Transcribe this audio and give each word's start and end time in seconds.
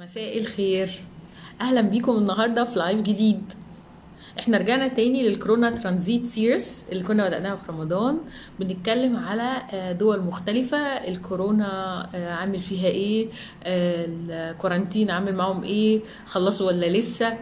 مساء 0.00 0.38
الخير. 0.38 0.90
أهلا 1.60 1.80
بيكم 1.80 2.16
النهارده 2.16 2.64
في 2.64 2.78
live 2.78 3.00
جديد. 3.00 3.42
إحنا 4.38 4.58
رجعنا 4.58 4.88
تاني 4.88 5.28
للكورونا 5.28 5.70
transit 5.70 6.26
series 6.26 6.84
اللي 6.92 7.02
كنا 7.04 7.28
بدأناها 7.28 7.56
في 7.56 7.72
رمضان. 7.72 8.18
بنتكلم 8.60 9.16
على 9.16 9.56
آه، 9.72 9.92
دول 9.92 10.20
مختلفة. 10.20 10.76
الكورونا 10.78 11.68
آه، 12.14 12.32
عامل 12.34 12.60
فيها 12.62 12.86
إيه؟ 12.88 13.26
آه، 13.64 14.04
ال 14.08 14.17
quarantine 14.17 15.10
عامل 15.10 15.34
معاهم 15.34 15.62
إيه؟ 15.64 16.00
خلصوا 16.26 16.66
ولا 16.66 16.86
لسه؟ 16.86 17.36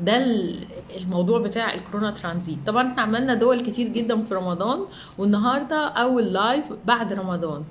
ده 0.00 0.24
ال- 0.24 0.58
الموضوع 1.00 1.38
بتاع 1.40 1.74
الكورونا 1.74 2.10
ترانزيت. 2.10 2.58
طبعا 2.66 2.88
إحنا 2.90 3.02
عملنا 3.02 3.34
دول 3.34 3.60
كتير 3.60 3.88
جدا 3.88 4.22
في 4.24 4.34
رمضان. 4.34 4.78
والنهاردة 5.18 5.88
أول 5.88 6.24
live 6.32 6.64
بعد 6.86 7.12
رمضان. 7.12 7.64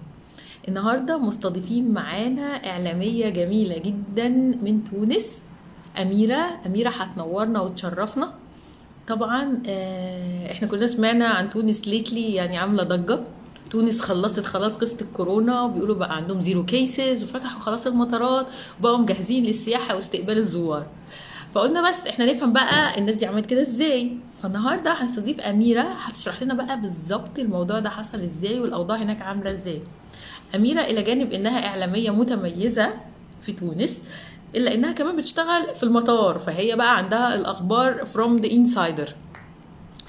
النهارده 0.68 1.18
مستضيفين 1.18 1.94
معانا 1.94 2.42
إعلامية 2.70 3.30
جميلة 3.30 3.78
جدا 3.78 4.28
من 4.62 4.82
تونس 4.92 5.26
أميرة 6.02 6.46
أميرة 6.66 6.90
هتنورنا 6.90 7.62
وتشرفنا. 7.62 8.34
طبعا 9.08 9.62
آه، 9.68 10.52
إحنا 10.52 10.68
كلنا 10.68 10.88
سمعنا 10.88 11.28
عن 11.28 11.50
تونس 11.50 11.88
lately 11.88 12.34
يعني 12.34 12.58
عاملة 12.58 12.84
ضجة. 12.84 13.20
تونس 13.72 14.02
خلصت 14.02 14.46
خلاص 14.46 14.76
قصة 14.76 14.98
الكورونا 15.02 15.62
وبيقولوا 15.62 15.96
بقى 15.96 16.16
عندهم 16.16 16.42
zero 16.42 16.66
cases 16.66 17.24
وفتحوا 17.24 17.60
خلاص 17.62 17.88
المطارات 17.88 18.48
وبقوا 18.80 18.98
مجهزين 18.98 19.44
للسياحة 19.46 19.96
واستقبال 19.96 20.38
الزوار. 20.38 20.86
فقلنا 21.54 21.90
بس 21.90 22.08
إحنا 22.08 22.26
نفهم 22.34 22.54
بقى 22.54 22.98
الناس 22.98 23.16
دي 23.16 23.26
عملت 23.26 23.46
كده 23.46 23.62
إزاي. 23.62 24.18
فالنهاردة 24.42 24.94
هنستضيف 24.94 25.40
أميرة 25.40 25.82
هتشرح 25.82 26.44
لنا 26.44 26.54
بقى 26.54 26.82
بالظبط 26.82 27.40
الموضوع 27.40 27.80
ده 27.80 27.90
حصل 27.90 28.22
إزاي 28.22 28.60
والأوضاع 28.60 28.98
هناك 28.98 29.22
عاملة 29.22 29.52
إزاي. 29.52 29.82
أميرة 30.56 30.82
إلى 30.82 31.04
جانب 31.04 31.34
إنها 31.34 31.68
إعلامية 31.68 32.12
متميزة 32.12 32.94
في 33.42 33.54
تونس 33.54 34.02
إلا 34.56 34.74
إنها 34.74 34.92
كمان 34.92 35.16
بتشتغل 35.18 35.76
في 35.76 35.84
المطار 35.84 36.40
فهي 36.40 36.76
بقى 36.76 36.98
عندها 36.98 37.36
الأخبار 37.36 38.06
from 38.06 38.44
the 38.46 38.50
insider. 38.50 39.12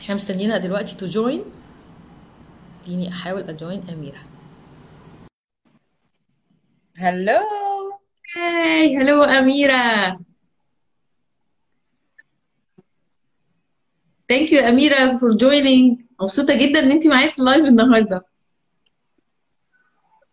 إحنا 0.00 0.14
مستنيينها 0.14 0.58
دلوقتي 0.58 0.96
to 0.96 1.06
join 1.06 1.44
خليني 2.86 3.08
أحاول 3.08 3.42
أ 3.42 3.50
join 3.50 3.82
أميرة. 3.92 4.22
hello 6.98 7.42
hi 8.36 8.96
hello 8.96 9.22
أميرة. 9.22 10.16
thank 14.28 14.52
you 14.52 14.60
أميرة 14.68 15.18
for 15.18 15.36
joining 15.36 16.00
مبسوطة 16.20 16.54
جدا 16.54 16.78
إن 16.78 16.90
انت 16.90 17.06
معايا 17.06 17.30
في 17.30 17.38
ال 17.38 17.43
live 17.43 17.64
النهارده. 17.64 18.35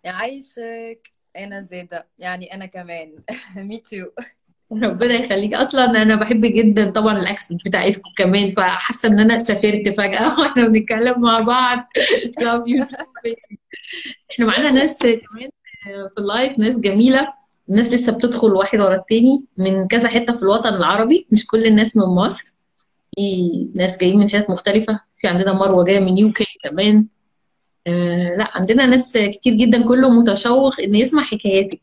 يعيشك 0.03 1.11
أنا 1.37 1.61
زيدة 1.61 2.07
يعني 2.19 2.53
أنا 2.53 2.65
كمان. 2.65 3.15
me 3.55 3.77
too 3.77 4.23
ربنا 4.71 5.13
يخليك. 5.13 5.53
أصلا 5.53 6.01
أنا 6.01 6.15
بحب 6.15 6.41
جدا 6.45 6.89
طبعا 6.91 7.19
ال 7.19 7.26
accent 7.26 7.65
بتاعتكم 7.65 8.09
كمان 8.17 8.51
فحاسة 8.51 9.09
إن 9.09 9.19
أنا 9.19 9.39
سافرت 9.39 9.89
فجأة. 9.89 10.35
وإحنا 10.39 10.67
بنتكلم 10.67 11.21
مع 11.21 11.39
بعض. 11.39 11.87
إحنا 14.31 14.45
معانا 14.45 14.71
ناس 14.71 14.99
كمان 14.99 15.49
في 15.85 16.17
ال 16.17 16.26
live 16.26 16.59
ناس 16.59 16.79
جميلة. 16.79 17.33
الناس 17.69 17.93
لسه 17.93 18.11
بتدخل 18.11 18.51
واحد 18.53 18.79
ورا 18.79 18.95
التاني 18.95 19.45
من 19.57 19.87
كذا 19.87 20.07
حتة 20.07 20.33
في 20.33 20.43
الوطن 20.43 20.73
العربي. 20.73 21.27
مش 21.31 21.47
كل 21.47 21.65
الناس 21.65 21.97
من 21.97 22.03
مصر. 22.03 22.53
في 23.15 23.71
ناس 23.75 23.97
جايين 23.97 24.19
من 24.19 24.29
حتت 24.29 24.49
مختلفة. 24.49 24.99
في 25.21 25.27
عندنا 25.27 25.53
مروة 25.53 25.83
جاية 25.83 25.99
من 25.99 26.17
UK 26.17 26.45
كمان. 26.63 27.07
آه 27.87 28.35
لا 28.37 28.57
عندنا 28.57 28.85
ناس 28.85 29.17
كتير 29.17 29.53
جدا 29.53 29.87
كله 29.87 30.09
متشوق 30.09 30.79
إن 30.79 30.95
يسمع 30.95 31.23
حكاياتك. 31.23 31.81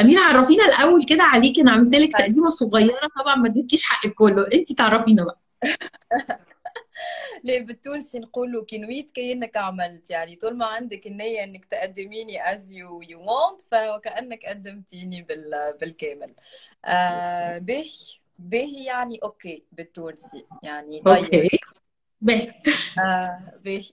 أميرة 0.00 0.20
عرفينا 0.20 0.64
الأول 0.64 1.04
كده 1.04 1.22
عليكي 1.22 1.60
أنا 1.60 1.70
عملت 1.70 1.94
لك 1.94 2.12
طيب. 2.12 2.26
تقديمة 2.26 2.48
صغيرة 2.48 3.08
طبعا 3.20 3.36
ما 3.36 3.48
اديتكيش 3.48 3.84
حقك 3.84 4.14
كله. 4.14 4.46
أنت 4.54 4.72
تعرفينا 4.72 5.24
بقى. 5.24 5.40
ليه 7.44 7.60
بالتونسي 7.60 8.18
نقولوا 8.18 8.64
كي 8.64 8.78
نويت 8.78 9.10
كأنك 9.14 9.56
عملت. 9.56 10.10
يعني 10.10 10.36
طول 10.36 10.56
ما 10.56 10.66
عندك 10.66 11.06
النية 11.06 11.44
إنك 11.44 11.64
تقدميني 11.64 12.38
as 12.42 12.72
you, 12.72 13.08
you 13.08 13.16
want 13.16 13.66
فكأنك 13.70 14.46
قدمتيني 14.46 15.22
بال, 15.22 15.74
بالكامل. 15.80 16.34
آه 16.84 17.58
به 17.58 17.90
به 18.38 18.76
يعني 18.86 19.18
okay 19.22 19.62
بالتونسي 19.72 20.44
يعني 20.62 21.02
طيب. 21.02 21.24
okay. 21.24 21.58
آه 22.98 23.52
به 23.64 23.90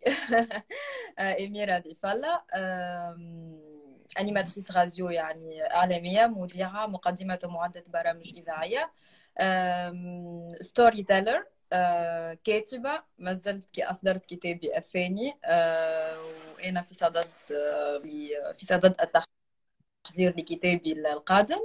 آه 1.19 1.45
أميرة 1.45 1.77
دي 1.79 1.97
فلا 2.03 2.43
animatrice 4.19 4.71
radio 4.71 5.09
يعني 5.09 5.63
إعلامية 5.63 6.27
مذيعة 6.27 6.87
مقدمة 6.87 7.39
ومعدة 7.43 7.83
برامج 7.87 8.33
إذاعية 8.37 8.91
storyteller 10.61 11.45
كاتبة 12.43 13.03
ما 13.17 13.33
زلت 13.33 13.71
كي 13.71 13.83
أصدرت 13.83 14.25
كتابي 14.25 14.77
الثاني 14.77 15.33
وأنا 16.55 16.81
في 16.81 16.93
صدد 16.93 17.27
في 18.57 18.65
صدد 18.65 18.95
التحضير 19.01 20.37
لكتابي 20.37 20.91
القادم 20.93 21.59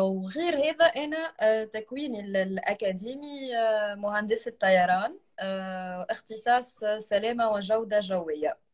وغير 0.00 0.56
هذا 0.58 0.84
أنا 0.84 1.34
تكويني 1.64 2.20
ال- 2.20 2.36
الأكاديمي 2.36 3.50
مهندسة 3.96 4.50
طيران 4.60 5.18
اختصاص 6.10 6.84
سلامة 6.98 7.50
وجودة 7.50 8.00
جوية. 8.00 8.66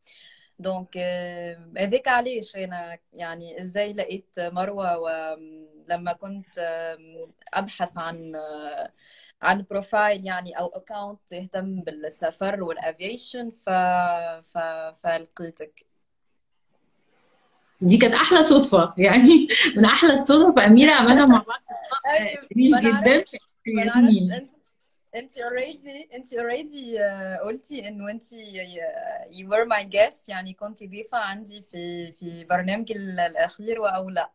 donc 0.59 0.97
آه، 0.97 1.57
هذاك 1.77 2.07
علاش 2.07 2.55
أنا 2.55 2.97
يعني 3.13 3.61
إزاي 3.61 3.93
لقيت 3.93 4.35
مروة 4.39 4.97
ولما 4.99 6.13
كنت 6.13 6.57
آه، 6.59 7.29
أبحث 7.53 7.97
عن 7.97 8.35
آه، 8.35 8.91
عن 9.41 9.65
profile 9.69 10.25
يعني 10.25 10.59
أو 10.59 10.67
account 10.67 11.31
يهتم 11.31 11.81
بالسفر 11.81 12.63
وال 12.63 12.80
aviation 12.80 13.49
ف... 13.49 13.69
ف... 14.43 14.57
فلقيتك. 15.03 15.85
دي 17.81 17.97
كانت 17.97 18.13
أحلى 18.13 18.43
صدفة. 18.43 18.93
يعني 18.97 19.47
من 19.77 19.85
أحلى 19.85 20.13
الصدف. 20.13 20.59
أميرة 20.59 20.91
عملنا 20.91 21.25
مع 21.25 21.45
بعض 21.47 21.61
جدا. 22.55 23.23
ياسمين 23.67 24.49
انت 25.15 25.37
already 25.37 26.09
انت 26.13 26.33
already 26.33 26.99
قلتي 27.43 27.87
انه 27.87 28.11
انت 28.11 28.23
you 29.31 29.45
were 29.47 29.67
my 29.69 29.89
guest 29.95 30.29
يعني 30.29 30.53
كنت 30.53 30.83
ضيفة 30.83 31.17
عندي 31.17 31.61
في 31.61 32.11
في 32.11 32.43
برنامجي 32.45 32.93
ال- 32.93 33.19
الأخير 33.19 33.95
أو 33.95 34.09
لأ. 34.09 34.31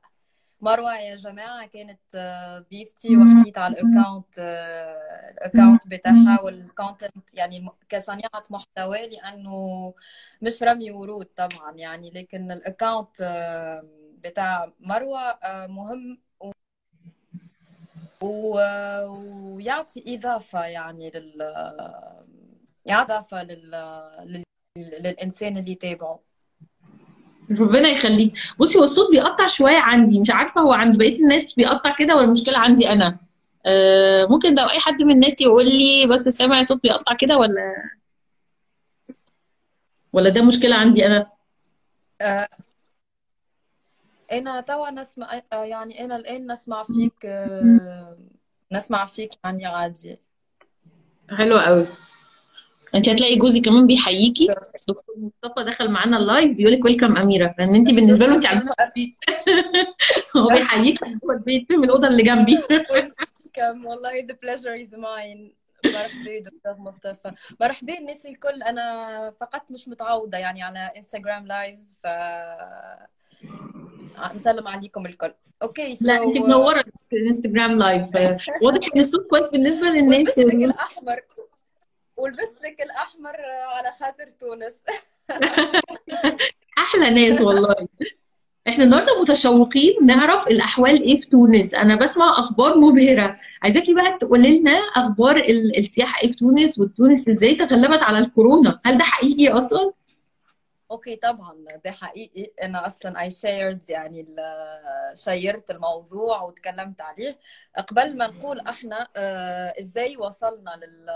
مروة 0.61 0.99
يا 0.99 1.17
جماعة 1.17 1.67
كانت 1.67 2.01
آه، 2.15 2.59
ضيفتي 2.71 3.17
وحكيت 3.17 3.59
على 3.59 3.75
ال 3.75 3.83
account 3.83 4.39
آه، 4.39 5.31
ال 5.31 5.38
account 5.38 5.87
بتاعها 5.89 6.41
وال 6.43 6.63
content 6.63 7.35
يعني 7.35 7.69
كصانعة 7.89 8.43
محتوى 8.51 9.07
لأنه 9.09 9.95
مش 10.43 10.63
رمي 10.63 10.91
ورود 10.91 11.27
طبعا 11.27 11.73
يعني 11.77 12.11
لكن 12.11 12.51
ال 12.51 12.59
account 12.59 13.21
آه، 13.21 13.89
بتاع 14.25 14.73
مروة 14.81 15.21
آه، 15.21 15.67
مهم 15.67 16.19
و- 18.23 19.07
ويعطي 19.55 20.05
إضافة 20.17 20.65
يعني 20.65 21.11
لل 21.15 21.43
إضافة 22.89 23.43
لل... 23.43 23.71
لل... 24.27 24.45
للإنسان 24.77 25.57
اللي 25.59 25.71
يتابعه. 25.73 26.21
ربنا 27.51 27.89
يخليك. 27.89 28.33
بصي 28.59 28.79
هو 28.79 28.85
الصوت 28.85 29.11
بيقطع 29.11 29.47
شوية 29.47 29.79
عندي. 29.79 30.21
مش 30.21 30.31
عارفة 30.31 30.61
هو 30.61 30.73
عند 30.73 30.99
بقية 30.99 31.23
الناس 31.23 31.55
بيقطع 31.55 31.95
كده 31.99 32.17
ولا 32.17 32.25
المشكلة 32.25 32.59
عندي 32.59 32.89
أنا؟ 32.93 33.19
آه 33.67 34.27
ممكن 34.31 34.55
لو 34.55 34.65
أي 34.69 34.81
حد 34.81 35.03
من 35.03 35.13
الناس 35.13 35.41
يقول 35.41 35.67
لي 35.67 36.07
بس 36.07 36.21
سامع 36.29 36.63
صوت 36.63 36.83
بيقطع 36.83 37.17
كده 37.17 37.39
ولا 37.39 37.75
ولا 40.13 40.29
ده 40.31 40.43
مشكلة 40.43 40.75
عندي 40.77 41.07
أنا؟ 41.07 41.27
آه، 42.21 42.49
أنا 44.33 44.61
توا 44.61 44.91
نسمع 44.91 45.43
يعني 45.53 46.05
أنا 46.05 46.17
الآن 46.17 46.53
نسمع 46.53 46.83
فيك 46.83 47.13
آه، 47.25 48.19
نسمع 48.73 49.07
فيك 49.07 49.31
يعني 49.45 49.67
عادي. 49.67 50.19
حلو 51.31 51.59
قوي. 51.59 51.87
انت 52.95 53.09
هتلاقي 53.09 53.37
جوزي 53.37 53.61
كمان 53.61 53.87
بيحييكي. 53.87 54.47
دكتور 54.89 55.15
مصطفى 55.17 55.65
دخل 55.65 55.91
معانا 55.91 56.17
اللايف 56.17 56.57
بيقول 56.57 56.73
لك 56.73 56.85
ويلكم 56.85 57.17
أميرة. 57.17 57.55
لأن 57.59 57.75
انت 57.75 57.91
بالنسبة 57.91 58.27
له 58.27 58.35
انت 58.35 58.47
عارفة. 58.47 58.69
هو 60.37 60.49
بيحييكي 60.49 61.19
جوه 61.23 61.35
البيت 61.35 61.73
من 61.73 61.85
الأوضة 61.85 62.09
اللي 62.09 62.23
جنبي. 62.23 62.59
كم 63.55 63.87
والله 63.87 64.27
the 64.27 64.35
pleasure 64.35 64.87
is 64.87 64.93
mine. 64.93 65.59
مرحبا 65.85 66.39
دكتور 66.39 66.77
مصطفى. 66.79 67.33
مرحبا 67.61 67.99
الناس 67.99 68.27
الكل. 68.27 68.63
أنا 68.63 69.31
فقط 69.41 69.71
مش 69.71 69.89
متعودة 69.89 70.39
يعني 70.39 70.63
على 70.63 70.93
انستغرام 70.97 71.47
lives 71.47 71.99
ف 72.03 72.07
نسلم 74.35 74.69
عليكم 74.69 75.07
الكل. 75.07 75.35
okay 75.63 75.99
لا 76.01 76.25
انت 76.25 76.37
so 76.37 76.45
منورة 76.47 76.85
في 77.11 77.17
الانستجرام 77.17 77.73
live 77.73 78.05
واضح 78.63 78.89
إن 78.95 79.01
الصوت 79.01 79.27
كويس 79.31 79.51
بالنسبة 79.51 79.87
للناس. 79.87 80.19
ولبست 80.19 80.39
لك 80.39 80.55
الأحمر. 80.55 81.21
ولبست 82.17 82.63
لك 82.65 82.81
الأحمر 82.83 83.37
على 83.77 83.93
خاطر 84.01 84.31
تونس. 84.31 84.75
أحلى 86.79 87.11
ناس 87.11 87.41
والله. 87.41 87.75
إحنا 88.69 88.85
النهارده 88.85 89.21
متشوقين 89.23 90.07
نعرف 90.07 90.49
الأحوال 90.49 91.03
إيه 91.03 91.17
في 91.17 91.29
تونس. 91.29 91.75
أنا 91.75 91.97
بسمع 91.97 92.39
أخبار 92.39 92.79
مبهرة. 92.79 93.37
عايزاكي 93.63 93.95
بقى 93.95 94.19
تقولي 94.21 94.59
لنا 94.61 94.79
أخبار 94.97 95.37
ال- 95.37 95.79
السياحة 95.79 96.23
إيه 96.23 96.29
في 96.31 96.37
تونس 96.37 96.79
وتونس 96.79 97.29
إزاي 97.29 97.55
تغلبت 97.55 98.03
على 98.03 98.19
الكورونا؟ 98.19 98.81
هل 98.85 98.99
ده 98.99 99.05
حقيقي 99.05 99.49
أصلا؟ 99.49 99.93
okay 100.91 101.17
طبعا. 101.17 101.65
ده 101.85 101.91
حقيقي. 101.91 102.53
أنا 102.63 102.87
أصلا 102.87 103.21
I 103.23 103.31
shared 103.31 103.91
يعني 103.91 104.27
شيرت 105.15 105.71
الموضوع 105.71 106.43
وتكلمت 106.43 107.01
عليه. 107.01 107.39
قبل 107.77 108.17
ما 108.17 108.27
نقول 108.27 108.61
إحنا 108.61 109.09
آه، 109.17 109.75
إزاي 109.81 110.17
وصلنا 110.17 110.71
لل 110.71 111.07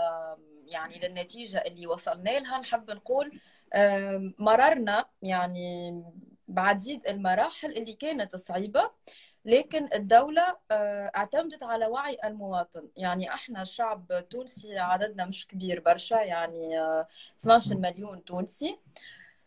يعني 0.67 0.99
للنتيجة 0.99 1.57
اللي 1.67 1.87
وصلنا 1.87 2.29
لها 2.39 2.59
نحب 2.59 2.91
نقول 2.91 3.39
آه، 3.73 4.31
مررنا 4.39 5.05
يعني 5.21 6.03
بعديد 6.47 7.07
المراحل 7.07 7.77
اللي 7.77 7.93
كانت 7.93 8.35
صعيبة 8.35 8.91
لكن 9.45 9.87
الدولة 9.93 10.57
آه، 10.71 11.11
اعتمدت 11.15 11.63
على 11.63 11.85
وعي 11.87 12.17
المواطن. 12.23 12.87
يعني 12.97 13.33
إحنا 13.33 13.61
الشعب 13.61 14.11
التونسي 14.11 14.77
عددنا 14.79 15.25
مش 15.25 15.47
كبير 15.47 15.79
برشا 15.79 16.15
يعني 16.15 16.79
آه، 16.79 17.07
12 17.41 17.77
مليون 17.77 18.23
تونسي. 18.25 18.79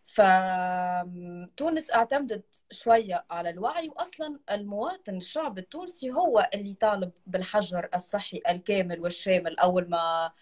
فتونس 0.06 1.90
اعتمدت 1.90 2.64
شوية 2.70 3.24
على 3.30 3.50
الوعي 3.50 3.88
وأصلا 3.88 4.40
المواطن 4.50 5.16
الشعب 5.16 5.58
التونسي 5.58 6.10
هو 6.12 6.50
اللي 6.54 6.74
طالب 6.74 7.12
بالحجر 7.26 7.88
الصحي 7.94 8.42
الكامل 8.48 9.00
والشامل 9.00 9.58
أول 9.58 9.90
ما 9.90 10.32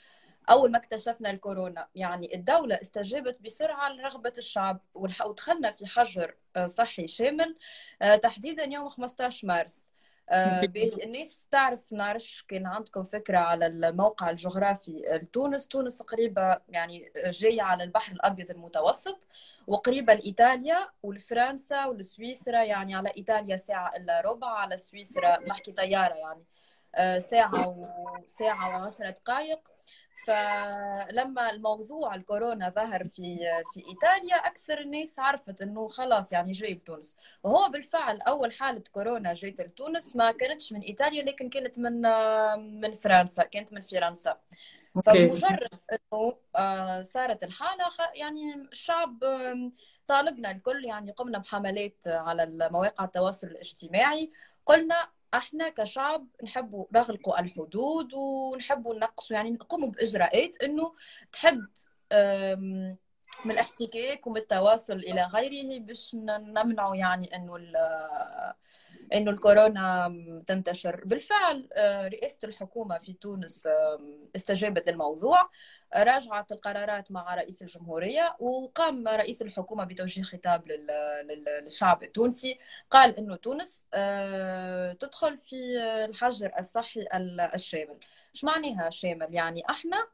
أول 0.51 0.71
ما 0.71 0.79
اكتشفنا 0.79 1.31
الكورونا. 1.31 1.89
يعني 1.95 2.35
الدولة 2.35 2.75
استجابت 2.83 3.41
بسرعة 3.43 3.89
لرغبة 3.93 4.33
الشعب 4.39 4.81
ودخلنا 4.95 5.71
في 5.71 5.87
حجر 5.87 6.37
آه، 6.57 6.67
صحي 6.67 7.07
شامل. 7.07 7.57
آه، 8.03 8.17
تحديدا 8.17 8.65
يوم 8.65 8.89
15 8.89 9.47
مارس. 9.49 9.94
الناس 10.33 11.49
تعرف 11.51 11.93
نعرفش 11.93 12.43
كان 12.49 12.67
عندكم 12.67 13.03
فكرة 13.03 13.39
على 13.39 13.67
الموقع 13.67 14.31
الجغرافي. 14.31 15.03
لتونس 15.23 15.69
تونس 15.69 16.03
قريبة 16.03 16.59
يعني 16.69 17.13
جاية 17.27 17.63
على 17.63 17.85
البحر 17.85 18.13
الأبيض 18.13 18.51
المتوسط 18.51 19.29
وقريبة 19.67 20.15
لإيطاليا 20.15 20.89
ولفرنسا 21.03 21.87
ولسويسرا 21.87 22.63
يعني 22.63 22.95
على 22.95 23.13
إيطاليا 23.17 23.57
ساعة 23.57 23.97
إلا 23.97 24.21
ربع 24.21 24.49
على 24.49 24.77
سويسرا 24.77 25.39
نحكي 25.49 25.73
طيارة 25.73 26.15
يعني. 26.15 26.45
آه، 26.95 27.19
ساعة 27.19 27.69
وساعة 28.25 28.83
وعشرة 28.83 29.11
دقائق 29.11 29.74
فلما 30.27 31.51
الموضوع 31.51 32.15
الكورونا 32.15 32.71
ظهر 32.71 33.05
في 33.05 33.39
في 33.75 33.81
إيطاليا 33.89 34.37
أكثر 34.37 34.81
الناس 34.81 35.19
عرفت 35.19 35.63
إنه 35.63 35.89
خلاص 35.89 36.33
يعني 36.33 36.53
جاي 36.53 36.75
بتونس 36.75 37.17
وهو 37.43 37.69
بالفعل 37.69 38.21
أول 38.21 38.53
حالة 38.53 38.83
كورونا 38.93 39.35
جات 39.35 39.61
لتونس 39.61 40.17
ما 40.17 40.33
كانتش 40.33 40.73
من 40.73 40.81
إيطاليا 40.81 41.23
لكن 41.23 41.49
كانت 41.49 41.79
من 41.79 42.01
من 42.81 42.95
فرنسا 42.95 43.43
كانت 43.43 43.73
من 43.73 43.81
فرنسا. 43.81 44.41
فمجرد 45.07 45.69
إنه 45.93 46.39
آه، 46.57 47.03
صارت 47.03 47.45
الحالة 47.45 47.85
يعني 48.15 48.55
الشعب 48.55 49.25
طالبنا 50.09 50.51
الكل 50.51 50.85
يعني 50.85 51.13
قمنا 51.13 51.39
بحملات 51.39 52.05
على 52.07 52.69
مواقع 52.73 53.05
التواصل 53.05 53.47
الاجتماعي. 53.47 54.33
قلنا 54.67 55.09
إحنا 55.37 55.69
كشعب 55.69 56.27
نحبوا 56.45 56.87
نغلقوا 56.93 57.41
الحدود 57.41 58.15
ونحبوا 58.15 58.95
نقصوا 58.95 59.37
يعني 59.37 59.51
نقوموا 59.51 59.89
بإجراءات 59.89 60.63
إنه 60.63 60.95
تحد 61.33 61.67
من 63.45 63.51
الاحتكاك 63.51 64.27
ومن 64.27 64.37
التواصل 64.37 64.97
إلى 64.97 65.23
غيره 65.25 65.79
باش 65.81 66.15
نمنعوا 66.15 66.97
يعني 66.97 67.37
إنه 67.37 67.57
إنه 69.15 69.31
الكورونا 69.31 70.13
تنتشر. 70.47 71.05
بالفعل 71.05 71.69
آه، 71.73 72.09
رئاسة 72.09 72.49
الحكومة 72.49 72.99
في 72.99 73.13
تونس 73.13 73.69
استجابت 74.37 74.89
للموضوع. 74.89 75.51
راجعت 75.97 76.53
القرارات 76.53 77.13
مع 77.13 77.35
رئيس 77.35 77.63
الجمهورية 77.63 78.37
وقام 78.41 79.09
رئيس 79.09 79.43
الحكومة 79.43 79.85
بتوجيه 79.85 80.23
خطاب 80.23 80.69
لل- 80.69 80.87
لل- 81.29 81.63
للشعب 81.65 82.03
التونسي. 82.03 82.59
قال 82.91 83.17
إنه 83.19 83.37
تونس 83.37 83.87
آه، 83.95 84.93
تدخل 84.93 85.39
في 85.39 85.57
الحجر 86.05 86.53
الصحي 86.59 87.01
ال- 87.01 87.41
الشامل. 87.41 87.97
إيش 88.35 88.45
معناها 88.45 88.91
شامل 88.91 89.35
يعني 89.35 89.63
إحنا 89.71 90.07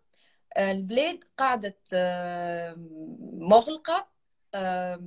آه، 0.56 0.72
البلاد 0.72 1.24
قاعدة 1.38 1.76
آه، 1.94 2.74
مغلقة 3.32 4.06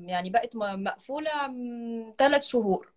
يعني 0.02 0.30
بقت 0.30 0.56
مقفولة 0.56 1.31
ثلاث 2.18 2.44
شهور. 2.44 2.94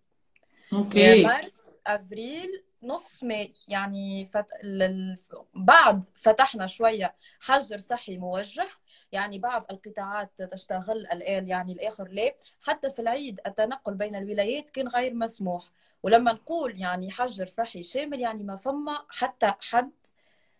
yeah 0.71 0.77
okay. 0.77 1.23
مارس 1.23 1.51
أفريل 1.87 2.63
نص 2.87 3.23
ماي 3.23 3.53
يعني 3.67 4.25
فت... 4.25 4.47
لل... 4.63 5.17
بعد 5.53 6.03
فتحنا 6.15 6.67
شوية 6.67 7.15
حجر 7.39 7.77
صحي 7.77 8.17
موجه 8.17 8.67
يعني 9.11 9.39
بعض 9.39 9.65
القطاعات 9.71 10.41
تشتغل 10.41 10.97
الآن 10.97 11.47
يعني 11.47 11.73
الآخر 11.73 12.07
لا. 12.07 12.31
حتى 12.61 12.89
في 12.89 12.99
العيد 12.99 13.39
التنقل 13.47 13.93
بين 13.93 14.15
الولايات 14.15 14.69
كان 14.69 14.87
غير 14.87 15.13
مسموح. 15.13 15.63
ولما 16.03 16.33
نقول 16.33 16.81
يعني 16.81 17.11
حجر 17.11 17.47
صحي 17.47 17.83
شامل 17.83 18.19
يعني 18.19 18.43
ما 18.43 18.55
فما 18.55 19.05
حتى 19.09 19.53
حد 19.61 19.91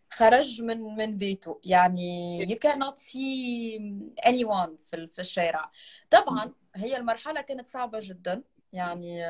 خرج 0.09 0.61
من 0.61 0.81
من 0.81 1.17
بيته. 1.17 1.59
يعني 1.63 2.45
you 2.45 2.59
cannot 2.59 2.95
see 2.95 3.79
anyone 4.27 4.71
في 4.79 4.93
ال- 4.93 5.07
في 5.07 5.19
الشارع. 5.19 5.71
طبعا 6.09 6.53
هي 6.75 6.97
المرحلة 6.97 7.41
كانت 7.41 7.67
صعبة 7.67 7.99
جدا. 8.01 8.43
يعني 8.73 9.23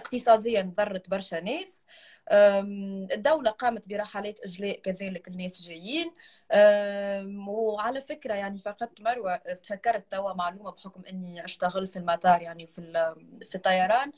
اقتصاديا 0.00 0.72
ضرت 0.76 1.10
برشا 1.10 1.36
ناس. 1.40 1.86
الدولة 3.12 3.50
قامت 3.50 3.88
برحلات 3.88 4.40
إجلاء 4.40 4.80
كذلك 4.80 5.28
الناس 5.28 5.62
جايين. 5.62 6.12
وعلى 7.48 8.00
فكرة 8.00 8.34
يعني 8.34 8.58
فقدت 8.58 9.00
مروة 9.00 9.36
تفكرت 9.36 10.12
توا 10.12 10.32
معلومة 10.34 10.70
بحكم 10.70 11.02
إني 11.10 11.44
أشتغل 11.44 11.86
في 11.86 11.98
المطار 11.98 12.42
يعني 12.42 12.66
في 12.66 12.80
في 13.48 13.54
الطيران 13.54 14.12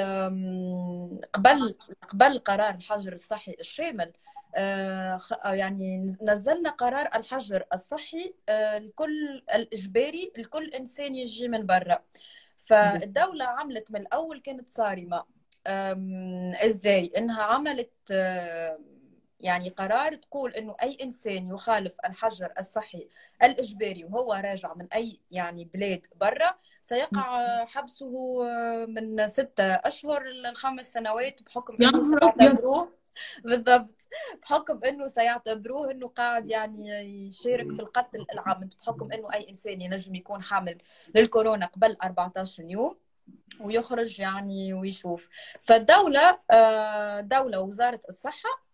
آم، 0.00 1.20
قبل 1.32 1.74
قبل 2.08 2.38
قرار 2.38 2.74
الحجر 2.74 3.12
الصحي 3.12 3.56
الشامل 3.60 4.12
خ- 5.18 5.46
يعني 5.46 6.16
نزلنا 6.22 6.70
قرار 6.70 7.08
الحجر 7.14 7.64
الصحي 7.74 8.34
آه، 8.48 8.76
الكل 8.76 9.42
الإجباري 9.54 10.32
لكل 10.36 10.68
إنسان 10.70 11.14
يجي 11.14 11.48
من 11.48 11.66
برا. 11.66 11.98
فالدولة 12.66 13.44
عملت 13.44 13.92
من 13.92 14.00
الأول 14.00 14.40
كانت 14.40 14.68
صارمة. 14.68 15.24
أم، 15.66 16.52
إزاي؟ 16.54 17.12
إنها 17.16 17.42
عملت 17.42 17.92
آه، 18.10 18.78
يعني 19.40 19.68
قرار 19.68 20.14
تقول 20.14 20.50
إنه 20.54 20.76
أي 20.82 20.98
إنسان 21.02 21.48
يخالف 21.48 21.96
الحجر 22.04 22.52
الصحي 22.58 23.08
الإجباري 23.42 24.04
وهو 24.04 24.32
راجع 24.32 24.74
من 24.74 24.88
أي 24.92 25.20
يعني 25.30 25.64
بلاد 25.64 26.06
برا 26.20 26.54
سيقع 26.82 27.64
حبسه 27.64 28.44
آه، 28.46 28.86
من 28.86 29.28
ستة 29.28 29.64
أشهر 29.64 30.24
لخمس 30.28 30.92
سنوات 30.92 31.42
بحكم 31.42 31.76
يا 31.82 31.90
بالضبط. 33.44 34.08
بحكم 34.42 34.84
إنه 34.84 35.06
سيعتبروه 35.06 35.90
إنه 35.90 36.08
قاعد 36.08 36.48
يعني 36.48 36.88
يشارك 37.26 37.72
في 37.72 37.80
القتل 37.80 38.26
العمد 38.32 38.74
بحكم 38.80 39.12
إنه 39.12 39.32
أي 39.34 39.48
إنسان 39.48 39.80
ينجم 39.80 40.14
يكون 40.14 40.42
حامل 40.42 40.78
للكورونا 41.14 41.66
قبل 41.66 41.96
14 42.04 42.62
يوم 42.64 42.96
ويخرج 43.60 44.20
يعني 44.20 44.74
ويشوف. 44.74 45.28
فالدولة 45.60 46.38
آه، 46.50 47.20
دولة 47.20 47.60
وزارة 47.60 48.00
الصحة 48.08 48.64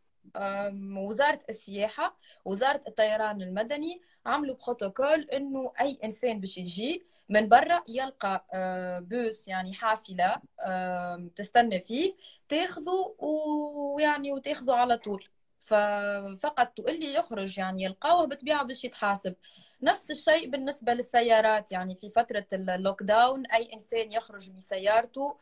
وزارة 0.97 1.39
السياحة 1.49 2.17
وزارة 2.45 2.81
الطيران 2.89 3.43
المدني 3.43 4.01
عملوا 4.27 4.57
بروتوكول 4.67 5.23
إنه 5.23 5.73
أي 5.81 5.99
إنسان 6.05 6.41
باش 6.41 6.59
يجي 6.59 7.07
من 7.31 7.49
برا 7.49 7.83
يلقى 7.89 8.47
آه، 8.55 8.99
بوس 8.99 9.49
يعني 9.49 9.75
حافلة 9.75 10.43
آم، 10.67 11.29
تستنى 11.29 11.81
فيه 11.81 12.15
تاخذه 12.49 13.15
ويعني 13.19 14.33
وتاخذه 14.33 14.73
على 14.75 14.97
طول. 14.99 15.29
ففقط 15.61 16.81
اللي 16.81 17.15
يخرج 17.15 17.59
يعني 17.59 17.83
يلقاوه 17.85 18.27
بالطبيعة 18.27 18.63
باش 18.65 18.85
يتحاسب. 18.85 19.35
نفس 19.83 20.11
الشيء 20.11 20.51
بالنسبة 20.51 20.95
للسيارات 20.95 21.73
يعني 21.73 21.95
في 21.97 22.09
فترة 22.11 22.47
ال 22.53 23.03
lockdown 23.03 23.47
أي 23.47 23.73
إنسان 23.73 24.13
يخرج 24.13 24.51
بسيارته 24.51 25.37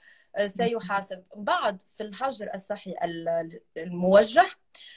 سيحاسب. 0.47 1.25
بعد 1.37 1.83
في 1.83 2.03
الحجر 2.03 2.51
الصحي 2.55 2.95
ال- 3.05 3.61
الموجه 3.77 4.47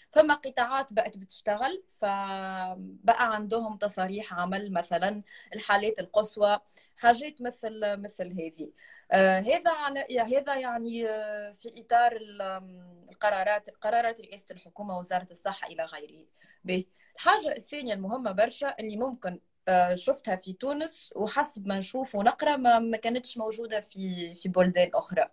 فما 0.09 0.33
قطاعات 0.33 0.93
بقت 0.93 1.17
بتشتغل 1.17 1.83
فبقى 1.87 3.33
عندهم 3.35 3.77
تصاريح 3.77 4.33
عمل 4.33 4.73
مثلا 4.73 5.21
الحالات 5.55 5.99
القصوى. 5.99 6.59
حاجات 6.97 7.41
مثل 7.41 7.79
مثل 8.01 8.27
هذه. 8.27 8.71
آه، 9.11 9.39
هذا 9.39 9.71
على 9.71 10.05
هذا 10.37 10.55
يعني 10.55 11.09
آه، 11.09 11.51
في 11.51 11.81
إطار 11.81 12.11
ال- 12.11 12.41
القرارات 13.11 13.69
قرارات 13.69 14.21
رئاسة 14.21 14.45
الحكومة 14.51 14.97
ووزارة 14.97 15.27
الصحة 15.31 15.67
إلى 15.67 15.83
غيره. 15.83 16.25
به. 16.63 16.85
الحاجة 17.15 17.57
الثانية 17.57 17.93
المهمة 17.93 18.31
برشا 18.31 18.75
اللي 18.79 18.97
ممكن 18.97 19.39
شفتها 19.95 20.35
في 20.35 20.53
تونس 20.53 21.13
وحسب 21.15 21.67
ما 21.67 21.77
نشوف 21.77 22.15
ونقرأ 22.15 22.55
ما, 22.55 22.79
ما 22.79 22.97
كانتش 22.97 23.37
موجودة 23.37 23.79
في 23.79 24.35
في 24.35 24.49
بلدان 24.49 24.89
أخرى. 24.93 25.25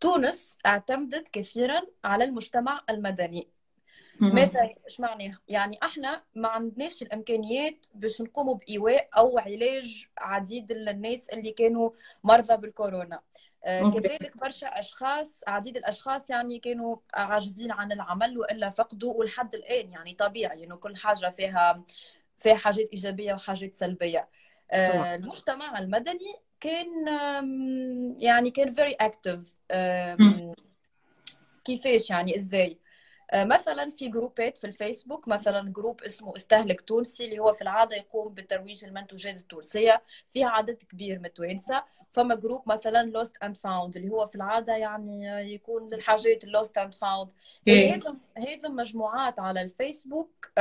تونس 0.00 0.58
اعتمدت 0.66 1.28
كثيرا 1.28 1.82
على 2.04 2.24
المجتمع 2.24 2.84
المدني. 2.90 3.48
ماذا 4.20 4.60
إيش 4.86 5.00
معناه؟ 5.00 5.38
يعني 5.48 5.78
إحنا 5.82 6.22
ما 6.34 6.48
عندناش 6.48 7.02
الإمكانيات 7.02 7.86
باش 7.94 8.22
نقوموا 8.22 8.54
بإيواء 8.54 9.08
أو 9.16 9.38
علاج 9.38 10.06
عديد 10.18 10.72
الناس 10.72 11.28
اللي 11.28 11.50
كانوا 11.50 11.90
مرضى 12.24 12.56
بالكورونا. 12.56 13.20
آه، 13.64 13.90
كذلك 13.90 14.36
برشا 14.40 14.66
أشخاص 14.66 15.40
عديد 15.46 15.76
الأشخاص 15.76 16.30
يعني 16.30 16.58
كانوا 16.58 16.96
عاجزين 17.14 17.72
عن 17.72 17.92
العمل 17.92 18.38
وإلا 18.38 18.68
فقدوا 18.68 19.14
ولحد 19.14 19.54
الآن 19.54 19.92
يعني 19.92 20.14
طبيعي 20.14 20.64
إنه 20.64 20.76
كل 20.76 20.96
حاجة 20.96 21.30
فيها 21.30 21.84
فيها 22.38 22.54
حاجات 22.54 22.88
إيجابية 22.92 23.34
وحاجات 23.34 23.74
سلبية. 23.74 24.28
آه، 24.70 25.14
المجتمع 25.14 25.78
المدني 25.78 26.34
كان 26.60 27.06
يعني 28.18 28.50
كان 28.50 28.70
very 28.70 28.92
active 28.92 29.56
كيفاش؟ 31.64 32.10
يعني 32.10 32.36
إزاي؟ 32.36 32.78
مثلا 33.34 33.90
في 33.90 34.08
جروبات 34.08 34.58
في 34.58 34.66
الفيسبوك 34.66 35.28
مثلا 35.28 35.72
جروب 35.72 36.02
اسمه 36.02 36.36
استهلك 36.36 36.80
تونسي 36.80 37.24
اللي 37.24 37.38
هو 37.38 37.52
في 37.52 37.62
العادة 37.62 37.96
يقوم 37.96 38.34
بترويج 38.34 38.84
المنتوجات 38.84 39.36
التونسية. 39.36 40.02
فيها 40.30 40.48
عدد 40.48 40.82
كبير 40.82 41.18
من 41.18 41.26
التوانسه 41.26 41.84
فما 42.12 42.34
جروب 42.34 42.62
مثلا 42.66 43.10
lost 43.10 43.36
and 43.42 43.56
found 43.56 43.96
اللي 43.96 44.08
هو 44.08 44.26
في 44.26 44.34
العادة 44.36 44.76
يعني 44.76 45.26
يكون 45.54 45.88
للحاجات 45.94 46.44
lost 46.44 46.78
and 46.78 46.94
found 46.94 47.32
هذم 47.68 48.18
هذم 48.36 48.76
مجموعات 48.76 49.38
على 49.38 49.62
الفيسبوك 49.62 50.52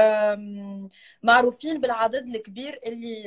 معروفين 1.24 1.82
بالعدد 1.82 2.28
الكبير 2.30 2.80
اللي 2.86 3.26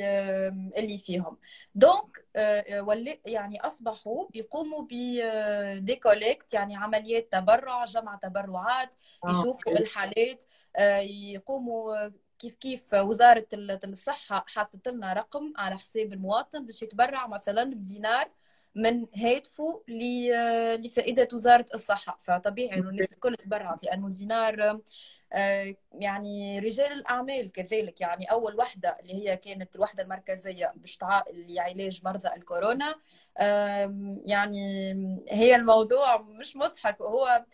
اللي 0.77 0.97
فيهم. 0.97 1.37
donc 1.75 2.25
آه، 2.35 2.81
ولي 2.81 3.19
يعني 3.25 3.61
أصبحوا 3.61 4.27
يقوموا 4.33 4.81
ب 4.91 5.17
des 5.17 5.95
collectes 5.95 6.53
يعني 6.53 6.75
عمليات 6.75 7.31
تبرع 7.31 7.85
جمع 7.85 8.15
تبرعات 8.15 8.89
آه، 9.25 9.28
يشوفوا 9.29 9.79
الحالات 9.79 10.43
آه، 10.75 10.99
يقوموا 10.99 12.09
كيف 12.39 12.55
كيف 12.55 12.93
وزارة 12.93 13.47
الصحة 13.53 14.45
حطت 14.47 14.87
لنا 14.87 15.13
رقم 15.13 15.53
على 15.57 15.77
حساب 15.77 16.13
المواطن 16.13 16.65
باش 16.65 16.83
يتبرع 16.83 17.27
مثلا 17.27 17.63
بدينار 17.63 18.31
من 18.75 19.05
هاتفه 19.15 19.83
لفائدة 20.77 21.27
وزارة 21.33 21.65
الصحة. 21.73 22.17
فطبيعي 22.21 22.77
إنه 22.77 22.89
الناس 22.89 23.11
الكل 23.11 23.35
تبرعت 23.35 23.83
لأنه 23.83 24.09
دينار 24.09 24.81
آه، 25.33 25.75
يعني 25.93 26.59
رجال 26.59 26.91
الأعمال 26.91 27.51
كذلك. 27.51 28.01
يعني 28.01 28.25
أول 28.25 28.55
وحدة 28.55 28.97
اللي 28.99 29.13
هي 29.13 29.37
كانت 29.37 29.75
الوحدة 29.75 30.03
المركزية 30.03 30.73
باش 30.75 30.99
لعلاج 31.33 32.01
مرضى 32.05 32.27
الكورونا 32.35 32.95
يعني 34.25 34.93
هي 35.29 35.55
الموضوع 35.55 36.21
مش 36.21 36.55
مضحك. 36.55 37.01
وهو 37.01 37.45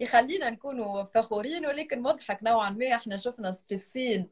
يخلينا 0.00 0.50
نكونوا 0.50 1.04
فخورين 1.04 1.66
ولكن 1.66 2.02
مضحك 2.02 2.42
نوعا 2.42 2.70
ما. 2.70 2.94
إحنا 2.94 3.16
شفنا 3.16 3.52
في 3.52 3.74
الصين 3.74 4.28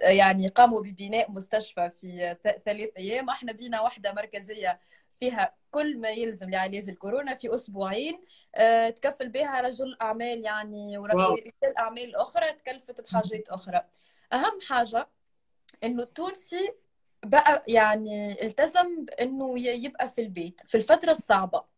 يعني 0.00 0.48
قاموا 0.48 0.80
ببناء 0.82 1.30
مستشفى 1.30 1.90
في 1.90 2.36
ثلاث 2.64 2.90
أيام. 2.96 3.30
إحنا 3.30 3.52
بينا 3.52 3.80
وحده 3.80 4.12
مركزية 4.12 4.80
فيها 5.20 5.54
كل 5.70 5.98
ما 5.98 6.08
يلزم 6.08 6.50
لعلاج 6.50 6.88
الكورونا 6.88 7.34
في 7.34 7.54
أسبوعين. 7.54 8.20
آه 8.54 8.90
تكفل 8.90 9.28
بها 9.28 9.60
رجل 9.60 9.96
أعمال 10.02 10.44
يعني 10.44 10.98
ورجال 10.98 11.52
أعمال 11.78 12.16
أخرى 12.16 12.52
تكلفت 12.52 13.00
بحاجات 13.00 13.48
أخرى. 13.48 13.80
أهم 14.32 14.58
حاجة 14.68 15.08
إنه 15.84 16.02
التونسي 16.02 16.72
بقى 17.24 17.64
يعني 17.68 18.42
التزم 18.46 19.04
بانه 19.04 19.58
يبقى 19.58 20.08
في 20.08 20.20
البيت 20.20 20.60
في 20.68 20.76
الفترة 20.76 21.10
الصعبة. 21.10 21.77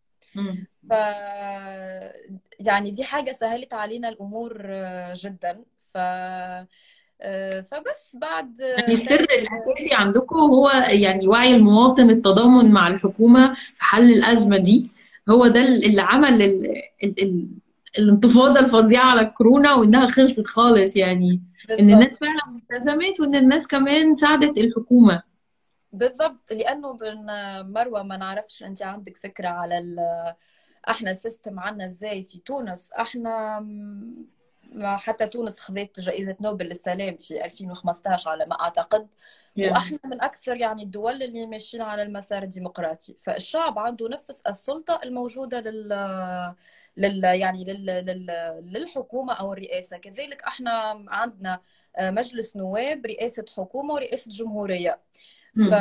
ف 0.91 0.93
يعني 2.61 2.91
دي 2.91 3.05
حاجة 3.05 3.33
سهلت 3.33 3.75
علينا 3.75 4.09
الأمور 4.09 4.63
آه، 4.65 5.15
جدا. 5.17 5.65
ف 5.79 5.97
آه، 7.23 7.61
فبس 7.61 8.17
بعد 8.21 8.61
يعني 8.79 8.93
السر 8.93 9.21
الأساسي 9.21 9.95
عندكم 9.95 10.37
هو 10.37 10.71
يعني 10.89 11.29
وعي 11.29 11.55
المواطن 11.55 12.11
التضامن 12.11 12.73
مع 12.73 12.89
الحكومة 12.89 13.55
في 13.55 13.85
حل 13.85 14.13
الأزمة 14.13 14.57
دي. 14.59 14.91
هو 15.29 15.47
ده 15.47 15.65
اللي 15.65 16.03
عمل 16.03 16.43
ال... 16.43 16.67
ال... 17.05 17.23
ال... 17.23 17.49
الانتفاضة 17.99 18.61
الفظيعة 18.61 19.05
على 19.05 19.21
الكورونا 19.21 19.75
وإنها 19.75 20.07
خلصت 20.07 20.47
خالص 20.47 20.97
يعني. 20.97 21.43
بالضبط. 21.69 21.81
إن 21.81 21.91
الناس 21.91 22.19
فعلا 22.19 22.61
التزمت 22.73 23.21
وإن 23.21 23.35
الناس 23.35 23.67
كمان 23.67 24.15
ساعدت 24.15 24.59
الحكومة. 24.59 25.23
بالضبط 25.93 26.53
لأنه 26.53 26.97
مروة 27.63 28.03
ما 28.03 28.17
نعرفش 28.17 28.63
أنت 28.63 28.83
عندك 28.83 29.17
فكرة 29.17 29.49
على 29.49 29.97
إحنا 30.89 31.11
ال 31.11 31.18
system 31.18 31.61
عنا 31.61 31.85
إزاي 31.85 32.23
في 32.23 32.39
تونس. 32.39 32.93
إحنا 32.93 33.67
حتى 34.83 35.27
تونس 35.27 35.61
خذت 35.61 36.01
جائزة 36.01 36.37
نوبل 36.41 36.65
للسلام 36.67 37.17
في 37.17 37.45
2015 37.45 38.31
على 38.31 38.47
ما 38.47 38.61
أعتقد. 38.61 39.09
yeah. 39.59 39.73
وإحنا 39.73 39.99
من 40.05 40.21
أكثر 40.23 40.57
يعني 40.57 40.83
الدول 40.83 41.23
اللي 41.23 41.47
ماشيين 41.47 41.83
على 41.83 42.03
المسار 42.03 42.43
الديمقراطي. 42.43 43.17
فالشعب 43.21 43.79
عنده 43.79 44.09
نفس 44.09 44.43
السلطة 44.47 45.01
الموجودة 45.05 45.61
لل 45.61 46.55
لل 46.97 47.25
يعني 47.25 47.65
لل... 47.65 47.87
لل... 47.87 48.27
للحكومة 48.73 49.33
أو 49.33 49.53
الرئاسة. 49.53 49.97
كذلك 49.99 50.43
إحنا 50.43 51.05
عندنا 51.09 51.61
مجلس 52.01 52.57
نواب 52.57 53.07
رئاسة 53.07 53.45
حكومة 53.57 53.95
ورئاسة 53.95 54.31
جمهورية. 54.31 55.01
ف... 55.57 55.73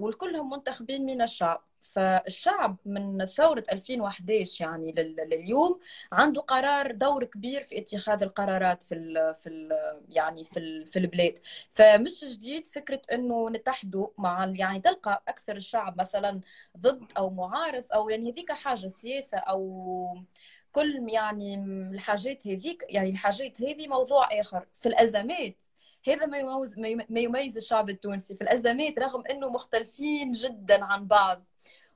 والكلهم 0.00 0.50
منتخبين 0.50 1.06
من 1.06 1.22
الشعب. 1.22 1.64
فالشعب 1.80 2.76
من 2.86 3.24
ثورة 3.26 3.64
2011 3.72 4.64
يعني 4.64 4.92
لليوم 4.92 5.80
عنده 6.12 6.40
قرار 6.40 6.92
دور 6.92 7.24
كبير 7.24 7.62
في 7.62 7.78
اتخاذ 7.78 8.22
القرارات 8.22 8.82
في 8.82 8.94
ال 8.94 9.34
في 9.34 9.48
ال 9.48 9.68
يعني 10.08 10.44
في 10.44 10.58
ال 10.60 10.86
في 10.86 10.98
البلاد. 10.98 11.38
فمش 11.70 12.24
جديد 12.24 12.66
فكرة 12.66 13.02
إنه 13.12 13.50
نتحدوا 13.50 14.08
مع 14.18 14.52
يعني 14.56 14.80
تلقى 14.80 15.22
أكثر 15.28 15.56
الشعب 15.56 16.00
مثلا 16.00 16.40
ضد 16.78 17.12
أو 17.16 17.30
معارض 17.30 17.84
أو 17.94 18.08
يعني 18.10 18.30
هذيك 18.32 18.52
حاجة 18.52 18.86
سياسة 18.86 19.38
أو 19.38 20.18
كل 20.72 21.06
يعني 21.08 21.54
الحاجات 21.94 22.46
هذيك 22.48 22.84
يعني 22.88 23.08
الحاجات 23.10 23.62
هذه 23.62 23.88
موضوع 23.88 24.28
آخر. 24.40 24.66
في 24.72 24.86
الأزمات 24.88 25.64
هذا 26.06 26.26
ما 26.26 26.38
يميز 26.38 26.78
ما 27.10 27.20
يميز 27.20 27.56
الشعب 27.56 27.90
التونسي. 27.90 28.34
في 28.36 28.42
الأزمات 28.42 28.98
رغم 28.98 29.22
إنه 29.30 29.48
مختلفين 29.48 30.32
جدا 30.32 30.84
عن 30.84 31.06
بعض 31.06 31.44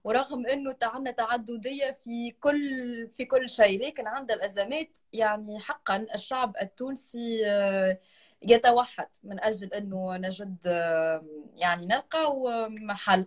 ورغم 0.04 0.46
إنه 0.46 0.76
عندنا 0.82 1.10
تعددية 1.10 1.90
في 1.90 2.30
كل 2.30 3.08
في 3.12 3.24
كل 3.24 3.48
شيء 3.48 3.86
لكن 3.86 4.06
عند 4.06 4.30
الأزمات 4.30 4.98
يعني 5.12 5.60
حقا 5.60 6.06
الشعب 6.14 6.56
التونسي 6.62 7.46
آه، 7.46 7.98
يتوحد 8.42 9.08
من 9.24 9.40
أجل 9.40 9.74
إنه 9.74 10.16
نجد 10.16 10.56
آه، 10.66 11.24
يعني 11.56 11.86
نلقى 11.86 12.36
محل 12.80 13.26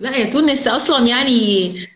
لا 0.00 0.16
هي 0.16 0.30
تونس 0.30 0.68
أصلا 0.68 1.06
يعني 1.06 1.30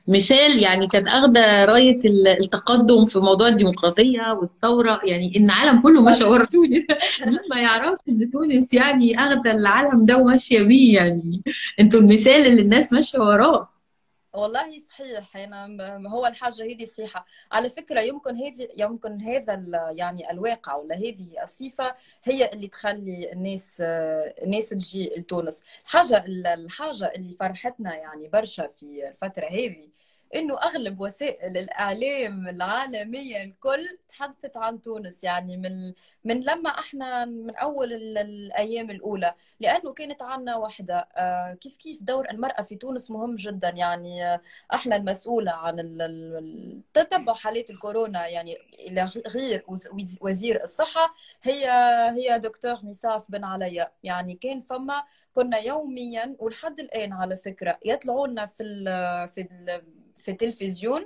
مثال 0.09 0.63
يعني 0.63 0.87
كانت 0.87 1.09
اخذه 1.09 1.65
راية 1.65 1.99
التقدم 2.41 3.05
في 3.07 3.19
موضوع 3.19 3.49
الديمقراطية 3.49 4.33
والثورة. 4.41 5.01
يعني 5.05 5.37
إن 5.37 5.45
العالم 5.45 5.83
كله 5.83 6.03
ماشي 6.03 6.25
ورا 6.25 6.45
تونس. 6.53 6.87
الناس 7.27 7.41
ما 7.51 7.61
يعرفش 7.61 8.01
إن 8.09 8.31
تونس 8.31 8.75
يعني 8.75 9.19
اخذه 9.19 9.51
العالم 9.51 10.07
ده 10.07 10.17
وماشية 10.19 10.63
بيه. 10.63 10.97
يعني 10.97 11.43
أنتوا 11.81 12.01
المثال 12.01 12.47
اللي 12.47 12.63
الناس 12.63 12.93
ماشية 12.93 13.19
وراه. 13.19 13.69
والله 14.39 14.79
صحيح. 14.79 15.37
يعني 15.37 16.09
هو 16.09 16.27
الحاجة 16.27 16.63
هذه 16.65 16.85
صحيحة. 16.85 17.27
على 17.53 17.69
فكرة 17.69 18.01
يمكن 18.01 18.37
هذه 18.37 18.69
يمكن 18.77 19.21
هذا 19.21 19.55
يعني 19.97 20.31
الواقع 20.31 20.75
ولا 20.77 20.97
هذه 20.97 21.43
الصفة 21.43 21.95
هي 22.25 22.53
اللي 22.53 22.69
تخلي 22.69 23.33
الناس 23.33 23.77
الناس 23.81 24.69
تجي 24.69 25.13
لتونس. 25.17 25.65
الحاجة 25.85 26.25
الحاجة 26.55 27.13
اللي 27.17 27.35
فرحتنا 27.35 27.95
يعني 27.97 28.29
برشا 28.29 28.67
في 28.67 29.09
الفترة 29.09 29.47
هذه 29.47 29.89
إنه 30.35 30.59
أغلب 30.63 31.01
وسائل 31.01 31.57
الإعلام 31.57 32.49
العالمية 32.49 33.43
الكل 33.45 33.99
تحدثت 34.09 34.57
عن 34.57 34.83
تونس 34.83 35.25
يعني 35.25 35.57
من 35.57 35.93
من 36.25 36.41
لما 36.41 36.71
إحنا 36.71 37.25
من 37.25 37.57
أول 37.57 37.93
الأيام 37.93 38.91
الأولى 38.91 39.35
لأنه 39.61 39.93
كانت 39.93 40.23
عنا 40.23 40.57
وحدة. 40.57 41.09
آه، 41.17 41.53
كيف 41.55 41.77
كيف 41.77 42.03
دور 42.03 42.31
المرأة 42.31 42.63
في 42.63 42.77
تونس 42.77 43.11
مهم 43.11 43.35
جدا. 43.35 43.69
يعني 43.69 44.25
آه، 44.25 44.41
إحنا 44.75 44.97
المسؤولة 44.97 45.53
عن 45.53 45.77
تتبع 46.95 47.35
حالات 47.35 47.71
الكورونا. 47.71 48.27
يعني 48.27 48.57
إلى 48.79 49.05
غير 49.27 49.65
وزير 50.21 50.63
الصحة 50.63 51.15
هي 51.43 51.71
هي 52.17 52.39
دكتور 52.39 52.75
مصاف 52.83 53.31
بن 53.31 53.45
عليا. 53.45 53.93
يعني 54.03 54.35
كان 54.35 54.61
فما 54.61 55.05
كنا 55.35 55.59
يوميا 55.59 56.37
ولحد 56.39 56.81
الآن 56.81 57.13
على 57.13 57.37
فكرة 57.37 57.79
يطلعوا 57.85 58.27
لنا 58.27 58.47
في 58.47 58.65
في 59.35 59.49
في 60.19 60.31
التلفزيون 60.31 61.05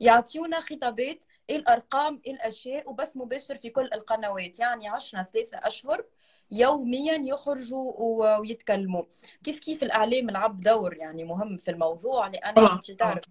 يعطيونا 0.00 0.60
خطابات 0.60 1.24
الأرقام 1.50 2.20
الأشياء 2.26 2.90
وبث 2.90 3.16
مباشر 3.16 3.56
في 3.56 3.70
كل 3.70 3.88
القنوات. 3.94 4.60
يعني 4.60 4.88
عشنا 4.88 5.22
ثلاثة 5.22 5.56
أشهر 5.56 6.04
يوميا 6.50 7.14
يخرجوا 7.14 7.92
ويتكلموا. 8.38 9.02
كيف 9.44 9.60
كيف 9.60 9.82
الإعلام 9.82 10.30
لعب 10.30 10.60
دور؟ 10.60 10.94
يعني 10.96 11.24
مهم 11.24 11.56
في 11.56 11.70
الموضوع 11.70 12.26
لأنه 12.26 12.72
أنت 12.72 12.90
تعرف 12.90 13.24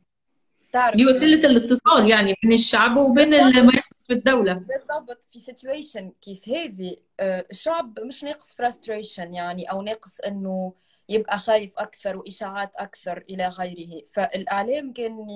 تعرف 0.72 0.96
دي 0.96 1.06
وسيله 1.06 1.50
الاتصال 1.50 2.10
يعني 2.10 2.36
بين 2.44 2.54
الشعب 2.54 2.98
وبين 2.98 3.30
ما 3.66 3.72
في 4.08 4.14
الدولة. 4.14 4.54
بالضبط. 4.54 5.24
في 5.24 5.40
situation 5.40 6.12
كيف 6.22 6.50
هذه 6.50 6.96
آه، 7.20 7.46
الشعب 7.52 8.00
مش 8.00 8.24
ناقص 8.24 8.56
frustration 8.56 9.34
يعني 9.34 9.72
أو 9.72 9.82
ناقص 9.82 10.20
إنه 10.20 10.74
يبقى 11.12 11.38
خايف 11.40 11.74
أكثر 11.78 12.18
وإشاعات 12.18 12.76
أكثر 12.76 13.24
إلى 13.30 13.48
غيره. 13.48 14.04
فالإعلام 14.12 14.94
كان 14.94 15.28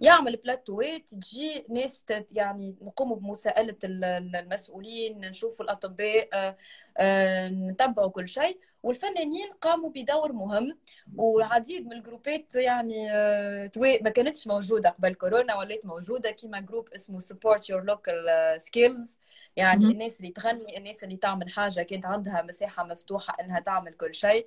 يعمل 0.00 0.36
بلاتوات 0.36 1.08
تجي 1.08 1.66
ناس 1.68 2.04
يعني 2.32 2.76
نقوموا 2.82 3.16
بمساءلة 3.16 3.76
المسؤولين 3.84 5.20
نشوفوا 5.20 5.64
الأطباء 5.64 6.28
آه، 6.34 6.56
آه، 6.98 7.48
نتبعوا 7.48 8.10
كل 8.10 8.28
شيء. 8.28 8.60
والفنانين 8.88 9.50
قاموا 9.60 9.90
بدور 9.90 10.32
مهم 10.32 10.78
والعديد 11.16 11.86
من 11.86 11.92
الجروبات 11.92 12.54
يعني 12.54 13.12
آه، 13.12 13.70
ما 13.76 14.10
كانتش 14.10 14.46
موجودة 14.46 14.90
قبل 14.90 15.14
كورونا 15.14 15.56
ولات 15.58 15.86
موجودة 15.86 16.30
كيما 16.30 16.60
جروب 16.60 16.88
اسمه 16.88 17.20
support 17.20 17.60
your 17.60 17.84
local 17.90 18.28
skills. 18.58 19.18
يعني 19.56 19.84
الناس 19.84 20.20
اللي 20.20 20.32
تغني 20.32 20.78
الناس 20.78 21.04
اللي 21.04 21.16
تعمل 21.16 21.50
حاجة 21.50 21.82
كانت 21.82 22.06
عندها 22.06 22.42
مساحة 22.42 22.84
مفتوحة 22.84 23.36
إنها 23.40 23.60
تعمل 23.60 23.92
كل 23.92 24.14
شيء. 24.14 24.46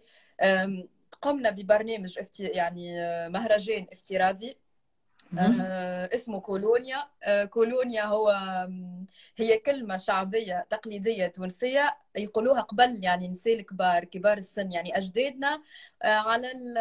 قمنا 1.22 1.50
ببرنامج 1.50 2.20
يعني 2.40 3.02
آه، 3.02 3.28
مهرجان 3.28 3.88
افتراضي. 3.92 4.58
آه 5.40 6.10
اسمه 6.16 6.40
كولونيا. 6.40 7.08
آه 7.24 7.46
كولونيا 7.46 8.04
هو 8.04 8.30
هي 9.38 9.58
كلمة 9.58 9.98
شعبية 9.98 10.68
تقليدية 10.70 11.28
تونسية 11.28 11.98
يقولوها 12.16 12.62
قبل 12.62 13.00
يعني 13.04 13.28
نساء 13.28 13.54
الكبار 13.54 14.04
كبار 14.06 14.38
السن 14.38 14.72
يعني 14.72 14.98
أجدادنا 14.98 15.62
آه 16.04 16.08
على 16.08 16.52
ال 16.52 16.78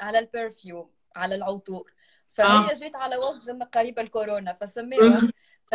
على 0.00 0.18
ال 0.18 0.27
perfume 0.27 0.90
على 1.16 1.34
العطور. 1.34 1.92
فهي 2.28 2.70
آه. 2.70 2.74
جيت 2.74 2.96
على 2.96 3.16
وزن 3.16 3.62
قريبة 3.62 4.02
الكورونا 4.02 4.52
فسميها 4.52 5.18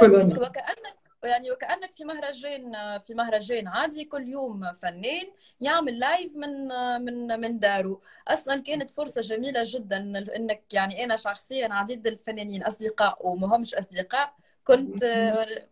وكأنك 0.01 1.04
يعني 1.25 1.51
وكأنك 1.51 1.91
في 1.91 2.03
مهرجان 2.03 2.71
في 3.07 3.13
مهرجان 3.13 3.67
عادي 3.67 4.05
كل 4.05 4.27
يوم 4.29 4.73
فنان 4.73 5.27
يعمل 5.61 5.99
live 5.99 6.35
من 6.37 6.67
من 7.05 7.39
من 7.39 7.59
داره. 7.59 8.01
أصلا 8.27 8.61
كانت 8.63 8.89
فرصة 8.89 9.21
جميلة 9.21 9.63
جدا 9.65 9.97
إنك 10.35 10.73
يعني 10.73 11.03
أنا 11.03 11.15
شخصيا 11.15 11.73
عديد 11.73 12.07
الفنانين 12.07 12.63
أصدقاء 12.63 13.27
ومهمش 13.27 13.75
أصدقاء 13.75 14.33
كنت 14.63 15.03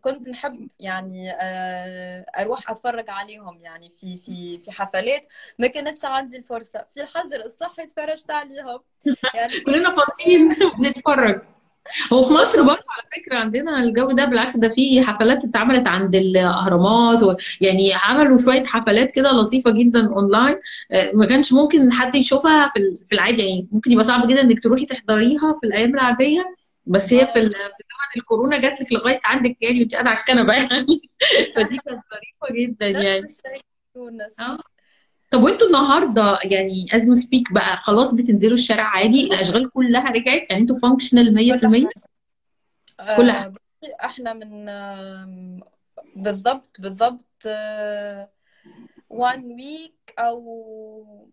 كنت 0.00 0.28
نحب 0.28 0.68
يعني 0.80 1.30
آه، 1.32 2.26
أروح 2.38 2.70
أتفرج 2.70 3.10
عليهم 3.10 3.60
يعني 3.60 3.90
في 3.90 4.16
في 4.16 4.58
في 4.58 4.72
حفلات. 4.72 5.26
ما 5.58 5.66
كانتش 5.66 6.04
عندي 6.04 6.36
الفرصة. 6.36 6.86
في 6.94 7.00
الحجر 7.02 7.44
الصحي 7.44 7.86
تفرجت 7.86 8.30
عليهم. 8.30 8.80
يعني 9.34 9.60
كلنا 9.66 9.90
فاضيين. 9.90 10.48
بنتفرج. 10.78 11.42
هو 12.12 12.22
في 12.22 12.32
مصر 12.32 12.62
برضه 12.62 12.84
على 12.90 13.22
فكرة 13.22 13.36
عندنا 13.36 13.82
الجو 13.82 14.12
ده 14.12 14.24
بالعكس 14.24 14.56
ده 14.56 14.68
في 14.68 15.02
حفلات 15.02 15.44
اتعملت 15.44 15.88
عند 15.88 16.16
الأهرامات 16.16 17.22
و... 17.22 17.36
يعني 17.60 17.94
عملوا 17.94 18.38
شوية 18.38 18.64
حفلات 18.64 19.10
كده 19.10 19.32
لطيفة 19.32 19.70
جدا 19.70 20.06
اونلاين 20.08 20.56
آه، 20.92 21.12
ما 21.14 21.26
كانش 21.26 21.52
ممكن 21.52 21.92
حد 21.92 22.14
يشوفها 22.16 22.68
في 22.68 22.94
في 23.06 23.14
العادي 23.14 23.42
يعني 23.42 23.68
ممكن 23.72 23.92
يبقى 23.92 24.04
صعب 24.04 24.28
جدا 24.28 24.40
إنك 24.40 24.62
تروحي 24.62 24.86
تحضريها 24.86 25.54
في 25.60 25.66
الأيام 25.66 25.94
العادية 25.94 26.54
بس 26.86 27.12
هي 27.12 27.26
في 27.26 27.40
زمن 27.40 27.52
الكورونا 28.16 28.58
جات 28.58 28.80
لك 28.80 28.92
لغاية 28.92 29.20
عندك 29.24 29.56
يعني 29.62 29.80
وأنت 29.80 29.94
قاعدة 29.94 30.10
على 30.10 30.18
الكنبة 30.18 30.54
يعني. 30.54 31.00
فدي 31.54 31.76
كانت 31.76 32.00
ظريفة 32.10 32.54
جدا 32.60 32.88
يعني. 32.88 33.26
تونس 33.94 34.40
آه. 34.40 34.58
طب 35.34 35.42
وانتوا 35.42 35.66
النهارده 35.66 36.38
يعني 36.44 36.86
as 36.92 37.08
we 37.08 37.14
speak 37.14 37.52
بقى 37.52 37.76
خلاص 37.76 38.14
بتنزلوا 38.14 38.54
الشارع 38.54 38.84
عادي 38.84 39.26
الأشغال 39.26 39.70
كلها 39.70 40.10
رجعت؟ 40.10 40.50
يعني 40.50 40.62
أنتوا 40.62 40.76
functional 40.76 41.34
100% 41.34 41.88
كلها. 43.16 43.52
إحنا 44.04 44.32
من 44.32 44.66
بالضبط 46.16 46.80
بالضبط 46.80 47.46
one 49.14 49.56
week 49.56 50.14
أو 50.18 51.26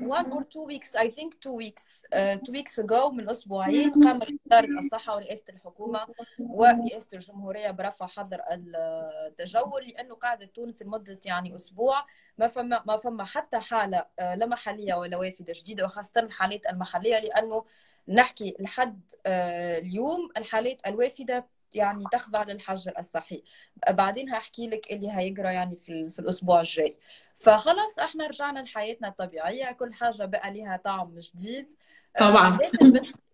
one 0.00 0.32
or 0.32 0.42
two 0.44 0.64
weeks 0.66 0.94
I 0.94 1.08
think 1.08 1.40
two 1.40 1.56
weeks. 1.56 2.04
Uh, 2.12 2.36
two 2.46 2.52
weeks 2.52 2.78
ago 2.78 3.10
من 3.10 3.30
أسبوعين 3.30 3.92
قامت 3.92 4.28
وزارة 4.46 4.78
الصحة 4.78 5.14
ورئاسة 5.14 5.44
الحكومة 5.48 6.06
ورئاسة 6.40 7.08
الجمهورية 7.14 7.70
برفع 7.70 8.06
حظر 8.06 8.40
التجول 8.50 9.86
لأنه 9.86 10.14
قعدت 10.14 10.46
تونس 10.46 10.82
لمدة 10.82 11.20
يعني 11.26 11.54
أسبوع 11.54 12.06
ما 12.38 12.48
فما 12.48 12.82
ما 12.86 12.96
فما 12.96 13.24
حتى 13.24 13.58
حالة 13.58 14.04
لا 14.18 14.46
محلية 14.46 14.94
ولا 14.94 15.16
وافدة 15.16 15.52
جديدة 15.56 15.84
وخاصة 15.84 16.20
الحالات 16.20 16.66
المحلية 16.66 17.18
لأنه 17.18 17.64
نحكي 18.08 18.56
لحد 18.60 19.00
اليوم 19.26 20.28
الحالات 20.36 20.86
الوافدة 20.86 21.46
يعني 21.74 22.04
تخضع 22.12 22.42
للحجر 22.42 22.92
الصحي 22.98 23.42
بعدين 23.90 24.30
هحكي 24.30 24.68
لك 24.68 24.92
اللي 24.92 25.12
هيجرى 25.12 25.54
يعني 25.54 25.76
في, 25.76 26.10
في 26.10 26.18
الأسبوع 26.18 26.60
الجاي. 26.60 26.96
فخلص 27.34 27.98
إحنا 27.98 28.26
رجعنا 28.26 28.60
لحياتنا 28.60 29.08
الطبيعية 29.08 29.72
كل 29.72 29.94
حاجة 29.94 30.24
بقى 30.24 30.52
لها 30.52 30.76
طعم 30.84 31.18
جديد. 31.18 31.72
طبعا. 32.18 32.58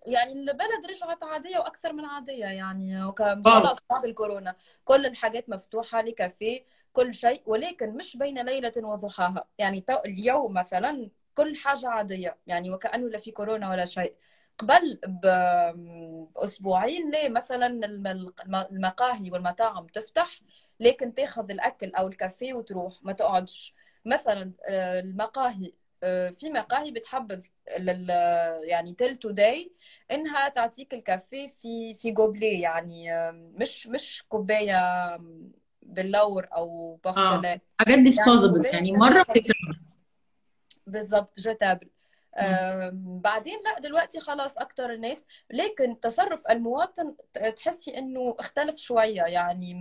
يعني 0.06 0.32
البلد 0.32 0.86
رجعت 0.90 1.22
عادية 1.22 1.58
وأكثر 1.58 1.92
من 1.92 2.04
عادية 2.04 2.44
يعني 2.44 3.12
خلاص 3.44 3.78
بعد 3.90 4.04
الكورونا. 4.04 4.56
كل 4.84 5.06
الحاجات 5.06 5.48
مفتوحة 5.48 6.02
لكافيه 6.02 6.64
كل 6.92 7.14
شيء 7.14 7.42
ولكن 7.46 7.96
مش 7.96 8.16
بين 8.16 8.38
ليلة 8.38 8.72
وضحاها. 8.76 9.44
يعني 9.58 9.84
اليوم 10.04 10.54
مثلا 10.54 11.10
كل 11.34 11.56
حاجة 11.56 11.88
عادية 11.88 12.36
يعني 12.46 12.70
وكأنه 12.70 13.08
لا 13.08 13.18
في 13.18 13.30
كورونا 13.30 13.70
ولا 13.70 13.84
شيء. 13.84 14.14
قبل 14.58 15.00
باسبوعين 16.34 17.10
ليه 17.10 17.28
مثلا 17.28 17.66
المقاهي 18.70 19.30
والمطاعم 19.30 19.86
تفتح 19.86 20.40
لكن 20.80 21.14
تأخذ 21.14 21.50
الأكل 21.50 21.92
أو 21.94 22.08
الكافيه 22.08 22.54
وتروح 22.54 22.94
ما 23.02 23.12
تقعدش. 23.12 23.74
مثلا 24.04 24.52
آه، 24.68 25.00
المقاهي 25.00 25.72
آه، 26.02 26.30
في 26.30 26.50
مقاهي 26.50 26.90
بتحبذ 26.90 27.46
يعني 28.62 28.92
تل 28.92 29.16
توداي 29.16 29.72
إنها 30.10 30.48
تعطيك 30.48 30.94
الكافيه 30.94 31.46
في 31.46 31.94
في 31.94 32.10
gobelet 32.10 32.60
يعني 32.60 33.30
مش 33.32 33.86
مش 33.86 34.24
كوباية 34.28 34.76
بلور 35.82 36.46
أو 36.56 36.98
porcelaine 37.04 37.44
آه. 37.44 37.60
حاجات 37.78 37.98
disposable 37.98 38.64
يعني, 38.64 38.76
يعني 38.76 38.92
مرة 38.92 39.24
بالضبط 40.86 41.40
jetable 41.40 41.88
بعدين 42.92 43.58
لا 43.64 43.78
دلوقتي 43.80 44.20
خلاص 44.20 44.58
أكثر 44.58 44.92
الناس 44.92 45.26
لكن 45.50 46.00
تصرف 46.00 46.42
المواطن 46.50 47.14
تحسي 47.56 47.98
إنه 47.98 48.36
اختلف 48.38 48.76
شوية 48.76 49.22
يعني 49.22 49.80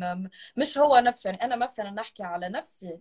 مش 0.58 0.78
هو 0.78 0.98
نفسه. 0.98 1.30
يعني 1.30 1.44
أنا 1.44 1.56
مثلا 1.56 1.92
نحكي 1.92 2.24
على 2.24 2.50
نفسي 2.50 3.00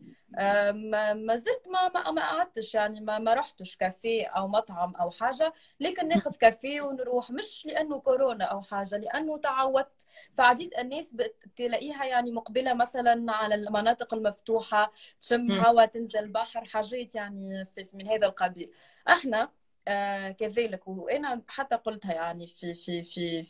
ما 1.15 1.37
زلت 1.37 1.69
ما 1.69 1.89
ما, 1.89 2.11
ما 2.11 2.23
قعدتش 2.23 2.75
يعني 2.75 3.01
ما, 3.01 3.19
ما 3.19 3.35
رحتش 3.35 3.77
كافيه 3.77 4.27
أو 4.27 4.49
مطعم 4.49 4.95
أو 4.97 5.11
حاجة 5.11 5.53
لكن 5.81 6.09
ناخذ 6.09 6.37
كافيه 6.37 6.81
ونروح. 6.81 7.31
مش 7.31 7.67
لأنه 7.67 7.99
كورونا 8.01 8.45
أو 8.45 8.63
حاجة 8.63 8.97
لأنه 8.97 9.39
تعودت. 9.39 10.07
فعديد 10.39 10.75
الناس 10.79 11.17
تلاقيها 11.57 12.05
يعني 12.05 12.33
مقبلة 12.33 12.75
مثلا 12.75 13.33
على 13.33 13.55
المناطق 13.55 14.15
المفتوحة 14.15 14.93
تشم 15.21 15.53
هواء 15.53 15.87
تنزل 15.87 16.29
بحر 16.29 16.65
حاجات 16.65 17.15
يعني 17.15 17.67
من 17.93 18.09
هذا 18.09 18.27
القبيل. 18.27 18.71
إحنا 19.09 19.53
آه 19.89 20.29
كذلك. 20.31 20.89
وأنا 20.89 21.43
حتى 21.49 21.77
قلتها 21.77 22.13
يعني 22.15 22.47
في 22.47 22.75
في 22.75 23.03
في 23.03 23.43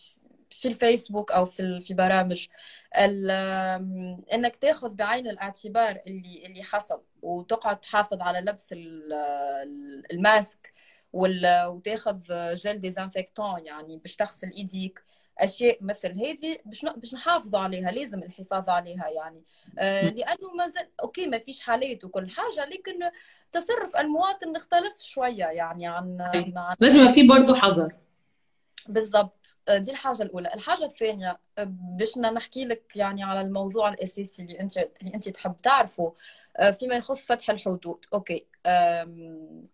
في 0.51 0.69
الفيسبوك 0.69 1.33
أو 1.33 1.45
في 1.45 1.81
في 1.81 1.95
برامج 1.95 2.47
إنك 4.33 4.57
تأخذ 4.57 4.95
بعين 4.95 5.29
الاعتبار 5.29 6.03
اللي 6.07 6.47
اللي 6.47 6.63
حصل 6.63 7.03
وتقعد 7.23 7.81
تحافظ 7.81 8.21
على 8.23 8.41
لبس 8.41 8.75
ال 10.13 10.25
mask 10.25 10.73
وتأخذ 11.13 12.21
gel 12.55 12.81
désinfectant 12.81 13.67
يعني 13.67 13.97
باش 13.97 14.17
تغسل 14.17 14.51
ايديك 14.53 15.05
أشياء 15.39 15.79
مثل 15.81 16.13
هذه 16.13 16.59
باش 16.65 16.85
باش 16.97 17.15
نحافظوا 17.15 17.61
عليها 17.61 17.91
لازم 17.91 18.23
الحفاظ 18.23 18.71
عليها 18.71 19.09
يعني. 19.09 19.43
آه 19.79 20.09
لأنه 20.09 20.53
ما 20.59 20.69
زال 20.69 20.89
okay 21.03 21.27
ما 21.27 21.39
فيش 21.39 21.61
حالات 21.61 22.05
وكل 22.05 22.31
حاجة 22.31 22.65
لكن 22.65 23.11
تصرف 23.53 23.97
المواطن 23.97 24.57
اختلف 24.57 25.01
شوية 25.01 25.45
يعني 25.45 25.87
عن, 25.87 26.21
عن... 26.21 26.75
لازم 26.81 27.13
في 27.13 27.27
برضه 27.27 27.55
حذر. 27.55 27.93
بالضبط. 28.89 29.59
آه، 29.69 29.79
دي 29.79 29.91
الحاجة 29.91 30.23
الأولى. 30.23 30.55
الحاجة 30.55 30.85
الثانية 30.85 31.41
آه، 31.59 31.69
باش 31.99 32.19
نحكي 32.19 32.65
لك 32.65 32.97
يعني 32.97 33.25
على 33.25 33.41
الموضوع 33.41 33.89
الأساسي 33.89 34.43
اللي 34.43 34.61
أنت 34.61 34.77
اللي 34.77 35.15
أنت 35.15 35.29
تحب 35.29 35.55
تعرفه. 35.63 36.15
آه، 36.57 36.71
فيما 36.71 36.95
يخص 36.95 37.27
فتح 37.27 37.51
الحدود. 37.51 38.05
okay. 38.15 38.47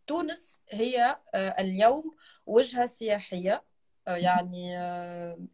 تونس 0.07 0.61
هي 0.71 1.17
اليوم 1.35 2.15
وجهة 2.47 2.87
سياحية. 2.87 3.63
يعني 4.17 4.79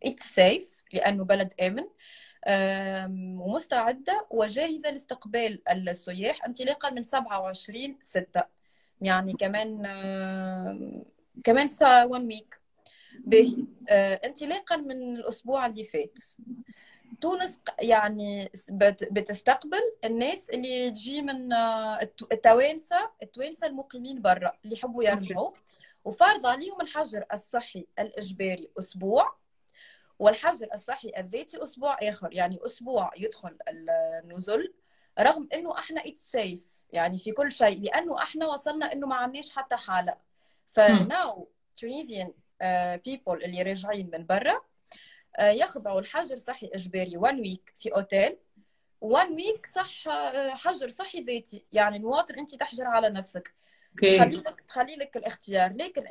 it's 0.05 0.23
safe 0.35 0.83
لأنه 0.93 1.25
بلد 1.25 1.55
آمن 1.63 1.85
آم، 2.47 3.41
ومستعدة 3.41 4.27
وجاهزة 4.31 4.91
لاستقبال 4.91 5.69
السياح 5.69 6.45
انطلاقا 6.45 6.91
من 6.91 7.03
27 7.03 7.97
6 8.01 8.43
يعني 9.01 9.33
كمان 9.33 9.83
كمان 11.45 11.67
ساعة 11.69 12.07
1 12.07 12.25
week 12.25 12.61
باهي 13.25 13.57
آه، 13.89 14.15
انطلاقا 14.15 14.77
من 14.77 15.15
الأسبوع 15.17 15.67
اللي 15.67 15.85
فات. 15.85 16.19
تونس 17.21 17.59
يعني 17.81 18.51
بت- 18.69 19.09
بتستقبل 19.13 19.81
الناس 20.05 20.51
اللي 20.51 20.91
تجي 20.91 21.23
من 21.23 21.53
آه، 21.53 22.03
الت- 22.03 22.33
التوانسة 22.33 23.11
التوانسة 23.23 23.67
المقيمين 23.67 24.23
برا 24.23 24.53
اللي 24.65 24.75
يحبوا 24.77 25.05
يرجعوا. 25.05 25.51
وفارض 26.05 26.47
عليهم 26.47 26.81
الحجر 26.81 27.25
الصحي 27.33 27.87
الإجباري 27.99 28.71
أسبوع 28.79 29.37
والحجر 30.19 30.69
الصحي 30.75 31.13
الذاتي 31.17 31.63
أسبوع 31.63 31.99
آخر 32.03 32.33
يعني 32.33 32.59
أسبوع 32.67 33.11
يدخل 33.17 33.59
النزل 33.69 34.75
رغم 35.21 35.49
إنه 35.55 35.79
إحنا 35.79 36.01
it's 36.07 36.31
safe 36.31 36.83
يعني 36.93 37.19
في 37.19 37.33
كل 37.33 37.53
شيء 37.53 37.81
لأنه 37.81 38.23
إحنا 38.23 38.47
وصلنا 38.47 38.93
إنه 38.93 39.07
ما 39.07 39.17
عندناش 39.17 39.51
حتى 39.51 39.77
حالة. 39.77 40.17
ف 40.67 40.87
now 40.87 41.49
Tunisian 41.77 42.33
people 43.05 43.45
اللي 43.45 43.63
راجعين 43.63 44.11
من 44.13 44.27
برا 44.27 44.61
آه، 45.37 45.51
يخضعوا 45.51 46.01
الحجر 46.01 46.37
صحي 46.37 46.71
إجباري 46.75 47.17
1 47.17 47.39
week 47.41 47.73
في 47.77 47.89
أوتيل. 47.89 48.37
1 49.01 49.31
week 49.31 49.67
صح 49.67 50.09
آه، 50.09 50.55
حجر 50.55 50.89
صحي 50.89 51.21
ذاتي 51.21 51.67
يعني 51.73 51.97
المواطن 51.97 52.39
أنت 52.39 52.55
تحجر 52.55 52.87
على 52.87 53.11
نفسك. 53.11 53.55
تخلي 53.99 54.37
لك 54.37 54.61
تخلي 54.69 54.97
لك 54.97 55.17
الاختيار 55.17 55.73
لكن 55.73 56.07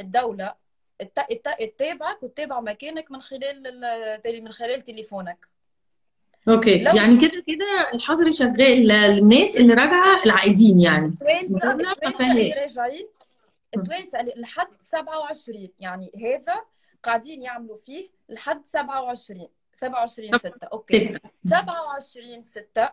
الت- 1.02 1.50
تتابعك 1.60 2.24
وتتابع 2.24 2.60
مكانك 2.60 3.12
من 3.12 3.22
خلال 3.22 3.67
ال- 3.67 4.43
من 4.43 4.52
خلال 4.52 4.82
تليفونك. 4.82 5.48
okay. 6.49 6.84
لو 6.84 6.96
يعني 6.96 7.17
كده 7.17 7.43
كده 7.48 7.91
الحظر 7.93 8.32
شغال 8.32 8.88
للناس 8.88 9.58
اللي 9.58 9.74
راجعة 9.74 10.24
العائدين 10.26 10.80
يعني. 10.80 11.06
التوانسة 11.08 11.72
اللي 12.32 12.52
راجعين 12.62 13.08
التوانسة 13.78 14.19
اللي 14.19 14.34
لحد 14.38 14.67
27 14.80 15.69
يعني 15.80 16.12
هذا 16.22 16.62
قاعدين 17.04 17.41
يعملوا 17.43 17.78
فيه 17.78 18.10
لحد 18.30 18.65
27 18.65 19.48
27 19.74 20.38
6 20.39 20.52
okay. 20.73 21.06
ستة 21.06 21.19
27 21.50 22.41
6 22.41 22.89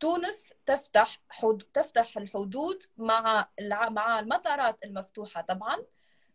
تونس 0.00 0.54
تفتح 0.66 1.20
حد... 1.28 1.62
تفتح 1.72 2.18
الحدود 2.18 2.82
مع 2.96 3.48
الع... 3.60 3.88
مع 3.88 4.20
المطارات 4.20 4.84
المفتوحة 4.84 5.40
طبعا 5.42 5.76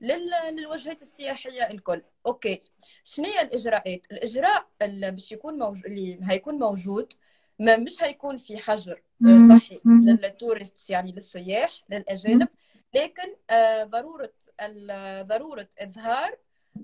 لل... 0.01 0.31
للوجهات 0.51 1.01
السياحية 1.01 1.69
الكل. 1.69 2.01
okay. 2.25 2.61
شنو 3.03 3.25
هي 3.25 3.41
الإجراءات؟ 3.41 4.01
الإجراء 4.11 4.67
اللي 4.81 5.11
باش 5.11 5.31
يكون 5.31 5.57
موجود 5.59 5.85
اللي 5.85 6.19
هيكون 6.23 6.55
موجود 6.55 7.13
ما 7.59 7.77
مش 7.77 8.03
هيكون 8.03 8.37
في 8.37 8.57
حجر 8.57 9.01
آه، 9.25 9.57
صحي 9.57 9.79
لل 9.85 10.06
tourists 10.06 10.89
يعني 10.89 11.11
للسياح 11.11 11.71
للأجانب 11.89 12.47
لكن 12.93 13.35
آه، 13.49 13.83
ضرورة 13.83 14.33
ال- 14.61 15.27
ضرورة 15.27 15.67
إظهار 15.79 16.37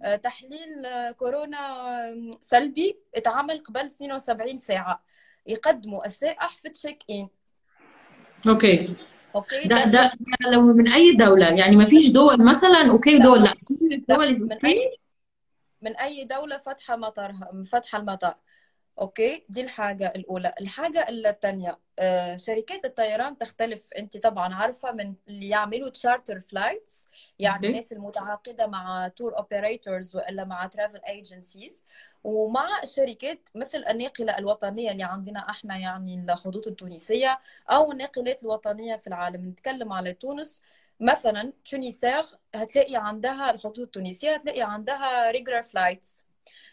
آه، 0.04 0.16
تحليل 0.16 0.88
كورونا 1.12 2.38
سلبي 2.42 3.00
اتعمل 3.16 3.64
قبل 3.64 3.80
72 3.86 4.58
ساعة. 4.58 5.04
يقدموا 5.48 6.06
السائح 6.06 6.58
في 6.58 6.70
check-in. 6.70 7.28
Okay. 8.48 8.96
Okay 9.36 9.68
ده 9.68 9.86
ده 9.86 9.92
ده 9.92 10.12
ده 10.44 10.50
لو 10.52 10.62
من 10.62 10.88
أي 10.88 11.12
دولة 11.12 11.48
يعني 11.50 11.76
ما 11.76 11.86
فيش 11.86 12.12
دول 12.12 12.46
مثلا 12.46 12.92
okay 12.92 13.20
لا 13.20 13.30
ودول 13.30 13.44
لا. 13.44 13.54
كل 13.68 13.94
الدول 13.94 14.44
من 14.44 14.52
okay. 14.52 14.68
أي 14.68 14.98
من 15.82 15.96
أي 15.96 16.24
دولة 16.24 16.58
فاتحة 16.58 16.96
مطارها 16.96 17.64
فاتحة 17.66 17.98
المطار؟ 18.00 18.36
okay? 19.02 19.46
دي 19.50 19.62
الحاجة 19.62 20.14
الأولى. 20.16 20.54
الحاجة 20.62 21.06
الثانية 21.10 21.80
آه، 22.00 22.36
شركات 22.36 22.86
الطيران 22.86 23.38
تختلف. 23.38 23.94
أنت 23.94 24.18
طبعا 24.18 24.56
عارفة 24.56 24.92
من 24.92 25.14
اللي 25.28 25.48
يعملوا 25.50 25.90
charter 25.90 26.40
flights 26.40 27.08
يعني 27.40 27.68
الناس 27.68 27.94
المتعاقدة 27.94 28.68
مع 28.68 29.08
tour 29.08 29.38
operators 29.38 30.16
ولا 30.16 30.44
مع 30.46 30.66
travel 30.66 31.00
agencies 31.08 31.84
ومع 32.24 32.68
الشركات 32.84 33.50
مثل 33.56 33.84
الناقلة 33.90 34.38
الوطنية 34.38 34.92
اللي 34.92 35.04
عندنا 35.04 35.40
إحنا 35.50 35.78
يعني 35.78 36.26
الخطوط 36.30 36.68
التونسية 36.68 37.40
أو 37.70 37.92
الناقلات 37.92 38.44
الوطنية 38.44 38.96
في 38.96 39.08
العالم. 39.08 39.46
نتكلم 39.50 39.94
على 39.94 40.14
تونس. 40.14 40.62
مثلا 41.00 41.54
Tunisair 41.72 42.24
هتلاقي 42.56 42.96
عندها 42.96 43.52
الخطوط 43.52 43.80
التونسية 43.80 44.36
هتلاقي 44.36 44.62
عندها 44.62 45.32
regular 45.32 45.64
flights. 45.64 46.25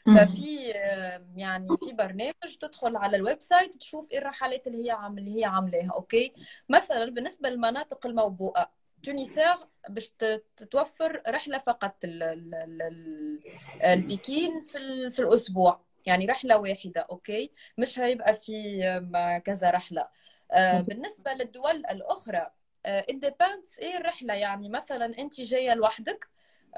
ففي 0.07 0.73
آه، 0.77 1.27
يعني 1.37 1.69
في 1.79 1.93
برنامج 1.93 2.57
تدخل 2.61 2.97
على 2.97 3.17
ال 3.17 3.41
website 3.41 3.77
تشوف 3.77 4.11
إيه 4.13 4.19
الرحلات 4.19 4.67
اللي 4.67 4.87
هي 4.87 4.91
عامل 4.91 5.19
اللي 5.19 5.41
هي 5.41 5.45
عاملاها 5.45 5.91
okay? 5.95 6.33
مثلا 6.69 7.11
بالنسبة 7.11 7.49
للمناطق 7.49 8.07
الموبوءة 8.07 8.71
Tunisair 9.03 9.55
باش 9.89 10.09
تتوفر 10.57 11.23
رحلة 11.29 11.59
فقط 11.59 12.05
ال- 12.05 12.23
ال- 12.23 12.55
ال- 12.55 12.83
ال- 12.83 13.41
البكين 13.85 14.61
في 14.61 15.11
في 15.11 15.19
الأسبوع 15.23 15.81
يعني 16.07 16.27
رحلة 16.27 16.57
واحدة 16.59 17.01
okay? 17.01 17.51
مش 17.79 17.99
هيبقى 17.99 18.35
في 18.35 18.85
آم، 18.85 19.39
كذا 19.39 19.71
رحلة. 19.71 20.09
آه، 20.53 20.81
بالنسبة 20.81 21.33
للدول 21.33 21.77
الأخرى 21.77 22.51
it 22.89 23.15
depends 23.27 23.79
إيه 23.79 23.97
الرحلة 23.97 24.35
يعني 24.35 24.69
مثلا 24.69 25.19
انت 25.19 25.41
جاية 25.41 25.75
لوحدك 25.75 26.29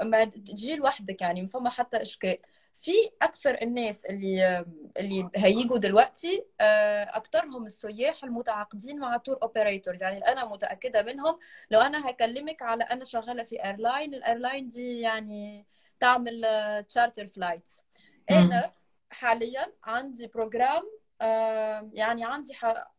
ما 0.02 0.24
تجي 0.24 0.76
لوحدك 0.76 1.22
يعني 1.22 1.42
ما 1.42 1.48
فما 1.48 1.70
حتى 1.70 2.02
إشكال. 2.02 2.38
في 2.85 2.92
أكثر 3.23 3.59
الناس 3.62 4.05
اللي 4.05 4.64
اللي 4.97 5.31
هيجوا 5.37 5.79
دلوقتي 5.79 6.44
آه، 6.61 7.05
اكثرهم 7.16 7.64
السياح 7.64 8.25
المتعاقدين 8.25 8.99
مع 8.99 9.16
tour 9.16 9.38
operators 9.42 10.02
يعني 10.03 10.18
أنا 10.18 10.44
متأكدة 10.44 11.03
منهم. 11.03 11.38
لو 11.70 11.81
أنا 11.81 12.11
هكلمك 12.11 12.62
على 12.62 12.85
أنا 12.85 13.05
شغالة 13.05 13.42
في 13.42 13.64
airline 13.64 14.14
ال 14.14 14.21
airline 14.21 14.68
دي 14.68 15.01
يعني 15.01 15.66
تعمل 16.01 16.42
charter 16.88 17.26
flights 17.26 17.83
مم. 18.31 18.37
أنا 18.37 18.73
حاليا 19.11 19.73
عندي 19.85 20.27
programme 20.26 20.83
آه، 21.20 21.90
يعني 21.92 22.25
عندي 22.25 22.53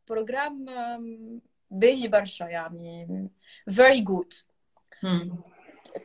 programme 0.09 0.65
باهي 1.71 2.07
برشا 2.07 2.43
يعني 2.43 3.29
very 3.71 4.03
good. 4.03 4.43
مم. 5.03 5.37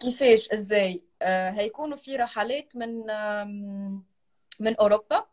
كيفاش؟ 0.01 0.51
إزاي؟ 0.51 0.95
آه، 0.95 1.10
هيكونوا 1.23 1.97
في 1.97 2.17
رحلات 2.17 2.77
من 2.77 2.97
من 4.61 4.77
أوروبا 4.77 5.27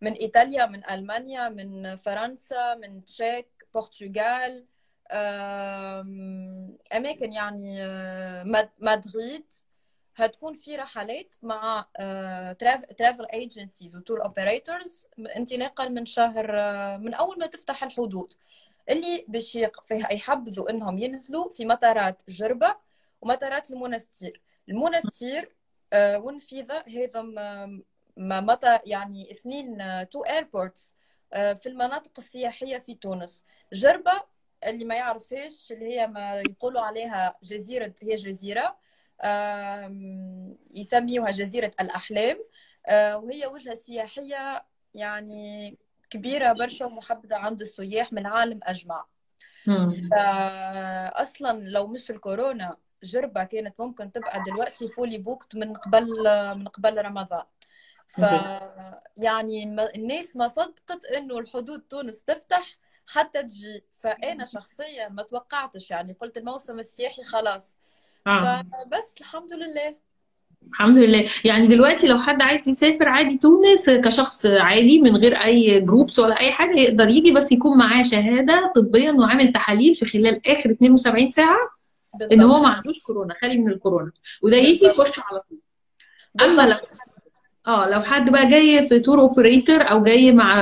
من 0.00 0.12
إيطاليا 0.12 0.66
من 0.66 0.90
ألمانيا 0.90 1.48
من 1.48 1.96
فرنسا 1.96 2.74
من 2.74 3.04
تشيك 3.04 3.48
برتغال 3.74 4.66
أماكن 6.96 7.32
يعني 7.32 7.82
آه، 7.84 8.42
مد- 8.44 8.70
مدريد. 8.78 9.44
هتكون 10.16 10.54
في 10.54 10.76
رحلات 10.76 11.34
مع 11.42 11.86
travel 12.98 13.26
agencies 13.32 13.96
و 13.96 14.02
tour 14.02 14.24
operators 14.24 15.06
انطلاقا 15.36 15.88
من 15.88 16.04
شهر 16.06 16.60
آه، 16.60 16.96
من 16.96 17.14
أول 17.14 17.38
ما 17.38 17.46
تفتح 17.46 17.84
الحدود. 17.84 18.34
اللي 18.90 19.24
باش 19.28 19.58
يحبذوا 20.10 20.70
إنهم 20.70 20.98
ينزلوا 20.98 21.48
في 21.48 21.66
مطارات 21.66 22.22
جربة 22.28 22.76
ومطارات 23.20 23.70
المنستير 23.70 24.40
المنستير 24.68 25.52
آه، 25.92 26.18
والنفيضة. 26.18 26.84
هذا 26.88 27.22
م- 27.22 27.82
م- 28.16 28.46
مطار 28.46 28.80
يعني 28.86 29.30
اثنين 29.30 29.78
two 30.10 30.22
airports 30.24 30.96
في 31.32 31.66
المناطق 31.66 32.10
السياحية 32.18 32.78
في 32.78 32.94
تونس. 32.94 33.44
جربة 33.72 34.12
اللي 34.66 34.84
ما 34.84 34.94
يعرفهاش 34.94 35.72
اللي 35.72 35.84
هي 36.00 36.06
ما 36.06 36.40
يقولوا 36.40 36.80
عليها 36.80 37.34
جزيرة 37.42 37.94
هي 38.02 38.14
جزيرة 38.14 38.76
يسميوها 40.74 41.30
جزيرة 41.30 41.70
الأحلام 41.80 42.38
آه، 42.86 43.16
وهي 43.18 43.46
وجهة 43.46 43.74
سياحية 43.74 44.64
يعني 44.94 45.76
كبيرة 46.10 46.52
برشا 46.52 46.86
ومحبذة 46.86 47.36
عند 47.36 47.60
السياح 47.60 48.12
من 48.12 48.18
العالم 48.26 48.58
أجمع. 48.62 49.06
فأصلا 50.10 51.60
لو 51.62 51.86
مش 51.86 52.10
الكورونا 52.10 52.76
جربة 53.04 53.44
كانت 53.44 53.74
ممكن 53.78 54.12
تبقى 54.12 54.42
دلوقتي 54.46 54.88
fully 54.88 55.18
booked 55.18 55.56
من 55.56 55.72
قبل 55.74 56.08
من 56.58 56.68
قبل 56.68 56.98
رمضان. 57.04 57.44
ف 58.08 58.20
يعني 59.16 59.66
ما- 59.66 59.94
الناس 59.94 60.36
ما 60.36 60.48
صدقت 60.48 61.04
إنه 61.16 61.38
الحدود 61.38 61.80
تونس 61.80 62.24
تفتح 62.24 62.62
حتى 63.06 63.42
تجي. 63.42 63.84
فأنا 64.00 64.44
شخصيا 64.44 65.08
ما 65.08 65.22
توقعتش. 65.22 65.90
يعني 65.90 66.16
قلت 66.20 66.36
الموسم 66.36 66.78
السياحي 66.78 67.22
خلاص. 67.22 67.78
آه. 68.26 68.62
فبس 68.62 69.14
الحمد 69.20 69.52
لله. 69.52 69.96
الحمد 70.72 70.98
لله. 70.98 71.26
يعني 71.44 71.66
دلوقتي 71.66 72.06
لو 72.08 72.18
حد 72.18 72.42
عايز 72.42 72.68
يسافر 72.68 73.08
عادي 73.08 73.38
تونس 73.38 73.90
كشخص 73.90 74.46
عادي 74.46 75.00
من 75.00 75.16
غير 75.16 75.36
أي 75.36 75.80
groups 75.80 76.18
ولا 76.18 76.40
أي 76.40 76.52
حاجة 76.52 76.80
يقدر 76.80 77.08
يجي 77.08 77.32
بس 77.32 77.52
يكون 77.52 77.78
معاه 77.78 78.02
شهادة 78.02 78.72
طبية 78.76 79.12
وعامل 79.12 79.52
تحاليل 79.52 79.96
في 79.96 80.06
خلال 80.06 80.48
آخر 80.48 80.70
72 80.70 81.28
ساعة. 81.28 81.81
إن 82.32 82.40
هو 82.40 82.48
ما 82.48 82.58
بالضبط. 82.58 82.74
عندوش 82.76 83.00
كورونا 83.00 83.34
خالي 83.40 83.58
من 83.58 83.68
الكورونا. 83.72 84.12
وده 84.42 84.56
يجي 84.56 84.86
بالضبط. 84.86 85.06
يخش 85.08 85.20
على 85.30 85.40
طول. 85.40 85.58
أما 86.40 86.62
لو 86.62 86.68
بالضبط 86.68 86.88
آه 87.66 87.88
لو 87.90 88.00
حد 88.00 88.30
بقى 88.30 88.46
جاي 88.50 88.88
في 88.88 89.00
tour 89.00 89.20
operator 89.20 89.82
أو 89.82 90.02
جاي 90.04 90.32
مع 90.32 90.54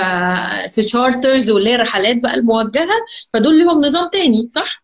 في 0.69 0.83
charters 0.83 1.51
واللي 1.51 1.71
هي 1.71 1.77
رحلات 1.77 2.17
بقى 2.23 2.35
الموجهة 2.35 2.87
فدول 3.33 3.59
لهم 3.59 3.85
نظام 3.85 4.09
تاني 4.11 4.49
صح؟ 4.49 4.83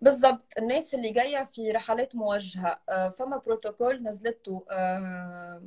بالضبط. 0.00 0.52
الناس 0.58 0.94
اللي 0.94 1.10
جاية 1.12 1.44
في 1.44 1.70
رحلات 1.70 2.16
موجهة 2.16 2.80
آه، 2.88 3.08
فما 3.18 3.36
بروتوكول 3.46 4.02
نزلته 4.02 4.64
آه، 4.70 5.62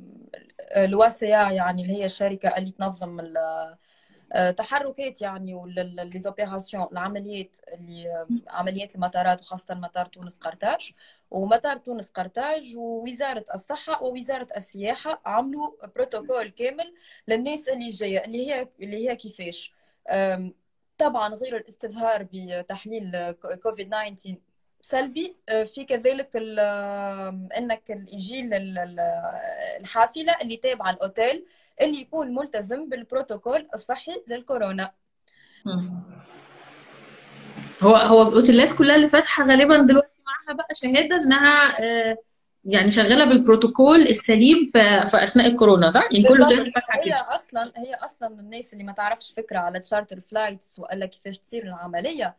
ال 0.76 0.86
OACA 0.86 1.28
يعني 1.50 1.82
اللي 1.82 1.94
هي 1.94 2.04
الشركة 2.04 2.48
اللي 2.48 2.70
تنظم 2.70 3.20
آه، 3.20 3.78
تحركات 4.56 5.22
يعني 5.22 5.54
و 5.54 5.63
les 5.63 5.92
opérations 5.92 6.86
العمليات 6.92 7.56
اللي 7.74 8.26
عمليات 8.48 8.94
المطارات 8.94 9.40
وخاصة 9.40 9.74
مطار 9.74 10.06
تونس 10.06 10.38
قرطاج. 10.38 10.92
ومطار 11.30 11.76
تونس 11.76 12.10
قرطاج 12.10 12.76
ووزارة 12.76 13.44
الصحة 13.54 14.02
ووزارة 14.02 14.46
السياحة 14.56 15.20
عملوا 15.26 15.86
بروتوكول 15.86 16.48
كامل 16.48 16.94
للناس 17.28 17.68
اللي 17.68 17.88
جاية 17.88 18.24
اللي 18.24 18.50
هي 18.50 18.68
اللي 18.80 19.08
هي 19.08 19.16
كيفاش. 19.16 19.72
طبعا 20.98 21.34
غير 21.34 21.56
الاستظهار 21.56 22.26
بتحليل 22.32 23.30
كوفيد 23.62 23.88
19 23.90 24.34
سلبي 24.80 25.36
آه، 25.48 25.64
في 25.64 25.84
كذلك 25.84 26.36
إنك 27.56 27.90
يجي 27.90 28.40
ال- 28.40 28.78
ال- 28.78 29.00
الحافلة 29.80 30.36
اللي 30.42 30.56
تابعة 30.56 30.90
الأوتيل 30.90 31.46
اللي 31.80 32.00
يكون 32.00 32.34
ملتزم 32.34 32.88
بالبروتوكول 32.88 33.68
الصحي 33.74 34.22
للكورونا. 34.28 34.92
هو 37.82 37.96
هو 37.96 38.22
الأوتيلات 38.28 38.72
كلها 38.72 38.96
اللي 38.96 39.08
فاتحة 39.08 39.44
غالبا 39.44 39.76
دلوقتي 39.76 40.20
معاها 40.26 40.56
بقى 40.56 40.68
شهادة 40.72 41.16
إنها 41.16 41.82
آه، 41.82 42.16
يعني 42.64 42.90
شغالة 42.90 43.24
بالبروتوكول 43.24 44.00
السليم 44.00 44.66
في 44.72 45.06
في 45.10 45.24
أثناء 45.24 45.46
الكورونا 45.46 45.90
صح؟ 45.90 46.08
يعني 46.12 46.24
كل 46.24 46.28
بالضبط. 46.28 46.50
الاوتيلات 46.52 46.74
فاتحة 46.74 46.98
هي 47.00 47.04
كده. 47.04 47.28
أصلا 47.28 47.72
هي 47.76 47.94
أصلا 47.94 48.28
الناس 48.28 48.72
اللي 48.72 48.84
ما 48.84 48.92
تعرفش 48.92 49.32
فكرة 49.32 49.58
على 49.58 49.80
charter 49.80 50.20
flights 50.20 50.78
ولا 50.78 51.06
كيفاش 51.06 51.38
تصير 51.38 51.62
العملية. 51.62 52.36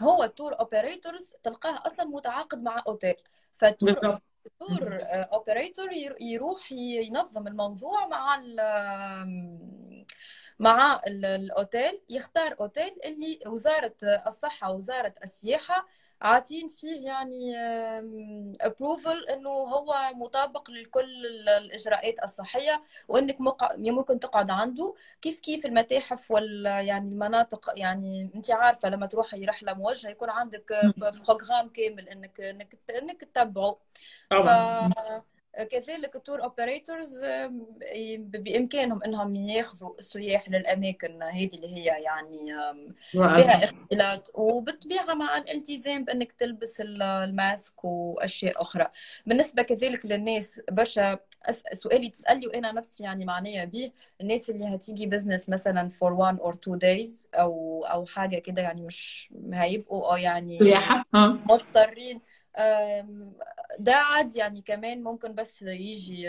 هو 0.00 0.24
ال 0.24 0.31
tour 0.31 0.58
operators 0.60 1.34
تلقاه 1.42 1.82
أصلا 1.86 2.06
متعاقد 2.06 2.62
مع 2.62 2.82
أوتيل. 2.88 3.14
فال 3.56 3.77
tour 3.77 4.18
ال 4.46 4.56
tour 4.56 4.98
operator 5.04 5.88
يروح 6.20 6.72
ينظم 6.72 7.46
الموضوع 7.46 8.06
مع 8.06 8.34
ال 8.34 8.56
مع 10.58 11.00
ال- 11.06 11.24
الأوتيل 11.24 12.00
يختار 12.10 12.56
أوتيل 12.60 12.96
اللي 13.04 13.40
وزارة 13.46 13.94
الصحة 14.26 14.70
ووزارة 14.70 15.14
السياحة 15.24 15.86
عاطين 16.22 16.68
فيه 16.68 17.06
يعني 17.06 17.54
approval 18.60 19.24
إنه 19.28 19.50
هو 19.50 19.94
مطابق 20.14 20.70
لكل 20.70 21.26
ال- 21.26 21.48
الإجراءات 21.48 22.14
الصحية 22.24 22.82
وإنك 23.08 23.40
مقع- 23.40 23.76
ممكن 23.76 24.20
تقعد 24.20 24.50
عنده. 24.50 24.94
كيف 25.22 25.40
كيف 25.40 25.66
المتاحف 25.66 26.30
وال 26.30 26.66
يعني 26.66 27.08
المناطق 27.08 27.72
يعني 27.76 28.30
أنت 28.34 28.50
عارفة 28.50 28.88
لما 28.88 29.06
تروحي 29.06 29.44
رحلة 29.44 29.72
موجهه 29.74 30.10
يكون 30.10 30.30
عندك 30.30 30.72
programme 30.96 31.68
كامل 31.68 32.08
إنك 32.08 32.40
إنك 32.40 32.78
إنك 32.90 33.20
تتبعه 33.20 33.78
ف 34.38 34.48
كذلك 35.70 36.16
ال 36.16 36.21
tour 36.21 36.42
operators 36.42 37.18
بإمكانهم 38.18 39.02
إنهم 39.02 39.36
ياخذوا 39.36 39.98
السياح 39.98 40.48
للأماكن 40.50 41.22
هذه 41.22 41.50
اللي 41.54 41.76
هي 41.76 41.84
يعني 41.84 42.46
فيها 43.10 43.64
اختلاط 43.64 44.30
وبالطبيعة 44.34 45.14
مع 45.14 45.36
الالتزام 45.38 46.04
بإنك 46.04 46.32
تلبس 46.32 46.80
ال- 46.80 47.02
ال 47.02 47.18
mask 47.18 47.84
وأشياء 47.84 48.62
أخرى. 48.62 48.86
بالنسبة 49.26 49.62
كذلك 49.62 50.06
للناس 50.06 50.60
برشا 50.70 51.18
سؤالي 51.72 52.08
تسالي 52.10 52.46
وأنا 52.46 52.72
نفسي 52.72 53.04
يعني 53.04 53.24
معنيه 53.24 53.64
به 53.64 53.90
الناس 54.20 54.50
اللي 54.50 54.74
هتيجي 54.74 55.06
business 55.06 55.48
مثلا 55.48 55.88
for 55.88 56.10
one 56.12 56.38
or 56.46 56.52
two 56.54 56.78
days 56.78 57.26
أو 57.34 57.84
أو 57.84 58.06
حاجة 58.06 58.38
كده 58.38 58.62
يعني 58.62 58.82
مش 58.82 59.30
هيبقوا 59.52 60.12
آه 60.14 60.18
يعني 60.18 60.58
آه. 61.14 61.38
مضطرين. 61.50 62.20
ده 63.78 63.92
عادي 63.94 64.38
يعني 64.38 64.62
كمان 64.62 65.02
ممكن 65.02 65.34
بس 65.34 65.62
يجي 65.62 66.22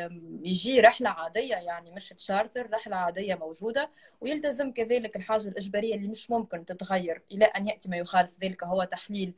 يجي 0.44 0.80
رحلة 0.82 1.10
عادية 1.10 1.56
يعني 1.56 1.92
مش 1.92 2.10
تشارتر 2.10 2.70
رحلة 2.74 2.96
عادية 2.96 3.36
موجودة 3.36 3.90
ويلتزم 4.22 4.72
كذلك 4.72 5.16
الحاجة 5.16 5.48
الإجبارية 5.48 5.96
اللي 5.96 6.08
مش 6.08 6.32
ممكن 6.32 6.66
تتغير 6.66 7.22
إلى 7.32 7.46
أن 7.46 7.68
يأتي 7.68 7.90
ما 7.90 7.98
يخالف 7.98 8.44
ذلك 8.44 8.64
هو 8.64 8.84
تحليل 8.84 9.34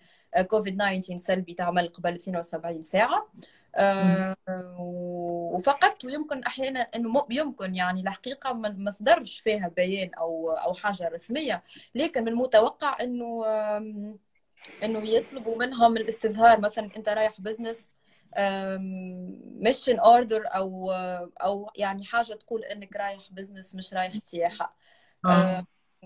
كوفيد 0.48 0.78
19 0.78 1.18
سلبي 1.18 1.54
تعمل 1.54 1.88
قبل 1.88 2.14
72 2.16 2.82
ساعة. 2.82 3.30
أه، 3.76 4.36
وفقط 5.54 6.06
ويمكن 6.06 6.44
أحيانا 6.44 6.80
أنه 6.80 7.10
م- 7.10 7.28
يمكن 7.32 7.76
يعني 7.76 8.02
الحقيقة 8.02 8.54
ما 8.54 8.92
صدرش 8.92 9.40
فيها 9.40 9.68
بيان 9.68 10.14
أو 10.14 10.52
أو 10.52 10.74
حاجة 10.74 11.08
رسمية 11.10 11.64
لكن 11.96 12.22
من 12.22 12.28
المتوقع 12.28 12.98
أم، 13.02 14.18
إنه 14.84 15.08
يطلبوا 15.08 15.58
منهم 15.58 15.98
الاستظهار. 15.98 16.60
مثلا 16.60 16.90
أنت 16.98 17.10
رايح 17.10 17.42
business 17.42 17.98
mission 19.62 20.00
order 20.00 20.44
أو 20.48 20.92
أو 21.44 21.72
يعني 21.76 22.04
حاجة 22.04 22.34
تقول 22.34 22.64
إنك 22.64 22.96
رايح 22.96 23.32
business 23.32 23.76
مش 23.76 23.94
رايح 23.94 24.18
سياحة. 24.18 24.76
آه. 25.26 25.30
آه، 25.30 25.66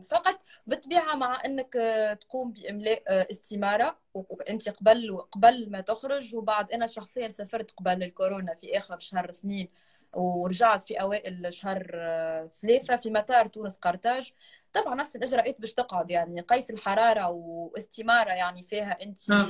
فقط 0.09 0.39
بالطبيعه 0.67 1.15
مع 1.15 1.45
إنك 1.45 1.75
آه، 1.75 2.13
تقوم 2.13 2.51
بإملاء 2.51 3.03
آه، 3.07 3.27
استمارة. 3.31 3.99
وأنت 4.13 4.69
قبل 4.69 5.17
قبل 5.31 5.71
ما 5.71 5.81
تخرج 5.81 6.35
وبعد 6.35 6.71
أنا 6.71 6.87
شخصيا 6.87 7.29
سافرت 7.29 7.71
قبل 7.71 8.03
الكورونا 8.03 8.53
في 8.53 8.77
آخر 8.77 8.99
شهر 8.99 9.29
اثنين. 9.29 9.69
ورجعت 10.17 10.83
في 10.83 11.01
أوائل 11.01 11.53
شهر 11.53 11.91
آه، 11.93 12.49
ثلاثة 12.61 12.95
في 12.95 13.09
مطار 13.09 13.47
تونس 13.47 13.77
قرطاج. 13.77 14.33
طبعا 14.73 14.95
نفس 14.95 15.15
الاجراءات 15.15 15.61
باش 15.61 15.73
تقعد 15.73 16.11
يعني 16.11 16.41
قيس 16.41 16.69
الحرارة 16.71 17.29
واستمارة 17.29 18.29
يعني 18.31 18.63
فيها 18.63 19.03
أنت 19.03 19.31
آه 19.31 19.47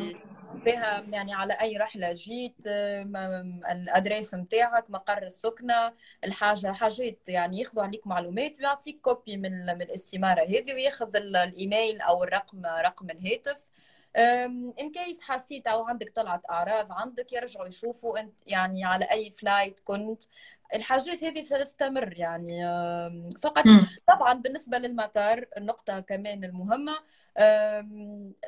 فيها 0.65 1.01
يعني 1.09 1.33
على 1.33 1.53
أي 1.53 1.77
رحلة 1.77 2.13
جيت 2.13 2.67
آه، 2.67 3.01
الأدريس 3.71 4.35
نتاعك 4.35 4.89
مقر 4.91 5.23
السكنة 5.23 5.93
الحاجة 6.23 6.71
حاجات 6.71 7.29
يعني 7.29 7.59
ياخذوا 7.59 7.83
عليك 7.83 8.07
معلومات 8.07 8.59
ويعطيك 8.59 9.01
copy 9.01 9.37
من 9.37 9.65
من 9.65 9.81
الاستمارة. 9.81 10.41
هذه 10.41 10.73
وياخذ 10.73 11.15
ال- 11.15 11.35
الإيميل 11.35 12.01
أو 12.01 12.23
الرقم 12.23 12.65
رقم 12.65 13.09
الهاتف. 13.09 13.67
in 14.17 14.91
case 14.93 15.21
حسيت 15.21 15.67
أو 15.67 15.83
عندك 15.85 16.11
طلعت 16.15 16.41
أعراض 16.49 16.91
عندك 16.91 17.33
يرجعوا 17.33 17.67
يشوفوا 17.67 18.19
أنت 18.19 18.39
يعني 18.47 18.85
على 18.85 19.05
أي 19.11 19.29
flight 19.29 19.79
كنت 19.79 20.23
الحاجات 20.75 21.23
هذه 21.23 21.41
ستستمر 21.41 22.13
يعني 22.17 22.61
فقط. 23.41 23.63
طبعا 24.07 24.33
بالنسبة 24.33 24.77
للمطار 24.77 25.45
النقطة 25.57 25.99
كمان 25.99 26.43
المهمة 26.43 26.93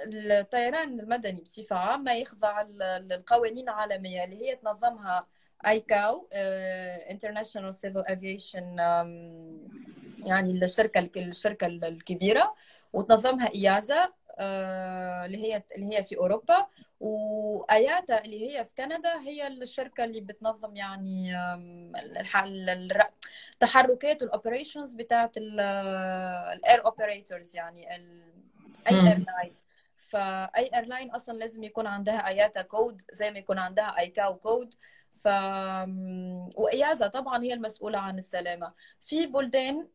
الطيران 0.05 0.99
المدني 0.99 1.41
بصفة 1.41 1.75
عامة 1.75 2.11
يخضع 2.13 2.61
للقوانين 2.61 3.69
العالمية 3.69 4.23
اللي 4.23 4.45
هي 4.45 4.55
تنظمها 4.55 5.27
ICAO 5.67 6.27
International 7.11 7.73
Civil 7.75 7.99
Aviation 7.99 8.75
يعني 10.25 10.51
الشركة 10.63 11.09
الشركة 11.17 11.67
الكبيرة 11.67 12.55
وتنظمها 12.93 13.49
EASA 13.55 14.09
اللي 14.39 15.37
هي 15.43 15.63
اللي 15.75 15.97
هي 15.97 16.03
في 16.03 16.17
أوروبا 16.17 16.67
و 16.99 17.24
IATA 17.24 18.23
اللي 18.25 18.47
هي 18.57 18.65
في 18.65 18.71
كندا 18.77 19.19
هي 19.21 19.47
الشركة 19.47 20.03
اللي 20.03 20.21
بتنظم 20.21 20.75
يعني 20.75 21.35
آم، 21.35 21.91
الح- 21.95 22.43
الر- 22.43 23.09
تحركات 23.59 24.23
ال 24.23 24.30
operations 24.30 24.93
بتاعت 24.93 25.37
ال 25.37 25.74
air 25.74 26.85
operators 26.85 27.55
يعني 27.55 27.91
أي. 27.95 28.05
airline 28.91 29.55
فأي 29.97 30.69
airline 30.75 31.11
أصلا 31.11 31.37
لازم 31.37 31.63
يكون 31.63 31.87
عندها 31.87 32.27
IATA 32.27 32.61
code 32.61 33.01
زي 33.11 33.31
ما 33.31 33.39
يكون 33.39 33.59
عندها 33.59 33.99
ICAO 33.99 34.35
code 34.35 34.75
ف 35.19 35.27
وإيازا 36.57 37.07
طبعا 37.07 37.43
هي 37.43 37.53
المسؤولة 37.53 37.99
عن 37.99 38.17
السلامة. 38.17 38.73
في 38.99 39.25
بلدان 39.25 39.87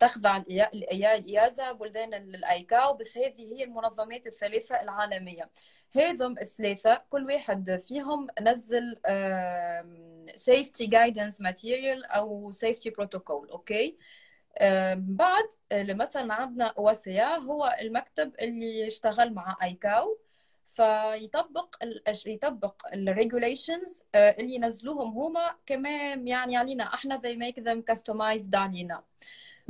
تخضع 0.00 0.36
الإيازا 0.36 1.72
بلدان 1.72 2.14
الأيكاو 2.14 2.94
بس 2.94 3.18
هذه 3.18 3.54
هي 3.56 3.64
المنظمات 3.64 4.26
الثلاثة 4.26 4.80
العالمية. 4.82 5.50
هذم 5.94 6.34
الثلاثة 6.38 7.02
كل 7.10 7.24
واحد 7.26 7.70
فيهم 7.88 8.26
نزل 8.40 8.96
guidance 10.86 11.38
material 11.40 12.14
أو 12.16 12.52
safety 12.52 12.90
protocol 13.00 13.50
أوكي؟ 13.52 13.98
آم، 14.60 15.16
بعد 15.16 15.44
آه، 15.72 15.82
مثلا 15.82 16.34
عندنا 16.34 16.74
وسيا 16.78 17.36
هو 17.36 17.76
المكتب 17.80 18.32
اللي 18.40 18.80
يشتغل 18.80 19.34
مع 19.34 19.56
أيكاو. 19.62 20.18
فيطبق 20.76 21.76
يطبق 22.26 22.74
ال 22.94 23.03
regulations 23.03 24.04
اللي 24.14 24.54
ينزلوهم 24.54 25.18
هما 25.18 25.56
كمان 25.66 26.28
يعني 26.28 26.56
علينا 26.56 26.94
إحنا 26.94 27.20
they 27.24 27.36
make 27.36 27.62
them 27.62 27.94
customized 27.94 28.54
علينا. 28.54 29.02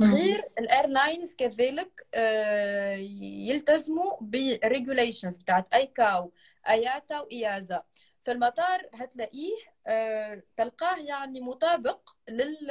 غير 0.01 0.43
ال 0.59 0.67
airlines 0.67 1.35
كذلك 1.35 2.07
آه، 2.13 2.95
يلتزموا 3.21 4.17
بال 4.21 4.39
regulations 4.39 5.37
بتاعت 5.37 5.73
ICAO 5.73 6.31
IATA 6.67 7.19
و 7.19 7.32
EASA 7.32 7.83
في 8.23 8.31
المطار 8.31 8.89
هتلاقيه 8.93 9.51
آه، 9.87 10.43
تلقاه 10.57 10.97
يعني 10.99 11.41
مطابق 11.41 12.09
لل 12.29 12.67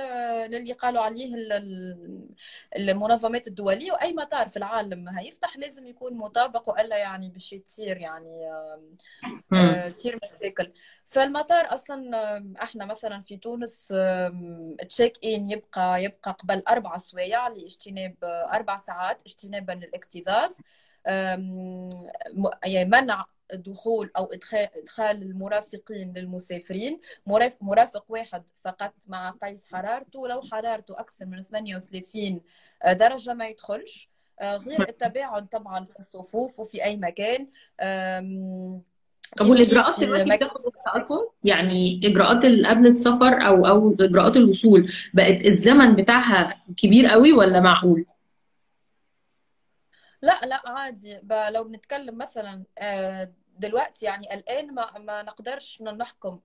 للي 0.50 0.72
قالوا 0.72 1.02
عليه 1.02 1.34
ال- 1.34 1.52
ال- 1.52 2.28
المنظمات 2.76 3.46
الدولية. 3.46 3.92
وأي 3.92 4.12
مطار 4.12 4.48
في 4.48 4.56
العالم 4.56 5.08
هيفتح 5.08 5.56
لازم 5.56 5.86
يكون 5.86 6.14
مطابق 6.14 6.68
وإلا 6.68 6.96
يعني 6.96 7.28
باش 7.28 7.50
تصير 7.50 7.96
يعني 7.96 8.38
مم. 9.50 9.58
آه، 9.58 9.88
تصير 9.88 10.18
مشاكل. 10.32 10.72
فالمطار 11.04 11.74
أصلا 11.74 12.10
إحنا 12.62 12.84
مثلا 12.84 13.20
في 13.20 13.36
تونس 13.36 13.94
تشيك 14.88 15.18
إن 15.24 15.50
يبقى 15.50 16.04
يبقى 16.04 16.32
قبل 16.32 16.62
أربع 16.68 16.96
سوايع 16.96 17.48
لاجتناب 17.48 18.14
آه، 18.22 18.52
أربع 18.54 18.76
ساعات 18.76 19.22
اجتنابا 19.26 19.72
للاكتظاظ. 19.72 20.52
يعني 22.64 22.84
منع 22.84 23.26
دخول 23.54 24.10
أو 24.16 24.24
ادخال 24.24 24.68
إدخال 24.76 25.22
المرافقين 25.22 26.12
للمسافرين. 26.16 27.00
مرافق, 27.26 27.56
مرافق 27.60 28.04
واحد 28.08 28.42
فقط 28.64 28.94
مع 29.08 29.30
قيس 29.30 29.64
حرارته. 29.72 30.28
لو 30.28 30.42
حرارته 30.42 31.00
أكثر 31.00 31.26
من 31.26 31.44
38 31.44 32.40
درجة 32.92 33.34
ما 33.34 33.48
يدخلش. 33.48 34.10
آه، 34.40 34.56
غير 34.56 34.88
التباعد 34.88 35.46
طبعا 35.46 35.84
في 35.84 35.98
الصفوف 35.98 36.60
وفي 36.60 36.84
أي 36.84 36.96
مكان. 36.96 37.48
والإجراءات 39.40 39.94
في 39.94 40.06
دلوقتي 40.06 40.48
يعني 41.44 42.00
إجراءات 42.04 42.44
قبل 42.44 42.86
السفر 42.86 43.46
أو 43.46 43.66
أو 43.66 43.96
إجراءات 44.00 44.36
الوصول 44.36 44.92
بقت 45.14 45.44
الزمن 45.44 45.96
بتاعها 45.96 46.62
كبير 46.76 47.06
قوي 47.06 47.32
ولا 47.32 47.60
معقول؟ 47.60 48.06
لا 50.22 50.40
لا 50.44 50.62
عادي. 50.66 51.20
لو 51.50 51.64
بنتكلم 51.64 52.18
مثلا 52.18 52.64
آه، 52.78 53.32
دلوقتي 53.60 54.06
يعني 54.06 54.34
الآن 54.34 54.74
ما 54.74 54.98
ما 54.98 55.22
نقدرش 55.22 55.82
نحكم 55.82 56.40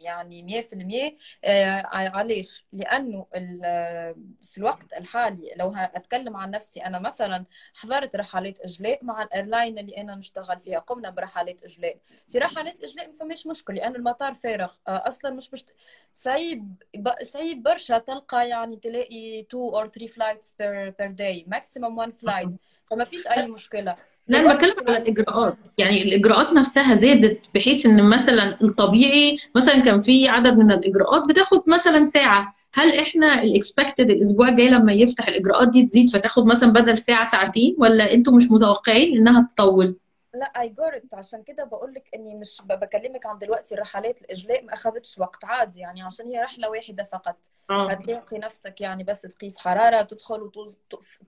يعني 0.00 0.42
100% 0.42 1.16
آه، 1.44 1.82
علاش 1.86 2.66
لأنه 2.72 3.26
ال- 3.34 4.14
في 4.42 4.58
الوقت 4.58 4.92
الحالي 4.92 5.52
لو 5.56 5.68
هتكلم 5.68 6.36
عن 6.36 6.50
نفسي 6.50 6.80
أنا 6.80 6.98
مثلا 6.98 7.44
حضرت 7.74 8.16
رحلات 8.16 8.60
إجلاء 8.60 9.04
مع 9.04 9.22
ال 9.22 9.29
airline 9.29 9.78
اللي 9.78 9.96
أنا 10.00 10.14
نشتغل 10.14 10.58
فيها 10.60 10.78
قمنا 10.78 11.10
برحلات 11.10 11.62
إجلاء. 11.64 11.98
في 12.28 12.38
رحلات 12.38 12.84
إجلاء 12.84 13.06
ما 13.06 13.12
فماش 13.12 13.46
مشكل 13.46 13.74
لأن 13.74 13.96
المطار 13.96 14.34
فارغ 14.34 14.72
آه، 14.88 15.08
أصلا 15.08 15.30
مش 15.30 15.52
مش 15.52 15.64
صعيب 16.12 16.74
صعيب 17.22 17.62
برشا 17.62 17.98
تلقى 17.98 18.48
يعني 18.48 18.76
تلاقي 18.76 19.40
2 19.40 19.70
or 19.72 19.86
3 19.88 20.06
flights 20.06 20.46
per 20.50 20.92
per 21.00 21.10
day 21.14 21.44
maximum 21.56 22.04
one 22.06 22.12
flight. 22.12 22.56
فما 22.90 23.04
فيش 23.04 23.26
أي 23.26 23.46
مشكلة. 23.46 23.94
لا 24.28 24.40
أنا 24.40 24.54
بتكلم 24.54 24.74
على 24.88 24.96
الإجراءات. 24.98 25.56
يعني 25.78 26.02
الإجراءات 26.02 26.52
نفسها 26.52 26.94
زادت 26.94 27.38
بحيث 27.54 27.86
إن 27.86 28.10
مثلا 28.10 28.58
الطبيعي 28.62 29.36
مثلا 29.56 29.78
كان 29.78 30.00
في 30.00 30.28
عدد 30.28 30.58
من 30.58 30.70
الإجراءات 30.70 31.28
بتاخد 31.28 31.62
مثلا 31.66 32.04
ساعة. 32.04 32.54
هل 32.74 32.92
إحنا 32.92 33.42
ال 33.42 33.50
expected 33.50 34.10
الأسبوع 34.10 34.48
الجاي 34.48 34.68
لما 34.70 34.92
يفتح 34.92 35.28
الإجراءات 35.28 35.68
دي 35.68 35.82
تزيد 35.86 36.10
فتاخد 36.10 36.46
مثلا 36.46 36.72
بدل 36.72 36.98
ساعة 36.98 37.24
ساعتين؟ 37.24 37.76
ولا 37.78 38.14
أنتوا 38.14 38.32
مش 38.32 38.44
متوقعين 38.50 39.16
إنها 39.16 39.46
تطول؟ 39.50 39.96
لا 40.38 40.46
اي 40.46 40.68
جورت 40.68 41.14
عشان 41.14 41.42
كده 41.42 41.64
بقول 41.64 41.94
لك 41.94 42.08
إني 42.14 42.34
مش 42.34 42.62
بكلمك 42.64 43.26
عن 43.26 43.38
دلوقتي 43.38 43.74
الرحلات 43.74 44.22
الاجلاء 44.22 44.64
ما 44.64 44.72
أخذتش 44.72 45.18
وقت 45.18 45.44
عادي 45.44 45.80
يعني 45.80 46.02
عشان 46.02 46.26
هي 46.26 46.40
رحلة 46.40 46.70
واحدة 46.70 47.04
فقط. 47.04 47.36
آه. 47.70 47.90
هتلاقي 47.90 48.38
نفسك 48.38 48.80
يعني 48.80 49.04
بس 49.04 49.22
تقيس 49.22 49.58
حرارة 49.58 50.02
تدخل 50.02 50.42
وطول 50.42 50.74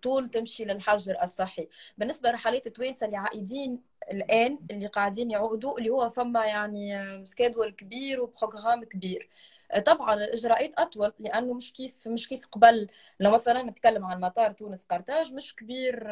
طول 0.03 0.29
تمشي 0.29 0.65
للحجر 0.65 1.23
الصحي. 1.23 1.69
بالنسبة 1.99 2.31
لرحلات 2.31 2.67
التوانسه 2.67 3.07
اللي 3.07 3.17
عائدين 3.17 3.83
الآن 4.11 4.59
اللي 4.71 4.87
قاعدين 4.87 5.31
يعودوا 5.31 5.79
اللي 5.79 5.91
هو 5.91 6.09
فما 6.09 6.45
يعني 6.47 7.03
schedule 7.27 7.71
كبير 7.71 8.21
و 8.21 8.29
program 8.29 8.85
كبير. 8.85 9.29
طبعا 9.87 10.15
الإجراءات 10.15 10.75
أطول 10.79 11.13
لأنه 11.19 11.55
مش 11.55 11.73
كيف 11.73 12.09
مش 12.09 12.29
كيف 12.29 12.47
قبل. 12.47 12.89
لو 13.21 13.31
مثلا 13.31 13.63
نتكلم 13.63 14.05
عن 14.05 14.21
مطار 14.21 14.53
تونس 14.53 14.85
قرطاج 14.85 15.33
مش 15.35 15.57
كبير 15.57 16.05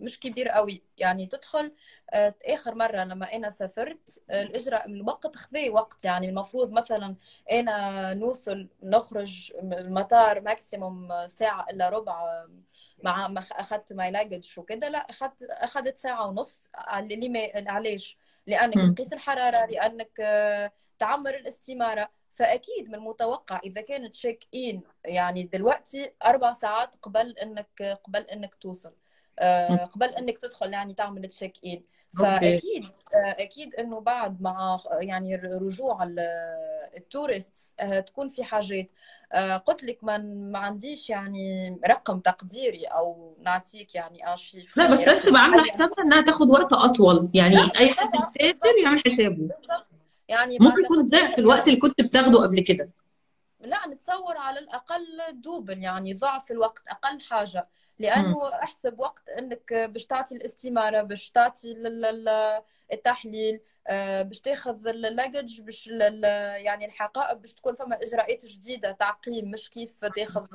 مش 0.00 0.20
كبير 0.20 0.48
قوي. 0.48 0.82
يعني 0.98 1.26
تدخل 1.26 1.72
آه، 2.10 2.34
آخر 2.46 2.74
مرة 2.74 3.04
لما 3.04 3.32
أنا 3.34 3.50
سافرت 3.50 4.22
الإجراء 4.30 4.86
الوقت 4.86 5.36
خذي 5.36 5.70
وقت. 5.70 6.04
يعني 6.04 6.28
المفروض 6.28 6.72
مثلا 6.72 7.16
أنا 7.52 8.14
نوصل 8.14 8.68
نخرج 8.82 9.52
من 9.62 9.78
المطار 9.78 10.40
maximum 10.40 11.08
ساعة 11.28 11.66
إلا 11.70 11.88
ربع 11.88 12.46
مع 13.02 13.28
ما 13.28 13.40
أخذت 13.52 13.92
my 13.92 14.10
luggage 14.10 14.58
وكده. 14.58 14.88
لا 14.88 14.98
أخذت 14.98 15.42
أخذت 15.42 15.96
ساعة 15.96 16.26
ونص. 16.28 16.62
على 16.74 17.64
علاش 17.68 18.18
لأنك. 18.46 18.96
تقيس 18.96 19.12
الحرارة 19.12 19.66
لأنك 19.66 20.10
آه، 20.20 20.72
تعمر 20.98 21.34
الاستمارة. 21.34 22.23
فأكيد 22.34 22.88
من 22.88 22.94
المتوقع 22.94 23.60
إذا 23.64 23.80
كان 23.80 24.10
check 24.10 24.44
in 24.54 24.80
يعني 25.04 25.42
دلوقتي 25.42 26.12
أربع 26.26 26.52
ساعات 26.52 26.96
قبل 27.02 27.30
انك 27.42 28.00
قبل 28.04 28.20
إنك 28.20 28.54
توصل. 28.54 28.92
آه،. 29.38 29.84
قبل 29.84 30.06
إنك 30.06 30.38
تدخل 30.38 30.72
يعني 30.72 30.94
تعمل 30.94 31.28
check 31.28 31.54
in 31.66 31.82
فأكيد 32.18 32.84
آه، 33.14 33.42
أكيد 33.42 33.74
إنه 33.74 34.00
بعد 34.00 34.42
مع 34.42 34.76
يعني 35.00 35.36
رجوع 35.36 36.02
ال- 36.02 36.18
ال 36.96 37.06
tourist 37.06 37.74
آه، 37.80 38.00
تكون 38.00 38.28
في 38.28 38.44
حاجات. 38.44 38.90
قلت 39.66 39.84
لك 39.84 39.98
ما 40.04 40.58
عنديش 40.58 41.10
يعني 41.10 41.76
رقم 41.88 42.20
تقديري 42.20 42.84
أو 42.84 43.36
نعطيك 43.40 43.94
يعني 43.94 44.18
chiffre 44.36 44.76
لا 44.76 44.90
بس 44.90 45.00
يعني 45.00 45.10
الناس 45.10 45.22
تبقى 45.22 45.40
عاملة 45.42 45.62
حسابها 45.62 46.04
إنها 46.04 46.20
تاخد 46.20 46.50
وقت 46.50 46.72
أطول. 46.72 47.30
يعني 47.34 47.56
أي 47.56 47.88
حد 47.88 48.10
بالضبط 48.10 48.62
يعمل 48.84 48.98
حسابه. 48.98 49.36
بالضبط 49.36 49.93
يعني 50.28 50.58
ممكن 50.60 50.84
يكون 50.84 51.06
ضعف 51.06 51.38
الوقت 51.38 51.68
اللي 51.68 51.80
كنت 51.80 52.00
بتاخده 52.00 52.42
قبل 52.42 52.60
كده. 52.60 52.88
لا 53.60 53.88
نتصور 53.88 54.36
على 54.36 54.58
الأقل 54.58 55.20
double 55.32 55.78
يعني 55.78 56.14
ضعف 56.14 56.50
الوقت 56.50 56.82
أقل 56.88 57.20
حاجة. 57.20 57.68
مم. 57.98 58.06
لأنه 58.06 58.54
أحسب 58.62 58.98
وقت 58.98 59.28
أنك 59.28 59.72
باش 59.72 60.06
تعطي 60.06 60.36
الاستمارة 60.36 61.02
باش 61.02 61.30
تعطي 61.30 61.74
التحليل 62.92 63.60
آه، 63.86 64.22
باش 64.22 64.40
تاخذ 64.40 64.86
اللاجج 64.86 65.60
باش 65.60 65.86
يعني 65.86 66.86
الحقائب 66.86 67.40
باش 67.42 67.54
تكون 67.54 67.74
فما 67.74 68.02
إجراءات 68.02 68.46
جديدة 68.46 68.92
تعقيم 68.92 69.50
مش 69.50 69.70
كيف 69.70 70.04
تاخذ 70.04 70.46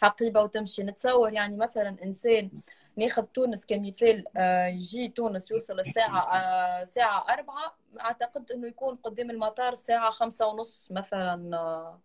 حقيبة 0.00 0.42
وتمشي. 0.42 0.82
نتصور 0.82 1.32
يعني 1.32 1.56
مثلا 1.56 1.96
إنسان 2.04 2.50
ناخذ 3.00 3.22
تونس 3.22 3.66
كمثال 3.66 4.24
آه، 4.36 4.66
يجي 4.66 5.08
تونس 5.08 5.50
يوصل 5.50 5.80
الساعة 5.80 6.20
آه، 6.20 6.84
ساعة 6.84 7.24
أربعة 7.32 7.74
أعتقد 8.00 8.52
إنه 8.52 8.66
يكون 8.66 8.96
قدام 8.96 9.30
المطار 9.30 9.72
الساعة 9.72 10.10
خمسة 10.10 10.46
ونص 10.46 10.88
مثلا 10.90 11.56
آه، 11.56 12.00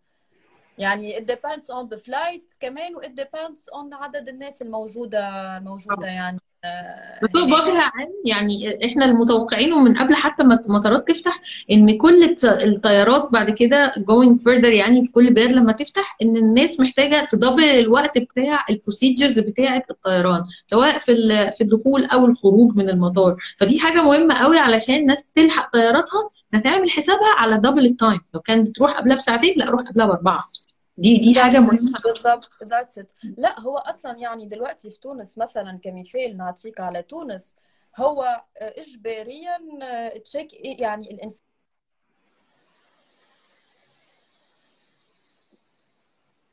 يعني 0.78 1.20
it 1.20 1.24
depends 1.24 1.66
on 1.66 1.96
the 1.96 1.98
flight 1.98 2.58
كمان 2.60 2.96
و 2.96 3.02
it 3.02 3.22
depends 3.22 3.62
on 3.74 3.94
عدد 3.94 4.30
الناس 4.30 4.62
الموجودة 4.62 5.58
الموجودة 5.58 6.08
يعني. 6.08 6.40
آه، 6.66 7.06
هو 7.38 7.44
هناك 7.44 7.64
بوجه 7.64 7.82
عام 7.82 8.08
يعني 8.26 8.86
إحنا 8.86 9.06
المتوقعينه 9.06 9.84
من 9.84 9.98
قبل 9.98 10.16
حتى 10.16 10.44
ما 10.44 10.60
المطارات 10.70 11.08
تفتح 11.08 11.42
إن 11.72 11.98
كل 11.98 12.36
الطيارات 12.44 13.30
بعد 13.32 13.50
كده 13.52 13.92
going 13.92 14.40
further 14.42 14.66
يعني 14.66 15.06
في 15.06 15.12
كل 15.12 15.34
بلد 15.34 15.52
لما 15.52 15.72
تفتح 15.72 16.18
إن 16.22 16.38
الناس 16.38 16.80
محتاجة 16.80 17.28
تدبل 17.32 17.64
الوقت 17.64 18.18
بتاع 18.18 18.66
ال 18.70 18.76
procedures 18.76 19.40
بتاعة 19.40 19.84
الطيران 19.92 20.44
سواء 20.66 20.98
في 21.00 21.16
في 21.58 21.62
الدخول 21.62 22.06
أو 22.06 22.26
الخروج 22.26 22.76
من 22.78 22.90
المطار. 22.90 23.36
فدي 23.58 23.80
حاجة 23.80 24.02
مهمة 24.04 24.36
قوي 24.36 24.58
علشان 24.60 24.96
الناس 24.96 25.32
تلحق 25.32 25.74
طياراتها 25.74 26.30
هتعمل 26.54 26.90
حسابها 26.92 27.30
على 27.38 27.58
double 27.58 27.86
ال 27.86 27.92
time 27.92 28.20
لو 28.34 28.40
كانت 28.42 28.70
بتروح 28.70 28.92
قبلها 28.92 29.16
بساعتين 29.16 29.54
لا 29.58 29.70
روح 29.70 29.82
قبلها 29.82 30.06
بأربعة. 30.06 30.44
دي 30.98 31.18
دي 31.18 31.40
حاجة 31.40 31.52
That's 31.58 31.60
it. 31.60 31.62
مهمه 31.74 31.92
بالضبط 32.04 32.50
it. 33.00 33.06
لا 33.38 33.60
هو 33.60 33.78
أصلا 33.78 34.18
يعني 34.18 34.46
دلوقتي 34.46 34.92
في 34.92 35.00
تونس 35.00 35.38
مثلا 35.38 35.80
كمثال 35.84 36.38
نعطيك 36.38 36.80
على 36.80 37.02
تونس 37.02 37.56
هو 37.98 38.44
اجباريا 38.58 39.58
تشيك 40.26 40.54
يعني 40.80 41.12
الانسان 41.12 41.46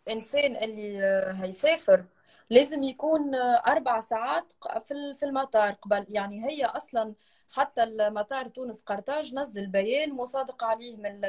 الإنسان 0.09 0.57
اللي 0.57 0.99
هيسافر 1.43 2.05
لازم 2.51 2.83
يكون 2.83 3.35
أربع 3.67 4.01
ساعات 4.01 4.53
في 4.85 4.91
ال- 4.95 5.15
في 5.15 5.27
المطار 5.27 5.73
قبل 5.73 6.07
يعني 6.09 6.45
هي 6.47 6.65
أصلا 6.65 7.15
حتى 7.53 7.83
المطار 7.83 8.49
تونس 8.49 8.83
قرطاج 8.83 9.35
نزل 9.35 9.67
بيان 9.67 10.13
مصادق 10.13 10.65
عليه 10.65 10.97
من 10.97 11.21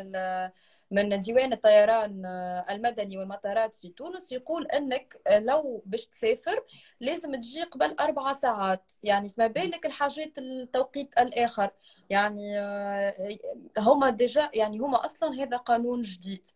من 0.94 1.20
ديوان 1.20 1.54
الطيران 1.54 2.26
آه، 2.26 2.66
المدني 2.70 3.18
والمطارات 3.18 3.74
في 3.74 3.90
تونس 3.90 4.32
يقول 4.32 4.68
إنك 4.68 5.22
آه، 5.28 5.40
لو 5.40 5.84
باش 5.86 6.06
تسافر 6.06 6.64
لازم 7.00 7.36
تجي 7.36 7.64
قبل 7.64 7.96
أربع 8.00 8.34
ساعات. 8.34 8.94
يعني 9.04 9.30
فما 9.30 9.48
بالك 9.48 9.86
الحاجات 9.86 10.38
التوقيت 10.38 11.14
الآخر. 11.20 11.70
يعني 12.10 12.60
آه، 12.60 13.38
هما 13.78 14.10
déjà 14.10 14.50
يعني 14.54 14.80
هما 14.80 15.06
أصلا 15.06 15.44
هذا 15.44 15.58
قانون 15.58 16.02
جديد. 16.02 16.48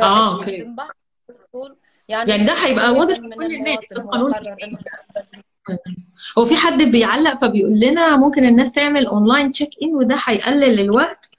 آه 0.00 0.44
يعني 2.08 2.30
يعني 2.30 2.44
ده 2.44 2.52
هيبقى 2.52 2.90
واضح 2.90 3.18
لكل 3.18 3.54
الناس 3.54 3.78
القانون 3.92 4.32
هو 6.38 6.44
في 6.44 6.56
حد 6.56 6.82
بيعلق 6.82 7.40
فبيقول 7.40 7.80
لنا 7.80 8.16
ممكن 8.16 8.44
الناس 8.44 8.72
تعمل 8.72 9.06
online 9.06 9.50
check 9.50 9.70
in 9.82 9.94
وده 9.94 10.16
هيقلل 10.24 10.80
الوقت. 10.80 11.30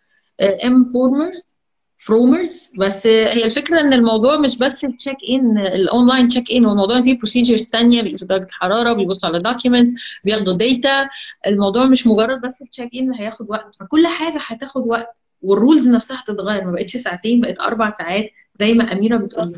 ام 0.41 0.83
فورمرز 0.83 1.60
فرومرز 2.01 2.71
بس 2.77 3.07
هي 3.07 3.45
الفكرة 3.45 3.79
إن 3.81 3.93
الموضوع 3.93 4.37
مش 4.37 4.57
بس 4.57 4.85
ال 4.85 4.91
check 4.91 5.17
in 5.29 5.57
ال 5.57 5.67
online 5.67 6.27
check 6.27 6.51
in 6.51 6.65
والموضوع 6.65 7.01
فيه 7.01 7.17
procedures 7.17 7.69
ثانية 7.69 8.01
بيقيسوا 8.01 8.27
درجة 8.27 8.45
الحرارة 8.45 8.93
بيبصوا 8.93 9.29
على 9.29 9.39
documents 9.39 9.91
بياخدوا 10.23 10.53
data 10.57 11.09
الموضوع 11.47 11.85
مش 11.85 12.07
مجرد 12.07 12.41
بس 12.41 12.61
ال 12.61 12.66
check 12.66 12.89
in 12.95 13.13
هياخد 13.13 13.49
وقت 13.49 13.75
فكل 13.75 14.07
حاجة 14.07 14.37
هتاخد 14.45 14.87
وقت 14.87 15.21
وال 15.41 15.55
rules 15.55 15.89
نفسها 15.89 16.23
هتتغير 16.23 16.65
ما 16.65 16.71
بقتش 16.71 16.97
ساعتين 16.97 17.41
بقت 17.41 17.59
أربع 17.59 17.89
ساعات 17.89 18.29
زي 18.55 18.73
ما 18.73 18.93
أميرة 18.93 19.17
بتقول. 19.17 19.51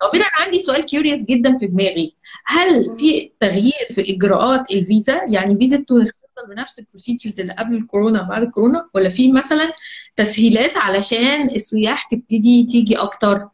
طب 0.00 0.08
أميرة 0.14 0.26
أنا 0.26 0.44
عندي 0.44 0.58
سؤال 0.58 0.80
curious 0.84 1.24
جدا 1.24 1.56
في 1.56 1.66
دماغي. 1.66 2.14
هل 2.46 2.94
في 2.98 3.30
تغيير 3.40 3.86
في 3.90 4.14
إجراءات 4.16 4.70
الفيزا؟ 4.70 5.20
يعني 5.30 5.56
فيزا 5.56 5.84
تونس 5.88 6.10
بنفس 6.46 6.78
ال 6.78 6.84
procedures 6.84 7.40
اللي 7.40 7.52
قبل 7.52 7.76
الكورونا 7.76 8.22
وبعد 8.22 8.42
الكورونا 8.42 8.88
ولا 8.94 9.08
في 9.08 9.32
مثلا 9.32 9.72
تسهيلات 10.16 10.76
علشان 10.76 11.42
السياح 11.42 12.08
تبتدي 12.08 12.64
تيجي 12.64 12.96
أكتر 12.96 13.48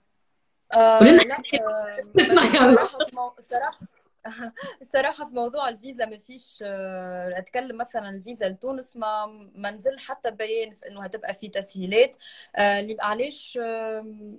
آه 0.74 1.02
لا. 1.04 1.36
آه 2.64 2.88
مو... 3.14 3.32
الصراحة 4.82 5.24
في 5.26 5.34
موضوع 5.34 5.68
الفيزا 5.68 6.04
ما 6.06 6.18
فيش 6.18 6.62
آه، 6.66 7.38
أتكلم 7.38 7.76
مثلا 7.76 8.08
الفيزا 8.08 8.48
لتونس 8.48 8.96
ما 8.96 9.26
ما 9.54 9.70
نزل 9.70 9.98
حتى 9.98 10.30
بيان 10.30 10.70
في 10.72 10.88
إنه 10.88 11.02
هتبقى 11.04 11.34
في 11.34 11.48
تسهيلات. 11.48 12.16
آه، 12.56 12.80
اللي 12.80 12.96
علاش 13.00 13.56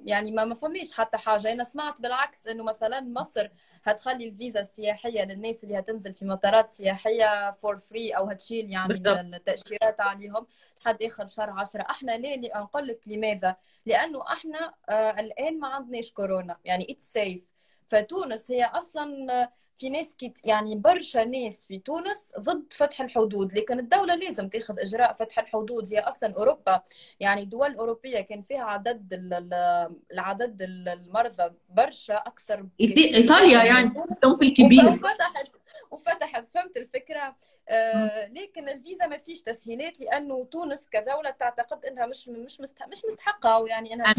يعني 0.06 0.32
ما 0.32 0.46
ما 0.46 0.56
فهميش 0.56 0.92
حتى 0.94 1.18
حاجة. 1.18 1.52
أنا 1.52 1.64
سمعت 1.64 2.02
بالعكس 2.02 2.48
إنه 2.48 2.64
مثلا 2.64 3.02
مصر 3.02 3.50
هتخلي 3.84 4.28
الفيزا 4.30 4.60
السياحية 4.60 5.24
للناس 5.26 5.64
اللي 5.64 5.80
هتنزل 5.80 6.14
في 6.14 6.26
مطارات 6.26 6.70
سياحية 6.70 7.52
for 7.52 7.78
free 7.78 8.12
أو 8.12 8.26
هتشيل 8.30 8.72
يعني 8.72 8.88
بالضبط. 8.88 9.18
التأشيرات 9.18 10.02
عليهم 10.02 10.48
لحد 10.82 11.04
آخر 11.04 11.28
شهر 11.28 11.50
10 11.50 11.82
إحنا 11.82 12.12
ليه 12.18 12.52
نقول 12.56 12.88
لك 12.88 13.00
لماذا؟ 13.08 13.56
لأنه 13.86 14.24
إحنا 14.32 14.74
آه، 14.90 15.20
الآن 15.20 15.60
ما 15.60 15.68
عندناش 15.68 16.12
كورونا. 16.12 16.58
يعني 16.66 16.88
it's 16.90 17.14
safe 17.14 17.50
فتونس 17.88 18.52
هي 18.52 18.66
أصلا 18.66 19.50
في 19.76 19.90
ناس 19.90 20.16
كت 20.18 20.46
يعني 20.46 20.76
برشا 20.76 21.20
ناس 21.20 21.66
في 21.66 21.80
تونس 21.80 22.34
ضد 22.40 22.74
فتح 22.74 23.02
الحدود 23.02 23.54
لكن 23.54 23.80
الدولة 23.80 24.16
لازم 24.16 24.50
تاخذ 24.50 24.80
إجراء 24.80 25.14
فتح 25.14 25.40
الحدود. 25.40 25.94
هي 25.94 26.00
أصلا 26.00 26.36
أوروبا 26.36 26.82
يعني 27.20 27.46
دول 27.46 27.76
أوروبية 27.76 28.22
كان 28.22 28.42
فيها 28.42 28.64
عدد 28.64 29.14
ال- 29.14 29.34
ال- 29.34 29.96
العدد 30.14 30.62
ال- 30.62 30.90
المرضى 30.90 31.54
برشا 31.70 32.14
أكثر 32.16 32.66
جداً 32.82 33.40
يعني. 33.64 33.88
الصنف 34.12 34.42
الكبير. 34.42 34.86
وفتحت 34.90 35.52
وفتحت 35.92 36.48
فهمت 36.48 36.78
الفكرة. 36.78 37.36
آه 37.70 38.28
لكن 38.28 38.70
الفيزا 38.70 39.08
ما 39.08 39.18
فيش 39.18 39.42
تسهيلات 39.42 40.00
لأنه 40.00 40.46
تونس 40.52 40.88
كدولة 40.88 41.30
تعتقد 41.30 41.86
أنها 41.86 42.06
مش 42.06 42.28
مش 42.30 42.62
مش 42.62 43.04
مستحقة 43.08 43.68
يعني 43.68 43.94
أنها 43.94 44.14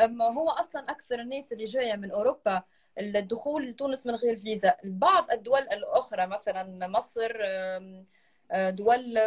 أما 0.00 0.24
هو 0.24 0.48
أصلا 0.50 0.82
أكثر 0.90 1.20
الناس 1.20 1.52
اللي 1.52 1.64
جاية 1.64 1.96
من 1.96 2.10
أوروبا 2.10 2.62
الدخول 3.00 3.66
لتونس 3.70 4.06
من 4.06 4.14
غير 4.14 4.36
فيزا. 4.36 4.74
بعض 4.84 5.30
الدول 5.30 5.60
الأخرى 5.60 6.26
مثلا 6.26 6.86
مصر 6.86 7.32
آه، 8.52 8.70
دول 8.70 9.18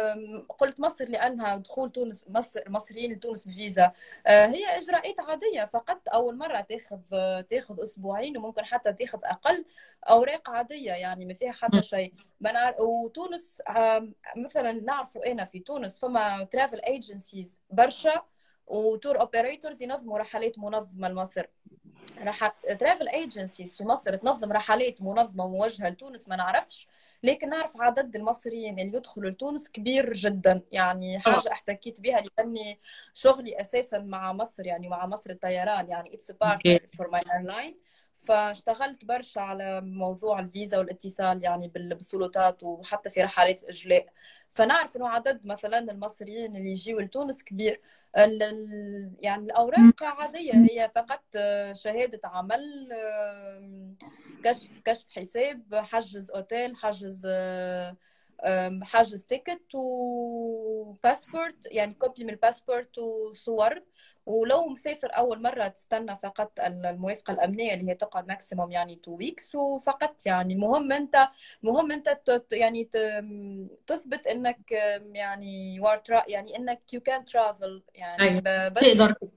قلت 0.58 0.80
مصر 0.80 1.04
لأنها 1.04 1.56
دخول 1.56 1.90
تونس 1.90 2.26
مصر 2.28 2.60
مصريين 2.70 3.12
لتونس 3.12 3.48
بفيزا. 3.48 3.92
آه، 4.26 4.46
هي 4.46 4.78
إجراءات 4.78 5.20
عادية 5.20 5.64
فقط 5.64 6.08
أول 6.08 6.38
مرة 6.38 6.60
تاخذ 6.60 6.98
تاخذ 7.42 7.82
أسبوعين 7.82 8.36
وممكن 8.36 8.64
حتى 8.64 8.92
تاخذ 8.92 9.18
أقل 9.24 9.64
أوراق 10.08 10.50
عادية 10.50 10.92
يعني 10.92 11.26
ما 11.26 11.34
فيها 11.34 11.52
حتى 11.52 11.82
شيء. 11.82 12.14
وتونس 12.80 13.62
مثلا 14.36 14.72
نعرفوا 14.72 15.32
أنا 15.32 15.44
في 15.44 15.58
تونس 15.58 15.98
فما 15.98 16.44
travel 16.44 16.80
agencies 16.80 17.60
برشا. 17.70 18.22
و 18.66 18.77
tour 18.77 19.20
operators 19.20 19.82
ينظموا 19.82 20.18
رحلات 20.18 20.58
منظمة 20.58 21.08
لمصر. 21.08 21.46
رح 22.18 22.48
travel 22.48 23.08
agencies 23.08 23.76
في 23.76 23.84
مصر 23.84 24.16
تنظم 24.16 24.52
رحلات 24.52 25.02
منظمة 25.02 25.48
موجهة 25.48 25.88
لتونس 25.88 26.28
ما 26.28 26.36
نعرفش 26.36 26.88
لكن 27.22 27.48
نعرف 27.48 27.80
عدد 27.80 28.16
المصريين 28.16 28.78
اللي 28.78 28.96
يدخلوا 28.96 29.30
لتونس 29.30 29.68
كبير 29.68 30.12
جدا. 30.12 30.62
يعني 30.72 31.18
حاجة 31.18 31.52
احتكيت 31.52 32.00
بها 32.00 32.22
لأني 32.38 32.78
شغلي 33.12 33.60
أساسا 33.60 33.98
مع 33.98 34.32
مصر 34.32 34.66
يعني 34.66 34.88
مع 34.88 35.06
مصر 35.06 35.30
الطيران. 35.30 35.90
يعني 35.90 36.14
it's 36.14 36.30
partner 36.30 36.86
for 36.98 37.10
my 37.10 37.22
airline 37.36 37.78
فاشتغلت 38.24 39.04
برشا 39.04 39.40
على 39.40 39.80
موضوع 39.80 40.38
الفيزا 40.38 40.78
والاتصال 40.78 41.44
يعني 41.44 41.68
بال- 41.68 41.94
بالسلطات 41.94 42.62
وحتى 42.62 43.10
في 43.10 43.22
رحلات 43.22 43.62
الإجلاء. 43.62 44.06
فنعرف 44.50 44.96
إنه 44.96 45.08
عدد 45.08 45.46
مثلا 45.46 45.78
المصريين 45.78 46.56
اللي 46.56 46.70
يجيوا 46.70 47.02
لتونس 47.02 47.42
كبير. 47.44 47.80
يعني 48.16 49.44
الأوراق 49.44 50.02
عادية 50.02 50.52
هي 50.54 50.90
فقط 50.94 51.22
آه، 51.36 51.72
شهادة 51.72 52.20
عمل 52.24 52.88
آم، 52.92 53.96
كشف 54.44 54.68
كشف 54.84 55.06
حساب 55.10 55.74
حجز 55.74 56.30
أوتيل 56.30 56.76
حجز 56.76 57.22
آه، 57.26 57.96
حجز 58.82 59.24
ticket 59.24 59.74
وباسبورت 59.74 61.66
يعني 61.70 61.94
copy 61.94 62.24
من 62.24 62.30
الباسبورت 62.30 62.98
وصور. 62.98 63.82
ولو 64.26 64.66
مسافر 64.66 65.08
أول 65.12 65.42
مرة 65.42 65.68
تستنى 65.68 66.16
فقط 66.16 66.52
الموافقة 66.60 67.32
الأمنية 67.32 67.74
اللي 67.74 67.90
هي 67.90 67.94
تقعد 67.94 68.28
maximum 68.28 68.70
يعني 68.70 68.92
2 68.92 69.16
weeks 69.16 69.54
وفقط 69.54 70.26
يعني 70.26 70.54
المهم 70.54 70.92
انت 70.92 71.28
المهم 71.64 71.92
أنت 71.92 72.20
يعني 72.52 72.88
تثبت 73.86 74.26
إنك 74.26 74.72
يعني 75.12 75.80
يعني 76.28 76.56
إنك 76.56 76.80
you 76.96 76.98
can 76.98 77.22
travel 77.32 77.82
يعني 77.94 78.22
أيوة. 78.22 78.68
بس 78.68 78.82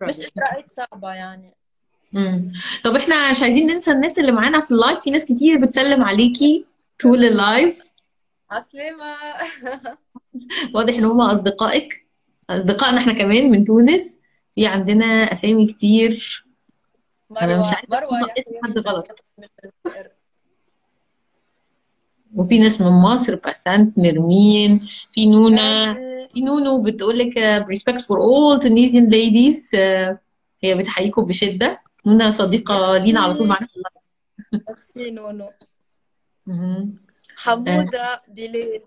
مش. 0.02 0.26
اجراءات 0.26 0.72
صعبة 0.72 1.14
يعني. 1.14 1.54
طب 2.84 2.96
إحنا 2.96 3.32
مش 3.32 3.42
عايزين 3.42 3.68
ننسى 3.68 3.92
الناس 3.92 4.20
اللي 4.20 4.32
معانا 4.32 4.62
في 4.62 4.72
ال 4.72 4.77
live 4.77 5.00
في 5.00 5.12
ناس 5.12 5.26
كتير 5.26 5.58
بتسلم 5.58 6.04
عليكي 6.04 6.66
طول 7.02 7.26
ال 7.26 7.38
live 7.38 7.88
عسلامة 8.52 9.16
واضح 10.76 10.94
إن 10.94 11.06
هم 11.06 11.22
أصدقائك 11.22 12.08
أصدقائنا 12.50 12.98
إحنا 12.98 13.14
كمان 13.14 13.52
من 13.52 13.64
تونس 13.64 14.22
في 14.58 14.68
عندنا 14.68 15.06
أسامي 15.06 15.68
كتير. 15.68 16.46
أنا 17.42 17.60
مش 17.60 17.66
مروة 17.68 17.76
عارفه 17.76 17.88
مروة 17.92 18.22
اسم 18.22 18.52
حد 18.64 18.78
غلط. 18.78 19.08
وفي 22.36 22.60
ناس 22.60 22.82
من 22.82 22.92
مصر 22.92 23.36
بسنت 23.36 23.98
نرمين 23.98 24.80
في 25.12 25.26
نونا 25.26 25.94
ميرسي 25.94 26.34
في 26.34 26.42
نونو 26.42 26.82
بتقول 26.82 27.18
لك 27.18 27.34
for 28.00 28.18
all 28.18 28.60
Tunisian 28.64 29.10
ladies. 29.12 29.70
آه، 29.76 30.20
هي 30.64 30.76
بتحييكم 30.76 31.26
بشدة. 31.26 31.82
نونا 32.06 32.30
صديقة 32.30 32.98
لينا 32.98 33.20
على 33.20 33.34
طول 33.34 33.48
معانا 33.48 33.68
في 33.68 33.76
ال 33.76 33.94
live 33.94 34.70
ميرسي 34.70 35.12
نونو. 35.12 35.46
مهم. 36.46 36.98
آه، 37.30 37.36
حمودة 37.36 38.22
بلال 38.28 38.82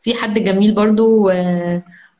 في 0.00 0.14
حد 0.14 0.38
جميل 0.38 0.74
برضو 0.74 1.30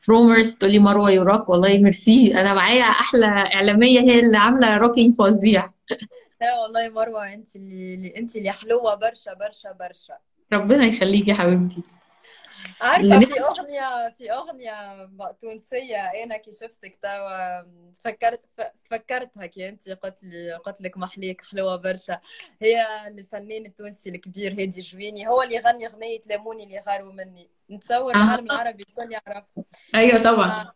فرومرز 0.05 0.55
تقولي 0.55 0.79
مروة 0.79 1.11
يوراك 1.11 1.49
والله 1.49 1.77
ميرسي. 1.77 2.33
أنا 2.41 2.53
معايا 2.53 2.83
أحلى 2.83 3.25
إعلامية 3.25 3.99
هي 3.99 4.19
اللي 4.19 4.37
عاملة 4.37 4.77
روكينج 4.77 5.15
فظيع. 5.15 5.69
لا 6.41 6.59
والله 6.61 6.89
مروة 6.89 7.33
أنت 7.33 7.55
اللي 7.55 8.13
أنت 8.17 8.35
اللي 8.35 8.51
حلوة 8.51 8.95
برشا 8.95 9.33
برشا 9.33 9.71
برشا. 9.71 10.13
ربنا 10.53 10.85
يخليكي 10.85 11.29
يا 11.31 11.35
حبيبتي. 11.35 11.83
اللي 12.83 13.25
في 13.25 13.41
أغنية 13.41 14.09
في 14.17 14.31
أغنية 14.31 15.09
تونسية 15.39 15.97
أنا 15.97 16.37
كي 16.37 16.51
شفتك 16.51 16.97
توا 17.01 17.61
فكرت 18.03 18.41
تفكرتها 18.85 19.45
كي 19.45 19.69
أنت 19.69 19.89
قلت 19.89 20.17
لي 20.23 20.53
قلت 20.53 20.81
لك 20.81 20.97
محليك 20.97 21.41
حلوة 21.41 21.75
برشا. 21.75 22.19
هي 22.61 23.07
الفنان 23.07 23.65
التونسي 23.65 24.09
الكبير 24.09 24.51
هادي 24.51 24.81
جويني 24.81 25.27
هو 25.27 25.41
اللي 25.41 25.57
غني 25.59 25.87
أغنية 25.87 26.21
ليموني 26.29 26.63
اللي 26.63 26.79
غاروا 26.89 27.13
مني. 27.13 27.49
نتصور 27.71 28.15
آه. 28.15 28.17
العالم 28.17 28.45
العربي 28.45 28.83
الكل 28.89 29.11
يعرف 29.11 29.45
أيوه 29.95 30.23
طبعا. 30.23 30.71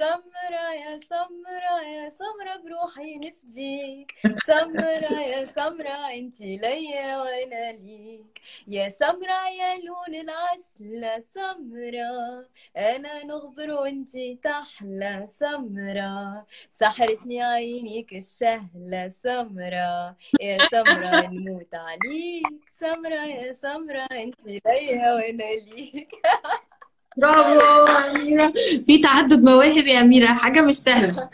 سمرة 0.00 0.72
يا 0.74 0.98
سمرة 0.98 1.82
يا 1.82 2.08
سمرة 2.08 2.56
بروحي 2.64 3.18
نفديك. 3.18 4.14
سمرة 4.46 5.20
يا 5.20 5.44
سمرة 5.44 6.10
انتي 6.14 6.56
ليا 6.56 7.18
وأنا 7.18 7.72
ليك. 7.72 8.40
يا 8.68 8.88
سمرة 8.88 9.48
يا 9.48 9.76
لون 9.76 10.14
العسل 10.14 11.22
سمرة 11.22 12.48
أنا 12.76 13.24
نغزر 13.24 13.70
وانتي 13.70 14.38
تحلى. 14.42 15.26
سمرة 15.28 16.46
سحرتني 16.70 17.42
عينيك 17.42 18.12
الشهلة. 18.12 19.08
سمرة 19.08 20.16
يا 20.40 20.58
سمرة 20.70 21.26
نموت 21.26 21.74
عليك. 21.74 22.70
سمرة 22.72 23.24
يا 23.26 23.52
سمرة 23.52 24.06
انتي 24.12 24.60
ليا 24.66 25.14
وأنا 25.14 25.54
ليك. 25.54 26.10
برافو 27.16 27.90
يا 27.92 28.10
أميرة. 28.10 28.52
في 28.86 28.98
تعدد 28.98 29.42
مواهب 29.42 29.86
يا 29.86 30.00
أميرة 30.00 30.26
حاجة 30.26 30.60
مش 30.60 30.74
سهلة. 30.74 31.30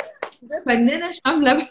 فنانة 0.67 1.11
شاملة 1.11 1.67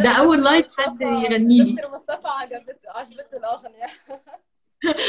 ده 0.00 0.10
أول 0.10 0.44
لايف 0.44 0.66
حد 0.78 1.00
يغني 1.00 1.62
لي. 1.62 1.72
دكتور 1.72 1.90
مصطفى 1.96 2.28
عجبته 2.28 2.88
عجبته 2.94 3.36
الأغنية. 3.36 3.86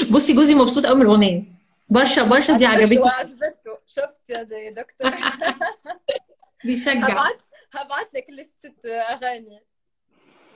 بصي 0.14 0.34
جوزي 0.34 0.56
مبسوط 0.56 0.86
قوي 0.86 0.96
من 0.96 1.02
الأغنية. 1.02 1.44
برشا 1.90 2.24
برشا 2.24 2.58
دي 2.58 2.66
عجبتني. 2.66 3.10
عجبته. 3.10 3.78
شفت 3.86 4.30
يا 4.30 4.44
دكتور. 4.72 5.12
بيشجع. 6.66 7.08
هبعت 7.08 7.42
هبعت 7.74 8.14
لك 8.14 8.26
لستة 8.30 8.92
أغاني. 8.94 9.60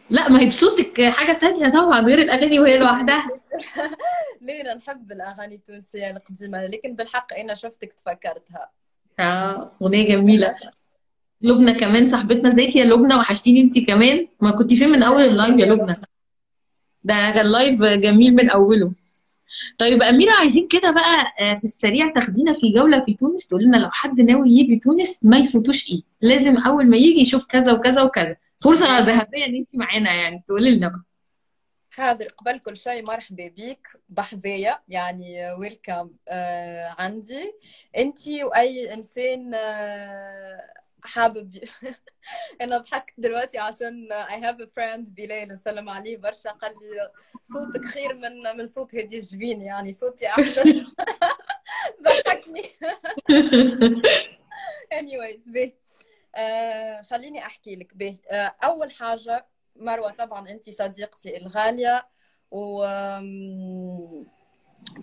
لا 0.10 0.30
ما 0.30 0.39
هي 0.41 0.47
بصوتك 0.47 1.01
حاجة 1.01 1.38
تانية 1.38 1.70
طبعا 1.70 2.01
غير 2.01 2.20
الأغاني 2.22 2.60
وهي 2.60 2.80
لوحدها. 2.80 3.28
لينا 4.41 4.74
نحب 4.76 5.12
الأغاني 5.12 5.55
التونسية 5.55 6.10
القديمة 6.12 6.66
لكن 6.66 6.95
بالحق 6.95 7.34
أنا 7.34 7.53
شفتك 7.53 7.93
تفكرتها. 7.93 8.70
آه 9.20 9.72
أغنية 9.82 10.07
جميلة. 10.16 10.55
لبنى 11.41 11.74
كمان 11.74 12.07
صاحبتنا 12.07 12.49
ازيك 12.49 12.76
يا 12.76 12.86
لبنى 12.86 13.16
وحشتيني 13.16 13.62
انت 13.62 13.88
كمان. 13.88 14.28
ما 14.41 14.51
كنت 14.51 14.74
فين 14.74 14.89
من 14.89 15.03
أول 15.03 15.22
اللايف 15.24 15.57
يا 15.57 15.66
لبنى؟ 15.66 15.93
ده 17.03 17.14
كان 17.14 17.45
live 17.45 17.84
جميل 17.84 18.36
من 18.36 18.49
أوله. 18.49 18.91
طيب 19.80 20.03
أميرة 20.03 20.32
عايزين 20.32 20.68
كده 20.72 20.91
بقى 20.91 21.26
آه، 21.39 21.57
في 21.57 21.64
السريع 21.64 22.12
تاخدينا 22.14 22.53
في 22.53 22.74
جولة 22.74 23.03
في 23.05 23.14
تونس 23.14 23.47
تقول 23.47 23.64
لنا 23.64 23.78
لو 23.78 23.89
حد 23.91 24.22
ناوي 24.22 24.49
يجي 24.49 24.76
تونس 24.80 25.20
ما 25.22 25.38
يفوتوش 25.38 25.91
إيه. 25.91 26.01
لازم 26.22 26.57
أول 26.57 26.89
ما 26.89 26.97
يجي 26.97 27.22
يشوف 27.22 27.45
كذا 27.45 27.72
وكذا 27.72 28.01
وكذا. 28.01 28.36
فرصة 28.64 28.99
ذهبية 28.99 29.45
إن 29.45 29.55
انت 29.55 29.76
معانا 29.76 30.14
يعني 30.14 30.43
تقولي 30.47 30.78
لنا 30.78 30.88
بقى. 30.88 31.03
حاضر 31.91 32.28
قبل 32.28 32.60
كل 32.60 32.78
شيء 32.78 33.03
مرحبا 33.05 33.47
بك 33.57 33.88
بحذايا 34.10 34.80
يعني 34.88 35.53
welcome 35.53 36.11
آه 36.28 36.95
عندي. 36.99 37.53
انت 37.97 38.28
وأي 38.28 38.93
إنسان 38.93 39.51
آه 39.55 40.62
حابب 41.03 41.64
أنا 42.62 42.78
ضحكت 42.78 43.14
دلوقتي 43.18 43.57
عشان 43.57 44.07
I 44.12 44.34
have 44.45 44.60
a 44.62 44.66
friend 44.68 45.12
بلال 45.12 45.47
نسلم 45.47 45.89
عليه 45.89 46.18
برشا 46.18 46.49
قال 46.49 46.72
لي 46.72 47.10
صوتك 47.43 47.86
خير 47.86 48.14
من 48.14 48.57
من 48.57 48.66
صوت 48.66 48.95
هدي 48.95 49.18
الجبين 49.18 49.62
يعني 49.62 49.93
صوتي 49.93 50.28
أحسن. 50.28 50.86
ضحكني. 52.03 52.70
Anyways 54.99 55.43
آه 56.36 57.01
خليني 57.01 57.45
أحكي 57.45 57.75
لك 57.75 57.93
به. 57.95 58.17
آه 58.32 58.55
أول 58.63 58.91
حاجة 58.91 59.47
مروة 59.75 60.11
طبعا 60.11 60.49
أنت 60.49 60.69
صديقتي 60.69 61.38
الغالية 61.38 62.07
و 62.51 62.84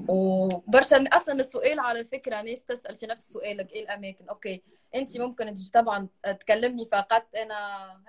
وبرشا 0.09 1.05
أصلا 1.13 1.35
السؤال 1.41 1.81
على 1.81 2.05
فكرة 2.05 2.43
ناس 2.43 2.65
تسأل 2.65 2.97
في 2.97 3.07
نفس 3.07 3.33
سؤالك 3.33 3.73
إيه 3.73 3.83
الأماكن؟ 3.83 4.29
أوكي 4.29 4.63
أنت 4.95 5.19
ممكن 5.19 5.55
طبعا 5.75 6.09
تكلمني 6.41 6.85
فقط 6.87 7.27
أنا 7.37 7.57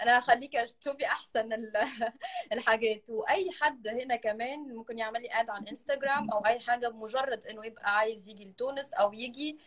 أنا 0.01 0.17
اخليك 0.17 0.53
تشوفي 0.81 1.05
أحسن 1.05 1.53
ال- 1.53 1.73
الحاجات. 2.53 3.09
وأي 3.09 3.51
حد 3.51 3.87
هنا 3.87 4.15
كمان 4.15 4.59
ممكن 4.59 4.97
يعمل 4.97 5.21
لي 5.21 5.29
add 5.31 5.49
على 5.49 5.69
انستغرام 5.69 6.29
أو 6.31 6.45
أي 6.45 6.59
حاجة 6.59 6.87
بمجرد 6.87 7.45
إنه 7.45 7.65
يبقى 7.65 7.97
عايز 7.97 8.29
يجي 8.29 8.45
لتونس 8.45 8.93
أو 8.93 9.13
يجي 9.13 9.51
أم، 9.51 9.57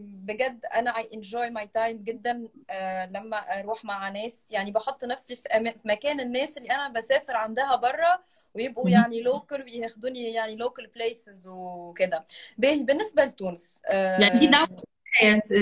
بجد 0.00 0.64
أنا 0.74 0.92
I 0.92 1.02
enjoy 1.16 1.50
my 1.58 1.64
time 1.78 1.96
جدا 2.04 2.48
أه، 2.70 3.06
لما 3.06 3.36
أروح 3.36 3.84
مع 3.84 4.08
ناس. 4.08 4.52
يعني 4.52 4.70
بحط 4.70 5.04
نفسي 5.04 5.36
في 5.36 5.74
مكان 5.84 6.20
الناس 6.20 6.58
اللي 6.58 6.70
أنا 6.70 6.88
بسافر 6.88 7.36
عندها 7.36 7.76
برا 7.76 8.18
ويبقوا 8.54 8.90
يعني 8.90 9.22
local 9.22 9.62
وياخدوني 9.62 10.32
يعني 10.32 10.56
local 10.56 10.86
places 10.86 11.46
وكده. 11.48 12.24
باهي 12.58 12.78
بالنسبة 12.78 13.24
لتونس 13.24 13.82
يعني 13.90 14.40
دي 14.40 14.46
دعوة 14.46 14.68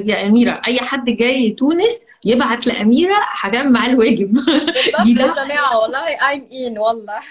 يا 0.06 0.26
أميرة 0.26 0.62
أي 0.68 0.78
حد 0.78 1.10
جاي 1.10 1.50
تونس 1.50 2.06
يبعت 2.24 2.66
لأميرة 2.66 3.16
هتعمل 3.40 3.72
معاه 3.72 3.90
الواجب 3.90 4.32
دي 5.04 5.20
يا 5.20 5.34
جماعة 5.34 5.78
والله 5.80 6.16
I'm 6.16 6.42
in 6.50 6.78
والله. 6.78 7.18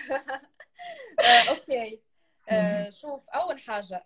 أه، 1.19 1.49
أوكي. 1.49 1.99
شوف 2.91 3.29
أول 3.29 3.59
حاجة 3.59 4.05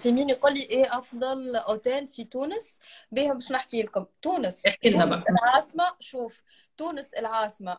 في 0.00 0.12
مين 0.12 0.30
يقول 0.30 0.54
لي 0.54 0.62
إيه 0.62 0.98
أفضل 0.98 1.56
أوتيل 1.56 2.06
في 2.06 2.24
تونس؟ 2.24 2.80
بيها 3.12 3.32
باش 3.32 3.52
نحكي 3.52 3.82
لكم. 3.82 4.06
تونس. 4.22 4.66
احكي 4.66 4.90
لنا 4.90 5.04
تونس 5.04 5.24
العاصمة 5.28 5.84
شوف 6.00 6.42
تونس 6.76 7.14
العاصمة 7.14 7.78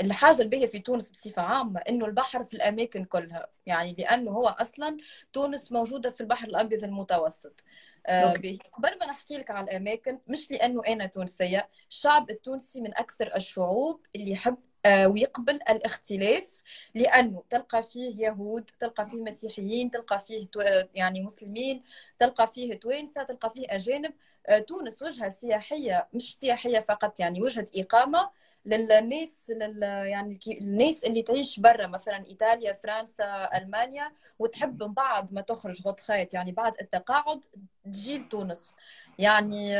الحاجة 0.00 0.42
الباهيه 0.42 0.66
في 0.66 0.78
تونس 0.78 1.10
بصفة 1.10 1.42
عامة 1.42 1.80
إنه 1.80 2.06
البحر 2.06 2.44
في 2.44 2.54
الأماكن 2.54 3.04
كلها. 3.04 3.48
يعني 3.66 3.96
لأنه 3.98 4.30
هو 4.30 4.48
أصلا 4.48 4.96
تونس 5.32 5.72
موجودة 5.72 6.10
في 6.10 6.20
البحر 6.20 6.48
الأبيض 6.48 6.84
المتوسط. 6.84 7.64
آه، 8.06 8.32
قبل 8.72 8.98
ما 9.00 9.06
نحكي 9.06 9.36
لك 9.38 9.50
على 9.50 9.64
الأماكن 9.64 10.18
مش 10.26 10.50
لأنه 10.50 10.82
أنا 10.88 11.06
تونسية 11.06 11.68
الشعب 11.88 12.30
التونسي 12.30 12.80
من 12.80 12.96
أكثر 12.98 13.36
الشعوب 13.36 14.06
اللي 14.16 14.30
يحب 14.30 14.56
ويقبل 14.86 15.54
الاختلاف 15.54 16.62
لأنه 16.94 17.42
تلقى 17.50 17.82
فيه 17.82 18.26
يهود 18.26 18.70
تلقى 18.80 19.06
فيه 19.10 19.22
مسيحيين 19.22 19.90
تلقى 19.90 20.18
فيه 20.18 20.48
يعني 20.94 21.22
مسلمين 21.22 21.82
تلقى 22.18 22.46
فيه 22.46 22.74
توانسة 22.74 23.22
تلقى 23.22 23.50
فيه 23.50 23.66
أجانب. 23.70 24.12
آه، 24.48 24.58
تونس 24.58 25.02
وجهة 25.02 25.28
سياحية 25.28 26.08
مش 26.14 26.36
سياحية 26.38 26.78
فقط 26.80 27.20
يعني 27.20 27.42
وجهة 27.42 27.66
إقامة 27.76 28.30
للناس 28.66 29.50
لل 29.56 29.82
يعني 29.82 30.38
الناس 30.60 31.04
اللي 31.04 31.22
تعيش 31.22 31.60
برا 31.60 31.86
مثلا 31.86 32.24
إيطاليا 32.26 32.72
فرنسا 32.72 33.50
ألمانيا 33.58 34.12
وتحب 34.38 34.82
من 34.82 34.92
بعد 34.94 35.32
ما 35.32 35.40
تخرج 35.40 35.82
retraite 35.86 36.34
يعني 36.34 36.52
بعد 36.52 36.72
التقاعد 36.80 37.44
تجي 37.84 38.18
لتونس 38.18 38.74
يعني 39.18 39.74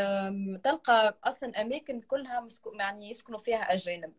تلقى 0.64 1.18
أصلا 1.24 1.60
أماكن 1.62 2.00
كلها 2.00 2.48
يعني 2.78 3.10
يسكنوا 3.10 3.38
فيها 3.38 3.72
أجانب. 3.74 4.12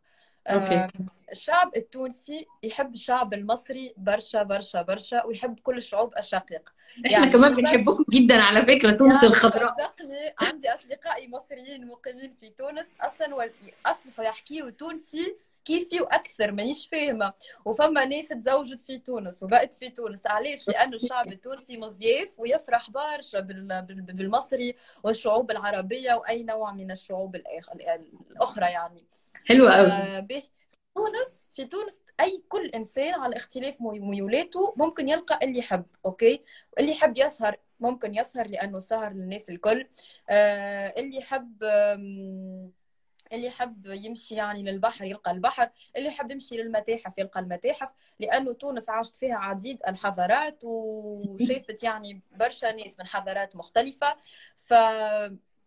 okay. 0.47 0.75
آم، 0.75 0.87
الشعب 1.31 1.71
التونسي 1.75 2.47
يحب 2.63 2.93
الشعب 2.93 3.33
المصري 3.33 3.93
برشا 3.97 4.43
برشا 4.43 4.81
برشا 4.81 5.25
ويحب 5.25 5.59
كل 5.59 5.77
الشعوب 5.77 6.13
الشقيقة 6.17 6.71
إحنا 7.05 7.11
يعني 7.11 7.31
كمان 7.31 7.53
بنحبكم 7.53 8.03
جدا 8.13 8.41
على 8.41 8.61
فكرة 8.61 8.91
تونس 8.91 9.15
يعني 9.23 9.27
الخضراء 9.27 9.93
عندي 10.39 10.69
أصدقائي 10.73 11.27
مصريين 11.29 11.87
مقيمين 11.87 12.33
في 12.39 12.49
تونس 12.49 12.87
أصلا 13.01 13.49
أصبحوا 13.85 14.25
يحكيوا 14.25 14.69
تونسي 14.69 15.35
كيفي 15.65 16.01
وأكثر 16.01 16.51
مانيش 16.51 16.87
فاهمة. 16.87 17.33
وفما 17.65 18.05
ناس 18.05 18.27
تزوجت 18.27 18.79
في 18.79 18.97
تونس 18.99 19.43
وبقت 19.43 19.73
في 19.73 19.89
تونس. 19.89 20.27
علاش؟ 20.27 20.67
لأنه 20.67 20.95
الشعب 20.95 21.27
التونسي 21.27 21.77
مضياف 21.77 22.29
ويفرح 22.37 22.89
برشا 22.91 23.39
بال- 23.39 23.81
بال- 23.87 24.01
بالمصري 24.01 24.75
والشعوب 25.03 25.51
العربية 25.51 26.13
وأي 26.13 26.43
نوع 26.43 26.73
من 26.73 26.91
الشعوب 26.91 27.35
الأخرى 27.35 28.65
يعني. 28.65 29.03
حلو 29.45 29.67
قوي. 29.69 29.87
آه، 29.87 30.19
به 30.19 30.43
تونس 30.95 31.51
في 31.55 31.65
تونس 31.65 32.01
أي 32.19 32.43
كل 32.49 32.67
إنسان 32.69 33.13
على 33.13 33.35
اختلاف 33.35 33.81
مي- 33.81 33.99
ميولاته 33.99 34.73
ممكن 34.77 35.09
يلقى 35.09 35.39
اللي 35.43 35.59
يحب 35.59 35.85
okay؟ 36.05 36.43
اللي 36.79 36.91
يحب 36.91 37.17
يسهر 37.17 37.57
ممكن 37.79 38.15
يسهر 38.15 38.47
لأنه 38.47 38.79
سهر 38.79 39.13
للناس 39.13 39.49
الكل. 39.49 39.87
آه، 40.29 40.93
اللي 40.97 41.17
يحب 41.17 41.63
اللي 43.33 43.47
يحب 43.47 43.85
يمشي 43.85 44.35
يعني 44.35 44.63
للبحر 44.63 45.05
يلقى 45.05 45.31
البحر 45.31 45.69
اللي 45.97 46.07
يحب 46.07 46.31
يمشي 46.31 46.57
للمتاحف 46.57 47.17
يلقى 47.17 47.39
المتاحف 47.39 47.89
لأنه 48.19 48.53
تونس 48.53 48.89
عاشت 48.89 49.15
فيها 49.15 49.35
عديد 49.35 49.79
الحضارات 49.87 50.59
وشافت 50.63 51.83
يعني 51.83 52.21
برشا 52.31 52.71
ناس 52.71 52.99
من 52.99 53.07
حضارات 53.07 53.55
مختلفة. 53.55 54.15
ف 54.55 54.73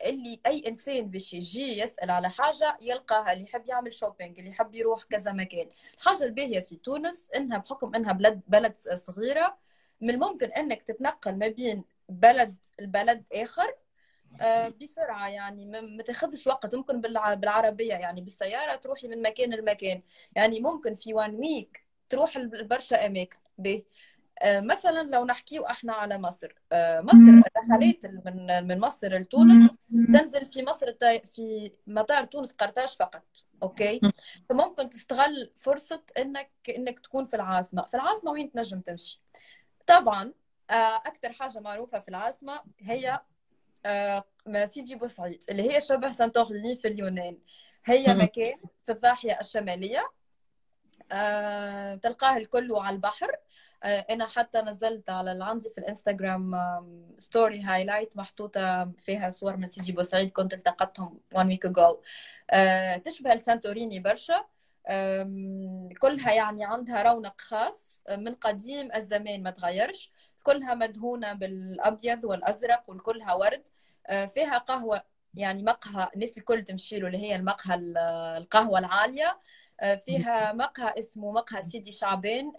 اللي 0.05 0.41
أي 0.47 0.63
إنسان 0.69 1.11
باش 1.11 1.35
يجي 1.35 1.79
يسأل 1.79 2.11
على 2.11 2.31
حاجة 2.31 2.79
يلقاها 2.81 3.33
اللي 3.33 3.45
يحب 3.45 3.67
يعمل 3.67 3.93
shopping 3.93 4.39
اللي 4.39 4.51
يحب 4.51 4.75
يروح 4.75 5.03
كذا 5.05 5.33
مكان. 5.33 5.71
الحاجة 5.99 6.25
الباهية 6.25 6.61
في 6.61 6.77
تونس 6.77 7.31
إنها 7.37 7.59
بحكم 7.59 7.95
إنها 7.95 8.13
بلد 8.13 8.41
بلد 8.49 8.77
صغيرة 8.95 9.59
من 10.01 10.11
الممكن 10.11 10.47
إنك 10.53 10.83
تتنقل 10.83 11.39
ما 11.39 11.49
بين 11.49 11.85
بلد 12.09 12.57
البلد 12.81 13.25
آخر 13.33 13.75
آه، 14.41 14.69
بسرعة 14.69 15.29
يعني. 15.29 15.67
ما 15.67 16.03
تاخذش 16.03 16.47
وقت 16.47 16.75
ممكن 16.75 17.01
بالع- 17.01 17.35
بالعربية 17.35 17.95
يعني 17.95 18.21
بالسيارة 18.21 18.77
تروحي 18.77 19.09
من 19.09 19.23
مكان 19.23 19.55
لمكان. 19.55 20.03
يعني 20.37 20.61
ممكن 20.61 20.95
في 20.95 21.15
one 21.15 21.35
week 21.35 21.87
تروح 22.09 22.37
لبرشا 22.37 23.07
آه، 23.07 23.83
مثلا 24.45 25.03
لو 25.03 25.25
نحكيو 25.25 25.67
إحنا 25.67 25.93
على 25.93 26.19
مصر. 26.19 26.55
آه، 26.73 27.01
مصر 27.01 27.49
الرحلات 27.57 28.07
من 28.07 28.67
من 28.67 28.81
مصر 28.81 29.19
لتونس 29.19 29.77
تنزل 30.13 30.47
في 30.47 30.63
مصر 30.63 30.93
في 31.25 31.73
مطار 31.87 32.25
تونس 32.25 32.53
قرطاج 32.53 32.89
فقط 32.89 33.25
okay؟ 33.63 34.01
فممكن 34.49 34.89
تستغل 34.89 35.53
فرصة 35.57 36.03
إنك 36.19 36.51
إنك 36.77 37.01
تكون 37.01 37.25
في 37.25 37.37
العاصمة. 37.37 37.83
في 37.83 37.95
العاصمة 37.95 38.31
وين 38.31 38.53
تنجم 38.53 38.81
تمشي؟ 38.81 39.21
طبعا 39.87 40.33
آه، 40.71 40.97
أكثر 40.97 41.33
حاجة 41.33 41.61
معروفة 41.61 41.99
في 41.99 42.09
العاصمة 42.09 42.61
هي 42.81 43.21
آه، 43.87 44.25
سيدي 44.67 44.95
بوسعيد 44.95 45.45
اللي 45.51 45.75
هي 45.75 45.81
شبه 45.81 46.13
سانتوريني 46.13 46.77
في 46.77 46.89
اليونان. 46.89 47.39
هي. 47.85 48.15
مكان 48.15 48.55
في 48.85 48.93
الضاحية 48.93 49.41
الشمالية 49.41 50.11
آه، 51.13 51.95
تلقاه 51.95 52.37
الكل 52.37 52.73
على 52.77 52.95
البحر. 52.97 53.31
آه، 53.31 53.39
أنا 53.85 54.27
حتى 54.27 54.61
نزلت 54.61 55.11
على 55.11 55.45
عندي 55.45 55.71
في 55.71 55.79
ال 55.79 55.86
Instagram 55.86 56.55
story 57.19 57.63
highlight 57.63 58.17
محطوطة 58.17 58.93
فيها 58.99 59.31
صور 59.31 59.57
من 59.57 59.67
سيدي 59.67 59.93
بوسعيد 59.93 60.31
كنت 60.31 60.55
التقطتهم 60.55 61.21
one 61.35 61.47
week 61.47 61.67
ago 61.67 62.01
تشبه 63.05 63.33
السانتوريني 63.33 64.01
برشا. 64.01 64.45
كلها 66.01 66.33
يعني 66.33 66.65
عندها 66.65 67.03
رونق 67.03 67.41
خاص 67.41 68.03
من 68.11 68.35
قديم 68.35 68.93
الزمان 68.95 69.43
ما 69.43 69.51
تغيرش. 69.51 70.13
كلها 70.43 70.75
مدهونة 70.75 71.33
بالأبيض 71.33 72.25
والأزرق 72.25 72.85
والكلها 72.89 73.35
ورد. 73.35 73.69
آه، 74.07 74.27
فيها 74.27 74.59
قهوة 74.59 75.03
يعني 75.35 75.63
مقهى 75.63 76.09
الناس 76.15 76.39
الكل 76.39 76.63
تمشي 76.65 76.99
له 76.99 77.07
اللي 77.07 77.19
هي 77.19 77.37
المقهى 77.37 77.75
القهوة 78.39 78.79
العالية. 78.79 79.27
آه، 79.27 79.39
فيها 80.07 80.53
مقهى 80.53 80.95
اسمه 80.99 81.33
مقهى 81.33 81.63
سيدي 81.63 81.93
شعبان 81.93 82.53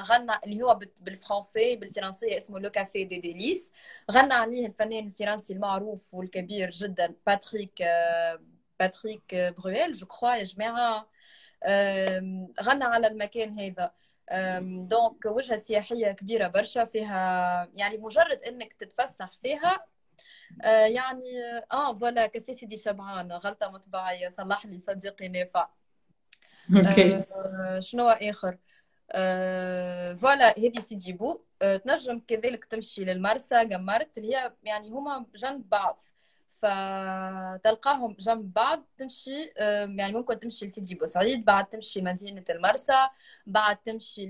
غنى 0.00 0.32
اللي 0.44 0.62
هو 0.62 0.80
بالفرنسي 1.00 1.76
بالفرنسية 1.76 2.36
اسمه 2.36 2.58
le 2.58 2.70
Café 2.70 3.04
des 3.04 3.18
Délices 3.18 3.72
غنى 4.10 4.34
عليه 4.34 4.66
الفنان 4.66 5.06
الفرنسي 5.06 5.52
المعروف 5.52 6.14
والكبير 6.14 6.70
جدا 6.70 7.14
باتريك 7.26 7.82
باتريك 8.80 9.34
برويل 9.34 9.92
je 9.92 10.06
crois 10.06 10.34
يا 10.34 10.44
جماعة. 10.44 11.08
غنى 12.62 12.84
على 12.84 13.06
المكان 13.06 13.58
هذا. 13.58 13.92
donc 14.88 15.26
وجهة 15.26 15.56
سياحية 15.56 16.12
كبيرة 16.12 16.48
برشا 16.48 16.84
فيها 16.84 17.70
يعني 17.74 17.98
مجرد 17.98 18.42
إنك 18.42 18.72
تتفسح 18.72 19.32
فيها 19.36 19.86
آه، 20.62 20.86
يعني 20.86 21.22
آه 21.72 21.94
voilà 21.94 22.26
café 22.26 22.54
سيدي 22.54 22.76
شبعان 22.76 23.32
غلطة 23.32 23.70
مطبعية 23.70 24.28
صلح 24.28 24.66
لي 24.66 24.80
صديقي 24.80 25.28
نافع. 25.28 25.68
okay 26.76 27.24
آه 27.32 27.80
شنو 27.80 28.08
آخر؟ 28.08 28.58
آه 29.12 30.14
voilà 30.14 30.58
هذه 30.58 30.80
سيدي 30.80 31.12
بو. 31.12 31.44
آه 31.62 31.76
تنجم 31.76 32.20
كذلك 32.28 32.64
تمشي 32.64 33.04
للمرسى 33.04 33.64
قمرت 33.64 34.18
اللي 34.18 34.36
هي 34.36 34.52
يعني 34.62 34.90
هما 34.90 35.26
جنب 35.36 35.68
بعض. 35.68 36.00
فتلقاهم 36.48 38.16
جنب 38.20 38.52
بعض 38.52 38.86
تمشي 38.98 39.50
يعني 39.98 40.12
ممكن 40.12 40.38
تمشي 40.38 40.66
لسيدي 40.66 40.94
بوسعيد 40.94 41.44
بعد 41.44 41.66
تمشي 41.68 42.02
مدينة 42.02 42.44
المرسى 42.50 43.08
بعد 43.46 43.76
تمشي 43.76 44.24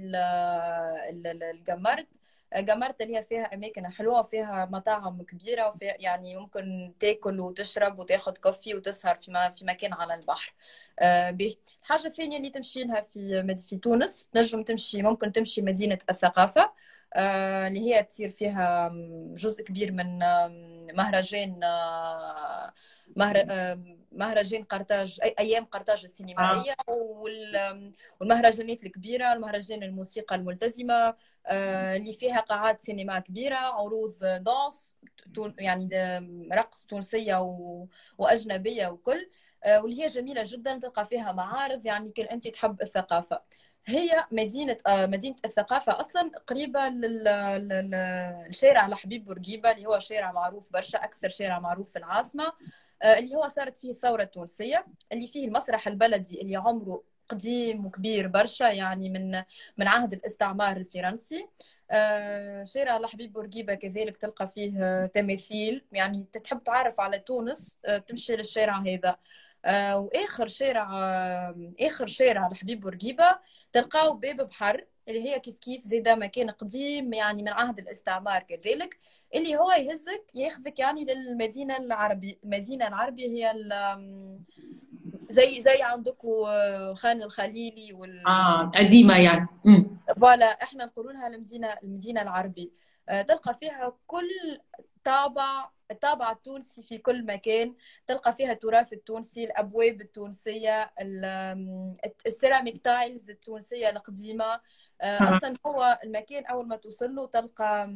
الجمرت 1.16 2.20
جمرت 2.56 3.02
اللي 3.02 3.16
هي 3.16 3.22
فيها 3.22 3.54
أماكن 3.54 3.88
حلوة 3.88 4.20
وفيها 4.20 4.68
مطاعم 4.72 5.22
كبيرة 5.22 5.68
وفيها 5.68 5.94
يعني 6.00 6.36
ممكن 6.36 6.94
تاكل 7.00 7.40
وتشرب 7.40 7.98
وتاخد 7.98 8.38
كوفي 8.38 8.74
وتسهر 8.74 9.14
في 9.16 9.52
في 9.56 9.64
مكان 9.64 9.92
على 9.92 10.14
البحر. 10.14 10.54
آه، 10.98 11.30
به. 11.30 11.56
الحاجة 11.82 12.06
الثانية 12.06 12.36
اللي 12.36 12.50
تمشي 12.50 12.84
لها 12.84 13.00
في 13.00 13.56
في 13.68 13.76
تونس 13.76 14.28
نجم 14.36 14.62
تمشي 14.62 15.02
ممكن 15.02 15.32
تمشي 15.32 15.62
مدينة 15.62 15.98
الثقافة 16.10 16.72
آه، 17.14 17.68
اللي 17.68 17.80
هي 17.80 18.02
تصير 18.02 18.30
فيها 18.30 18.88
جزء 19.36 19.64
كبير 19.64 19.92
من 19.92 20.18
مهرجان 20.96 21.60
آه، 21.64 22.72
مهرجان 24.14 24.64
قرطاج 24.64 25.20
أيام 25.38 25.64
قرطاج 25.64 26.04
السينمائية 26.04 26.74
والمهرجانات 28.20 28.84
الكبيرة 28.84 29.32
المهرجان 29.32 29.82
الموسيقى 29.82 30.36
الملتزمة 30.36 31.14
آه، 31.46 31.96
اللي 31.96 32.12
فيها 32.12 32.40
قاعات 32.40 32.80
سينما 32.80 33.18
كبيرة 33.18 33.56
عروض 33.56 34.14
دانس 34.24 34.94
يعني 35.58 35.88
رقص 36.52 36.86
تونسية 36.86 37.36
وأجنبية 38.18 38.86
وكل 38.88 39.30
واللي 39.66 40.02
هي 40.02 40.06
جميلة 40.06 40.42
جدا 40.46 40.78
تلقى 40.78 41.04
فيها 41.04 41.32
معارض 41.32 41.86
يعني 41.86 42.10
كان 42.12 42.26
انت 42.26 42.48
تحب 42.48 42.82
الثقافة. 42.82 43.40
هي 43.86 44.26
مدينة 44.30 44.76
آه، 44.86 45.06
مدينة 45.06 45.36
الثقافة 45.44 46.00
أصلا 46.00 46.30
قريبة 46.46 46.88
للشارع 46.88 48.86
لحبيب 48.86 49.24
بورقيبة 49.24 49.70
اللي 49.70 49.86
هو 49.86 49.98
شارع 49.98 50.32
معروف 50.32 50.72
برشا 50.72 50.98
أكثر 51.04 51.28
شارع 51.28 51.58
معروف 51.58 51.90
في 51.90 51.98
العاصمة. 51.98 52.44
آه، 52.44 52.52
اللي 53.04 53.34
هو 53.34 53.48
صارت 53.48 53.76
فيه 53.76 53.90
الثورة 53.90 54.22
التونسية 54.22 54.86
اللي 55.12 55.26
فيه 55.26 55.46
المسرح 55.48 55.88
البلدي 55.88 56.40
اللي 56.42 56.56
عمره 56.56 57.02
قديم 57.28 57.86
وكبير 57.86 58.26
برشا 58.28 58.64
يعني 58.64 59.10
من 59.10 59.30
من 59.76 59.88
عهد 59.88 60.12
الاستعمار 60.12 60.76
الفرنسي. 60.76 61.48
آه، 61.90 62.64
شارع 62.64 62.98
لحبيب 62.98 63.32
بورقيبة 63.32 63.74
كذلك 63.74 64.16
تلقى 64.16 64.48
فيه 64.48 65.06
تماثيل. 65.06 65.84
يعني 65.92 66.26
تحب 66.32 66.62
تعرف 66.62 67.00
على 67.00 67.18
تونس 67.18 67.78
تمشي 68.06 68.36
للشارع 68.36 68.78
هذا. 68.78 69.16
وآخر 69.96 70.48
شارع 70.48 70.88
آخر 71.80 72.06
شارع 72.06 72.48
لحبيب 72.48 72.80
بورقيبة 72.80 73.38
تلقاو 73.72 74.14
باب 74.14 74.36
بحر. 74.48 74.86
اللي 75.08 75.22
هي 75.22 75.40
كيف 75.40 75.58
كيف 75.58 75.82
زيدا 75.82 76.14
مكان 76.14 76.50
قديم 76.50 77.12
يعني 77.12 77.42
من 77.42 77.48
عهد 77.48 77.78
الاستعمار 77.78 78.42
كذلك. 78.42 78.98
اللي 79.34 79.56
هو 79.56 79.72
يهزك 79.72 80.24
ياخذك 80.34 80.78
يعني 80.78 81.04
للمدينة 81.04 81.76
العربيه 81.76 82.34
المدينة 82.44 82.88
العربيه 82.88 83.28
هي 83.28 83.52
زي 85.30 85.62
زي 85.62 85.82
عندكم 85.82 86.44
خان 86.94 87.22
الخليلي 87.22 87.92
وال 87.92 88.26
آه 88.26 88.70
قديمة 88.74 89.18
يعني. 89.18 89.48
voilà 90.16 90.46
إحنا 90.62 90.84
نقولوا 90.84 91.12
لها 91.12 91.26
المدينة 91.26 91.68
المدينة 91.82 92.22
العربيه 92.22 92.70
آه، 93.08 93.22
تلقى 93.22 93.54
فيها 93.54 93.96
كل 94.06 94.28
طابع 95.04 95.70
الطابع 95.90 96.32
التونسي 96.32 96.82
في 96.82 96.98
كل 96.98 97.26
مكان. 97.26 97.74
تلقى 98.06 98.32
فيها 98.32 98.52
التراث 98.52 98.92
التونسي 98.92 99.44
الأبواب 99.44 100.00
التونسية 100.00 100.92
ال 102.26 102.33
ceramic 102.33 102.78
tiles 102.78 103.30
التونسية 103.30 103.90
القديمة. 103.90 104.60
آه، 105.00 105.36
أصلا 105.36 105.54
هو 105.66 105.98
المكان 106.04 106.46
أول 106.46 106.68
ما 106.68 106.76
توصل 106.76 107.14
له 107.14 107.26
تلقى 107.26 107.90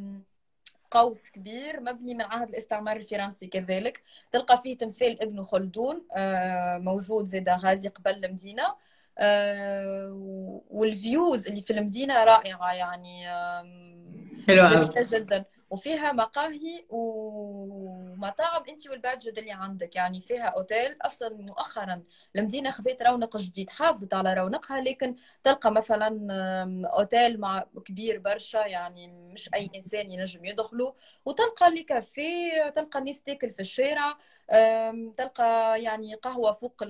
قوس 0.90 1.30
كبير 1.30 1.80
مبني 1.80 2.14
من 2.14 2.22
عهد 2.22 2.48
الاستعمار 2.48 2.96
الفرنسي 2.96 3.46
كذلك. 3.46 4.02
تلقى 4.32 4.62
فيه 4.62 4.78
تمثال 4.78 5.22
ابن 5.22 5.42
خلدون 5.42 6.06
آه، 6.16 6.78
موجود 6.78 7.24
زيدا 7.24 7.56
غادي 7.60 7.88
قبل 7.88 8.24
المدينة. 8.24 8.74
آه، 9.18 10.62
والفيوز 10.70 11.48
اللي 11.48 11.62
في 11.62 11.72
المدينة 11.72 12.24
رائعة 12.24 12.74
يعني 12.74 13.28
حلوة 14.46 14.94
جدا. 14.96 15.44
وفيها 15.70 16.12
مقاهي 16.12 16.84
ومطاعم 16.88 18.62
انت 18.68 18.88
والبادجت 18.90 19.38
اللي 19.38 19.52
عندك. 19.52 19.96
يعني 19.96 20.20
فيها 20.20 20.44
أوتيل 20.46 20.96
أصلا 21.02 21.28
مؤخرا. 21.36 22.02
المدينة 22.36 22.70
خذت 22.70 23.02
رونق 23.02 23.36
جديد 23.36 23.70
حافظت 23.70 24.14
على 24.14 24.34
رونقها 24.34 24.80
لكن 24.80 25.16
تلقى 25.44 25.72
مثلا 25.72 26.08
أوتيل 26.98 27.40
مع 27.40 27.64
كبير 27.84 28.18
برشا 28.18 28.58
يعني 28.58 29.06
مش 29.08 29.50
أي 29.54 29.70
إنسان 29.74 30.12
ينجم 30.12 30.44
يدخله. 30.44 30.94
وتلقى 31.24 31.70
لي 31.70 31.82
كافيه 31.82 32.68
تلقى 32.68 32.98
الناس 32.98 33.22
تاكل 33.22 33.50
في 33.50 33.60
الشارع 33.60 34.18
تلقى 35.16 35.82
يعني 35.82 36.14
قهوة 36.14 36.52
فوق 36.52 36.84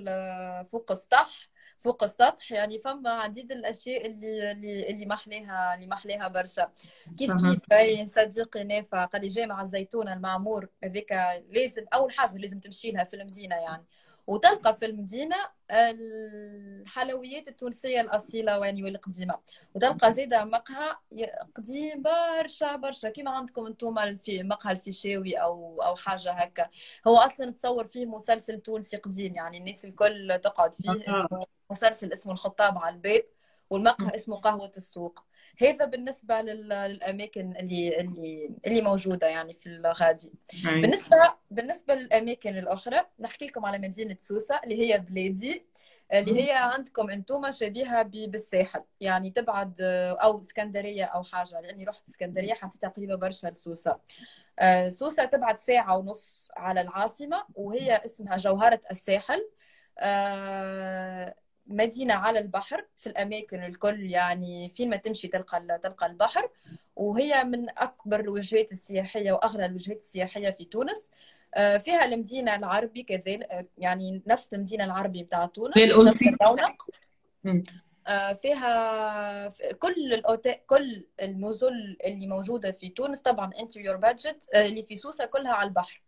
فوق 0.71 0.91
السطح. 0.91 1.48
فوق 1.79 2.03
السطح 2.03 2.51
يعني 2.51 2.79
فما 2.79 3.09
عديد 3.09 3.51
الأشياء 3.51 4.05
اللي 4.05 4.51
اللي 4.51 4.89
اللي 4.89 5.05
محليها 5.05 5.75
اللي 5.75 5.87
محليها 5.87 6.27
برشا. 6.27 6.71
كيف 7.17 7.31
كيف؟ 7.31 7.59
أي 7.73 8.07
صديقي 8.07 8.63
نافع 8.63 9.05
قال 9.05 9.21
لي 9.21 9.27
جامع 9.27 9.61
الزيتونة 9.61 10.13
المعمور 10.13 10.67
هذيك 10.83 11.11
لازم 11.49 11.85
أول 11.93 12.11
حاجة 12.11 12.37
لازم 12.37 12.59
تمشي 12.59 12.91
لها 12.91 13.03
في 13.03 13.15
المدينة 13.15 13.55
يعني. 13.55 13.85
وتلقى 14.29 14.75
في 14.75 14.85
المدينة 14.85 15.35
الحلويات 15.71 17.47
التونسية 17.47 18.01
الأصيلة 18.01 18.65
يعني 18.65 18.83
والقديمة 18.83 19.39
وتلقى 19.75 20.13
زيدا 20.13 20.43
مقهى 20.43 20.95
قديم 21.55 22.01
برشا 22.01 22.75
برشا. 22.75 23.09
كيما 23.09 23.31
عندكم 23.31 23.65
أنتم 23.65 24.15
في 24.15 24.43
مقهى 24.43 24.71
الفيشاوي 24.71 25.35
أو 25.35 25.81
أو 25.81 25.95
حاجة 25.95 26.31
هكا. 26.31 26.69
هو 27.07 27.17
أصلا 27.17 27.51
تصور 27.51 27.85
فيه 27.85 28.05
مسلسل 28.05 28.59
تونسي 28.59 28.97
قديم 28.97 29.35
يعني 29.35 29.57
الناس 29.57 29.85
الكل 29.85 30.39
تقعد 30.43 30.73
فيه 30.73 30.91
اسمه 30.91 31.45
مسلسل 31.71 32.13
اسمه 32.13 32.33
الخطاب 32.33 32.77
على 32.77 32.95
الباب 32.95 33.23
والمقهى 33.69 34.15
اسمه 34.15 34.37
قهوة 34.37 34.71
السوق. 34.77 35.25
هذا 35.61 35.85
بالنسبة 35.85 36.41
للأماكن 36.41 37.57
اللي 37.57 38.01
اللي 38.01 38.51
اللي 38.67 38.81
موجودة 38.81 39.27
يعني 39.27 39.53
في 39.53 39.69
الغادي. 39.69 40.33
بالنسبة 40.81 41.17
بالنسبة 41.51 41.95
للأماكن 41.95 42.57
الأخرى 42.57 43.05
نحكي 43.19 43.45
لكم 43.45 43.65
على 43.65 43.77
مدينة 43.77 44.17
سوسة 44.19 44.59
اللي 44.63 44.81
هي 44.81 44.97
بلادي 44.99 45.65
اللي 46.13 46.49
هي 46.49 46.51
عندكم 46.53 47.09
أنتم 47.09 47.51
شبيهة 47.51 48.03
بالساحل. 48.03 48.83
يعني 49.01 49.29
تبعد 49.29 49.75
أو 50.21 50.39
اسكندرية 50.39 51.05
أو 51.05 51.23
حاجة. 51.23 51.61
لأني 51.61 51.83
رحت 51.85 52.07
اسكندرية 52.07 52.53
حسيتها 52.53 52.87
قريبة 52.87 53.15
برشا 53.15 53.47
لسوسة. 53.47 53.99
آه، 54.59 54.89
سوسة 54.89 55.25
تبعد 55.25 55.57
ساعة 55.57 55.97
ونص 55.97 56.47
على 56.57 56.81
العاصمة 56.81 57.45
وهي 57.55 58.01
اسمها 58.05 58.37
جوهرة 58.37 58.81
الساحل. 58.91 59.49
مدينة 61.69 62.13
على 62.13 62.39
البحر 62.39 62.85
في 62.95 63.07
الأماكن 63.07 63.63
الكل 63.63 64.11
يعني 64.11 64.69
فين 64.69 64.89
ما 64.89 64.95
تمشي 64.95 65.27
تلقى 65.27 65.79
تلقى 65.83 66.05
البحر. 66.05 66.49
وهي 66.95 67.43
من 67.43 67.69
أكبر 67.69 68.19
الوجهات 68.19 68.71
السياحية 68.71 69.31
وأغلى 69.31 69.65
الوجهات 69.65 69.97
السياحية 69.97 70.49
في 70.49 70.65
تونس. 70.65 71.09
آه، 71.55 71.77
فيها 71.77 72.05
المدينة 72.05 72.55
العربي 72.55 73.03
كذلك 73.03 73.43
آه، 73.51 73.65
يعني 73.77 74.21
نفس 74.27 74.53
المدينة 74.53 74.85
العربي 74.85 75.23
بتاع 75.23 75.45
تونس 75.45 75.77
آه، 78.07 78.33
فيها 78.33 79.49
كل 79.79 80.13
الأوتيل 80.13 80.55
كل 80.67 81.05
النزل 81.21 81.97
اللي 82.05 82.27
موجودة 82.27 82.71
في 82.71 82.89
تونس 82.89 83.21
طبعا 83.21 83.51
in 83.59 83.71
your 83.71 83.95
budget 83.95 84.49
اللي 84.55 84.83
في 84.83 84.95
سوسة 84.95 85.25
كلها 85.25 85.51
على 85.51 85.67
البحر. 85.67 86.01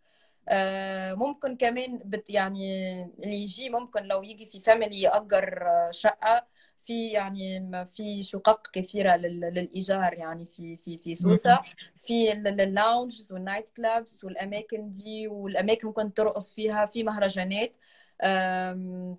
ممكن 1.15 1.57
كمان 1.57 1.99
بت 2.05 2.29
يعني 2.29 2.93
اللي 3.03 3.35
يجي 3.41 3.69
ممكن 3.69 4.03
لو 4.03 4.23
يجي 4.23 4.45
في 4.45 4.59
family 4.59 5.01
يأجر 5.01 5.67
آه، 5.67 5.91
شقة. 5.91 6.51
في 6.83 7.07
يعني 7.07 7.71
في 7.87 8.23
شقق 8.23 8.67
كثيرة 8.73 9.15
للإيجار 9.15 10.13
يعني 10.13 10.45
في 10.45 10.77
في 10.77 10.97
في 10.97 11.15
سوسة. 11.15 11.59
في 11.95 12.31
ال 12.31 12.44
lounges 12.44 13.31
وال 13.31 13.42
night 13.42 13.69
clubs 13.69 14.23
والأماكن 14.23 14.91
دي 14.91 15.27
والأماكن 15.27 15.87
ممكن 15.87 16.13
ترقص 16.13 16.53
فيها. 16.53 16.85
في 16.85 17.03
مهرجانات. 17.03 17.77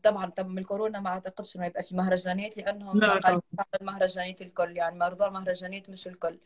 طبعا 0.03 0.31
طبعا 0.37 0.49
من 0.49 0.59
الكورونا 0.59 1.01
ما 1.01 1.09
أعتقدش 1.09 1.57
إنه 1.57 1.67
يبقى 1.67 1.83
في 1.83 1.97
مهرجانات 1.97 2.57
لأنهم 2.57 3.01
قايمين 3.01 3.41
على 3.59 3.69
المهرجانات 3.81 4.43
الكل. 4.43 4.77
يعني 4.77 4.99
موضوع 4.99 5.27
المهرجانات 5.27 5.91
مش 5.91 6.07
الكل. 6.09 6.39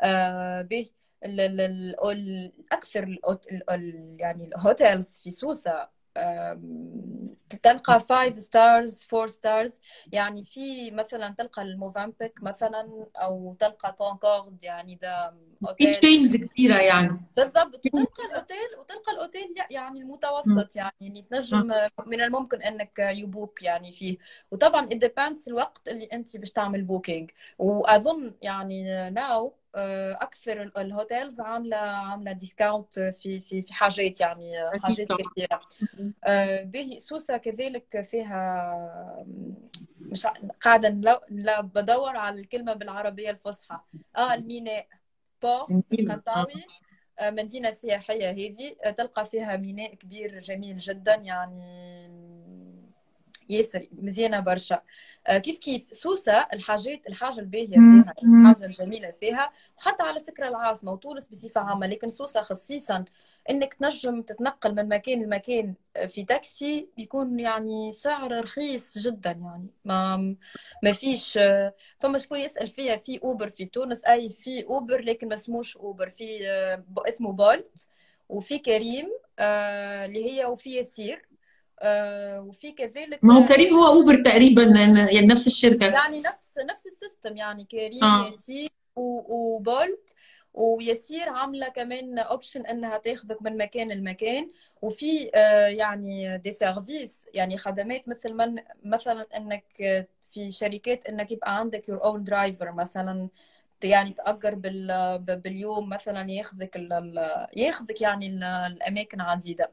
آه، 0.00 0.62
به. 0.62 0.90
الأكثر 1.24 3.18
يعني 4.18 4.44
ال 4.44 4.55
hotels 4.55 5.20
في 5.24 5.30
سوسة 5.30 6.00
تلقى 7.62 8.00
5 8.00 8.34
stars 8.34 9.06
4 9.12 9.26
stars 9.26 9.80
يعني 10.12 10.42
في 10.42 10.90
مثلا 10.90 11.34
تلقى 11.38 11.62
الموفامبيك 11.62 12.42
مثلا 12.42 13.06
أو 13.16 13.56
تلقى 13.58 13.92
كونكورد 13.92 14.64
يعني 14.64 14.94
ده 14.94 15.34
في 15.78 15.92
chains 15.92 16.36
كثيرة 16.36 16.76
يعني. 16.76 17.20
بالضبط. 17.36 17.80
وتلقى 17.86 18.24
الأوتيل 18.30 18.78
وتلقى 18.78 19.12
الأوتيل 19.12 19.54
يعني 19.70 20.00
المتوسط 20.00 20.76
يعني 20.76 20.94
اللي 21.02 21.22
تنجم 21.22 21.72
من 22.06 22.20
الممكن 22.20 22.62
إنك 22.62 22.98
ي 22.98 23.11
book 23.11 23.62
يعني 23.62 23.92
فيه. 23.92 24.18
وطبعا 24.50 24.88
it 24.88 25.08
الوقت 25.48 25.88
اللي 25.88 26.04
أنت 26.04 26.36
باش 26.36 26.50
تعمل 26.50 26.82
booking 26.82 27.30
وأظن 27.58 28.34
يعني 28.42 29.10
now 29.10 29.54
أكثر 29.74 30.62
ال 30.78 30.87
hotels 30.87 31.40
عاملة 31.40 31.76
عاملة 31.76 32.32
discount 32.32 33.00
في 33.00 33.40
في 33.40 33.62
في 33.62 33.74
حاجات 33.74 34.20
يعني 34.20 34.52
حاجات 34.82 35.08
كثيرة. 35.12 35.60
آه، 36.24 36.62
به 36.62 36.96
سوسة 36.98 37.36
كذلك 37.36 38.00
فيها 38.00 39.24
مش 40.00 40.26
قاعدة 40.60 40.88
لا 41.28 41.60
بدور 41.60 42.16
على 42.16 42.40
الكلمة 42.40 42.72
بالعربية 42.72 43.30
الفصحى. 43.30 43.80
آه 44.16 44.34
الميناء 44.34 44.86
بور 45.42 45.82
خطاوي 46.08 46.66
آه، 47.18 47.30
مدينة 47.30 47.70
سياحية 47.70 48.30
هذه 48.30 48.92
تلقى 48.96 49.24
فيها 49.24 49.56
ميناء 49.56 49.94
كبير 49.94 50.40
جميل 50.40 50.78
جدا 50.78 51.14
يعني 51.14 51.64
ياسر 53.50 53.86
مزيانة 53.92 54.40
برشا. 54.40 54.82
آه، 55.26 55.38
كيف 55.38 55.58
كيف؟ 55.58 55.82
سوسة 55.92 56.32
الحاجات 56.52 57.06
الحاجة 57.06 57.40
الباهية 57.40 57.66
فيها 57.68 58.14
الحاجة 58.24 58.64
الجميله 58.66 59.10
فيها. 59.10 59.50
وحتى 59.78 60.02
على 60.02 60.20
فكرة 60.20 60.48
العاصمة 60.48 60.92
وتونس 60.92 61.28
بصفة 61.28 61.60
عامة 61.60 61.86
لكن 61.86 62.08
سوسة 62.08 62.42
خصيصا 62.42 63.04
إنك 63.50 63.74
تنجم 63.74 64.22
تتنقل 64.22 64.74
من 64.74 64.88
مكان 64.88 65.22
لمكان 65.22 65.74
في 66.08 66.24
تاكسي 66.24 66.88
بيكون 66.96 67.40
يعني 67.40 67.92
سعر 67.92 68.40
رخيص 68.42 68.98
جدا 68.98 69.30
يعني. 69.30 69.66
ما 69.84 70.36
ما 70.82 70.92
فيش 70.92 71.38
فما 71.98 72.18
شكون 72.18 72.40
يسأل 72.40 72.68
فيها 72.68 72.96
في 72.96 73.20
أوبر 73.24 73.50
في 73.50 73.64
تونس. 73.64 74.04
أي 74.04 74.30
في 74.30 74.64
أوبر 74.64 75.00
لكن 75.00 75.28
ما 75.28 75.34
اسموش 75.34 75.76
أوبر. 75.76 76.08
في 76.08 76.48
آه، 76.48 76.84
اسمه 77.08 77.32
بولت 77.32 77.88
وفي 78.28 78.58
كريم 78.58 79.06
آه، 79.38 80.04
اللي 80.06 80.30
هي 80.30 80.44
وفي 80.44 80.78
يسير 80.78 81.16
آه، 81.16 81.29
وفي 82.48 82.72
كذلك 82.72 83.24
ما 83.24 83.34
هو 83.34 83.48
كريم 83.48 83.74
هو 83.74 83.86
اوبر 83.86 84.14
تقريبا 84.14 84.62
يعني 84.62 85.26
نفس 85.26 85.46
الشركة. 85.46 85.86
يعني 85.86 86.20
نفس 86.20 86.54
نفس 86.58 86.86
ال 86.86 86.92
system. 86.92 87.36
يعني 87.36 87.64
كريم 87.64 88.04
آه. 88.04 88.28
يسير 88.28 88.68
وبولت 88.96 90.14
ويسير 90.54 91.28
عاملة 91.28 91.68
كمان 91.68 92.18
option 92.18 92.66
إنها 92.66 92.98
تاخذك 92.98 93.42
من 93.42 93.56
مكان 93.56 93.88
لمكان. 93.92 94.50
وفي 94.82 95.30
آه، 95.34 95.66
يعني 95.66 96.38
دي 96.38 96.52
service 96.52 97.26
يعني 97.34 97.56
خدمات 97.56 98.08
مثل 98.08 98.32
من 98.32 98.56
مثلا 98.84 99.26
إنك 99.36 99.64
في 100.30 100.50
شركات 100.50 101.06
إنك 101.06 101.32
يبقى 101.32 101.58
عندك 101.58 101.88
your 101.88 102.04
own 102.04 102.24
driver 102.24 102.72
مثلا. 102.72 103.28
يعني 103.84 104.12
تأجر 104.12 104.54
باليوم 105.18 105.88
مثلا 105.88 106.30
ياخذك 106.30 106.76
ياخذك 107.56 108.00
يعني 108.00 108.26
الأماكن 108.66 109.20
عديدة. 109.20 109.70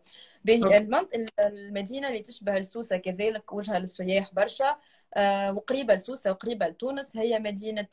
المدينة 1.45 2.07
اللي 2.07 2.19
تشبه 2.19 2.57
السوسة 2.57 2.97
كذلك 2.97 3.53
وجهة 3.53 3.79
للسياح 3.79 4.33
برشا 4.33 4.77
آه، 5.13 5.51
وقريبة 5.53 5.93
لسوسة 5.95 6.31
وقريبة 6.31 6.67
لتونس 6.67 7.17
هي 7.17 7.39
مدينة 7.39 7.87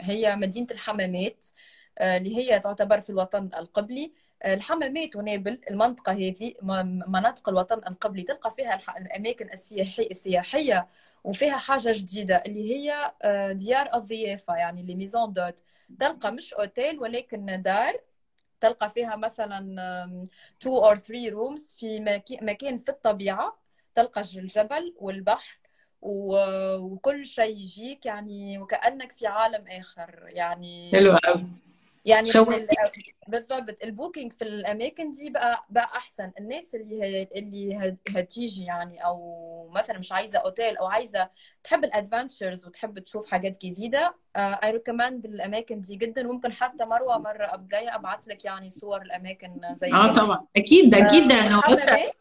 هي 0.00 0.36
مدينة 0.36 0.66
الحمامات 0.70 1.44
آه، 1.98 2.16
اللي 2.16 2.36
هي 2.36 2.60
تعتبر 2.60 3.00
في 3.00 3.10
الوطن 3.10 3.48
القبلي. 3.58 4.12
آه، 4.42 4.54
الحمامات 4.54 5.16
ونابل 5.16 5.60
المنطقة 5.70 6.12
هذه 6.12 6.54
مناطق 7.08 7.48
الوطن 7.48 7.78
القبلي 7.78 8.22
تلقى 8.22 8.50
فيها 8.50 8.78
الأماكن 8.98 9.48
السياحية 10.10 10.88
وفيها 11.24 11.56
حاجة 11.58 11.92
جديدة 11.94 12.36
اللي 12.46 12.74
هي 12.74 13.12
ديار 13.54 13.90
الضيافة 13.94 14.56
يعني 14.56 14.82
لي 14.82 14.94
ميزون 14.94 15.32
دوت 15.32 15.60
تلقى 15.98 16.32
مش 16.32 16.54
أوتيل 16.54 17.00
ولكن 17.00 17.62
دار 17.62 18.00
تلقى 18.60 18.90
فيها 18.90 19.16
مثلا 19.16 19.58
2 20.62 20.76
or 20.76 20.94
3 20.94 21.30
rooms 21.30 21.74
في 21.78 22.00
مكان 22.42 22.78
في 22.78 22.88
الطبيعة. 22.88 23.60
تلقى 23.94 24.20
الجبل 24.20 24.94
والبحر 24.98 25.58
وكل 26.02 27.24
شيء 27.24 27.56
يجيك 27.56 28.06
يعني 28.06 28.58
وكأنك 28.58 29.12
في 29.12 29.26
عالم 29.26 29.64
آخر 29.68 30.24
يعني. 30.28 30.90
حلو 30.92 31.16
قوي 31.16 31.46
يعني 32.10 32.30
بالضبط. 33.28 33.76
ال 33.84 33.90
booking 33.90 34.32
في 34.32 34.42
الأماكن 34.42 35.10
دي 35.10 35.30
بقى 35.30 35.64
بقى 35.70 35.84
أحسن. 35.84 36.32
الناس 36.38 36.74
اللي 36.74 37.28
اللي 37.36 37.96
هتيجي 38.16 38.64
يعني 38.64 39.04
أو 39.04 39.68
مثلا 39.74 39.98
مش 39.98 40.12
عايزة 40.12 40.38
أوتيل 40.38 40.76
أو 40.76 40.86
عايزة 40.86 41.30
تحب 41.64 41.84
ال 41.84 41.91
adventures 41.91 42.66
وتحب 42.66 42.98
تشوف 42.98 43.30
حاجات 43.30 43.64
جديدة 43.64 44.14
اي 44.36 44.56
uh, 44.56 44.64
recommend 44.64 45.24
الأماكن 45.24 45.80
دي 45.80 45.96
جدا. 45.96 46.28
وممكن 46.28 46.52
حتى 46.52 46.84
مروة 46.84 47.18
مرة 47.18 47.66
جاية 47.70 47.94
أبعت 47.94 48.28
لك 48.28 48.44
يعني 48.44 48.70
صور 48.70 49.02
الأماكن 49.02 49.60
زي 49.72 49.92
آه 49.92 50.12
طبعا. 50.12 50.46
أكيد 50.56 50.94
أكيد. 50.94 51.32
أنا 51.32 51.58
الحمامات 51.58 52.14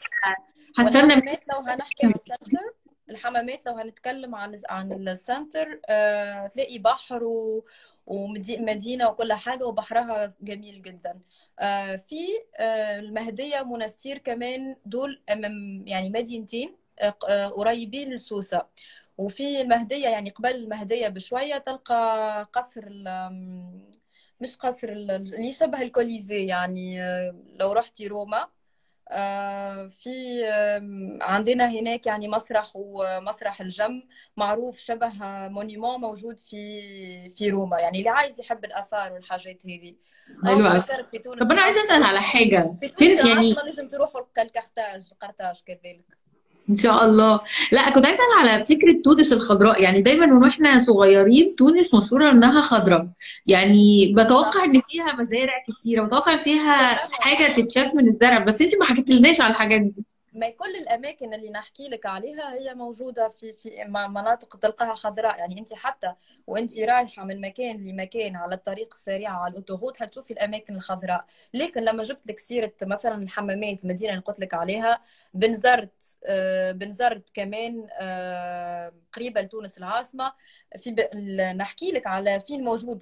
هستنى 0.79 1.13
لو 1.53 1.59
هنحكي 1.59 2.05
عن 2.05 2.13
ال 2.15 2.24
center 2.24 2.73
الحمامات 3.09 3.65
لو 3.65 3.73
هنتكلم 3.73 4.35
عن 4.35 4.55
عن 4.69 4.91
ال 4.91 5.04
center 5.04 5.80
آه 5.89 6.47
تلاقي 6.47 6.79
بحر 6.79 7.23
و... 7.23 7.65
ومدينه 8.10 9.10
وكل 9.10 9.34
حاجة 9.34 9.66
وبحرها 9.68 10.34
جميل 10.41 10.82
جدا. 10.82 11.22
آه، 11.60 11.95
في 11.95 12.16
آه، 12.60 12.99
المهدية 12.99 13.64
منستير 13.64 14.18
كمان 14.18 14.76
دول 14.86 15.22
يعني 15.86 16.10
مدينتين 16.10 16.76
آه، 17.01 17.47
قريبين 17.47 18.14
لسوسة. 18.14 18.66
وفي 19.18 19.62
المهدية 19.62 20.07
يعني 20.10 20.30
قبل 20.30 20.49
المهدية 20.49 21.07
بشوية 21.07 21.57
تلقى 21.57 22.43
قصر 22.53 22.86
مش 24.41 24.55
قصر 24.57 24.89
اللي 24.89 25.51
شبه 25.51 25.82
ال 25.82 25.89
Colisée 25.89 26.45
يعني 26.45 27.01
لو 27.60 27.72
رحتي 27.74 28.07
روما. 28.07 28.47
في 29.89 30.43
عندنا 31.22 31.70
هناك 31.70 32.05
يعني 32.07 32.28
مسرح 32.28 32.72
ومسرح 32.76 33.62
الجم 33.62 34.03
معروف 34.38 34.78
شبه 34.78 35.12
monument 35.47 35.99
موجود 35.99 36.39
في 36.39 37.30
في 37.30 37.49
روما. 37.49 37.80
يعني 37.80 37.97
اللي 37.99 38.10
عايز 38.10 38.39
يحب 38.39 38.66
الآثار 38.66 39.14
والحاجات 39.14 39.66
هذه. 39.66 39.95
حلو 40.45 40.82
طب 41.39 41.51
أنا 41.51 41.62
عايزة 41.62 41.82
أسأل 41.82 42.03
على 42.03 42.22
حاجة. 42.22 42.78
فين 42.95 43.28
يعني 43.28 43.53
لازم 43.53 43.88
تروحوا 43.88 44.22
ال 44.21 44.31
Carthage 44.31 45.09
قرطاج 45.22 45.62
كذلك. 45.66 46.18
إن 46.70 46.78
شاء 46.78 47.05
الله. 47.05 47.39
لا 47.72 47.89
كنت 47.89 48.05
عايزة 48.05 48.24
على 48.39 48.65
فكرة 48.65 49.01
تونس 49.03 49.34
الخضراء. 49.34 49.82
يعني 49.84 50.01
دايما 50.01 50.39
وإحنا 50.39 50.80
صغيرين 50.80 51.55
تونس 51.55 51.93
مشهورة 51.93 52.32
إنها 52.32 52.61
خضراء. 52.61 53.07
يعني 53.47 54.13
بتوقع 54.17 54.65
إن 54.65 54.82
فيها 54.89 55.15
مزارع 55.20 55.53
كتيرة 55.67 56.03
بتوقع 56.05 56.38
فيها 56.38 57.07
حاجة 57.11 57.53
تتشاف 57.53 57.95
من 57.95 58.07
الزرع 58.07 58.39
بس 58.39 58.61
انت 58.61 58.76
ما 58.80 58.86
حكيتلناش 58.86 59.41
على 59.41 59.51
الحاجات 59.51 59.82
دي. 59.82 60.05
ما 60.34 60.49
كل 60.49 60.75
الأماكن 60.75 61.34
اللي 61.34 61.49
نحكي 61.49 61.88
لك 61.89 62.05
عليها 62.05 62.53
هي 62.53 62.73
موجودة 62.73 63.27
في 63.27 63.53
في 63.53 63.84
مناطق 63.88 64.57
تلقاها 64.59 64.93
خضراء. 64.93 65.39
يعني 65.39 65.59
أنت 65.59 65.73
حتى 65.73 66.13
وأنت 66.47 66.80
رايحة 66.80 67.23
من 67.25 67.41
مكان 67.41 67.84
لمكان 67.84 68.36
على 68.36 68.55
الطريق 68.55 68.93
السريع 68.93 69.32
على 69.32 69.51
الأوتوغوت 69.51 70.01
هتشوفي 70.01 70.34
الأماكن 70.34 70.75
الخضراء. 70.75 71.25
لكن 71.53 71.82
لما 71.84 72.03
جبت 72.03 72.27
لك 72.27 72.39
سيرة 72.39 72.73
مثلا 72.84 73.15
الحمامات 73.15 73.84
المدينة 73.84 74.11
اللي 74.11 74.21
قلت 74.23 74.39
لك 74.39 74.53
عليها 74.53 75.01
بنزرت 75.34 76.17
آه، 76.25 76.71
بنزرت 76.71 77.30
كمان 77.34 77.88
آه، 77.99 78.93
قريبة 79.13 79.41
لتونس 79.41 79.77
العاصمة. 79.77 80.34
في 80.77 80.91
نحكي 81.57 81.91
لك 81.91 82.07
على 82.07 82.39
فين 82.39 82.63
موجود 82.63 82.99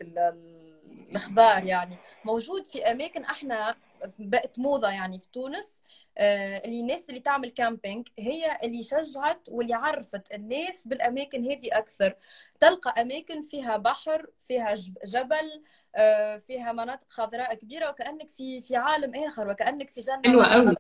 الخضار 1.12 1.64
يعني. 1.64 1.96
موجود 2.26 2.66
في 2.66 2.92
أماكن 2.92 3.24
إحنا 3.24 3.76
بقت 4.20 4.60
موضة 4.60 4.90
يعني 4.90 5.20
في 5.20 5.28
تونس 5.32 5.84
آه، 6.18 6.58
اللي 6.58 6.80
الناس 6.80 7.10
اللي 7.10 7.20
تعمل 7.20 7.50
camping 7.50 8.08
هي 8.20 8.58
اللي 8.64 8.84
شجعت 8.84 9.50
واللي 9.50 9.74
عرفت 9.74 10.34
الناس 10.34 10.88
بالأماكن 10.88 11.52
هذه 11.52 11.70
أكثر. 11.72 12.16
تلقى 12.60 13.02
أماكن 13.02 13.42
فيها 13.42 13.78
بحر 13.78 14.28
فيها 14.40 14.74
جبل 15.06 15.64
آه، 15.96 16.38
فيها 16.38 16.72
مناطق 16.72 17.10
خضراء 17.10 17.54
كبيرة 17.54 17.90
وكأنك 17.90 18.30
في 18.30 18.62
في 18.62 18.76
عالم 18.76 19.16
آخر 19.16 19.48
وكأنك 19.50 19.90
في 19.90 20.00
جنة 20.00 20.22
حلوة 20.26 20.46
قوي 20.46 20.76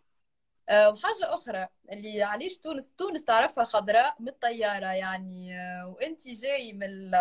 آه، 0.69 0.89
وحاجة 0.89 1.33
أخرى 1.33 1.67
اللي 1.91 2.23
علاش 2.23 2.57
تونس 2.57 2.89
تونس 2.97 3.25
تعرفها 3.25 3.63
خضراء 3.63 4.15
من 4.19 4.27
الطيارة 4.27 4.87
يعني 4.87 5.51
وأنت 5.85 6.27
جاي 6.27 6.73
من 6.73 7.11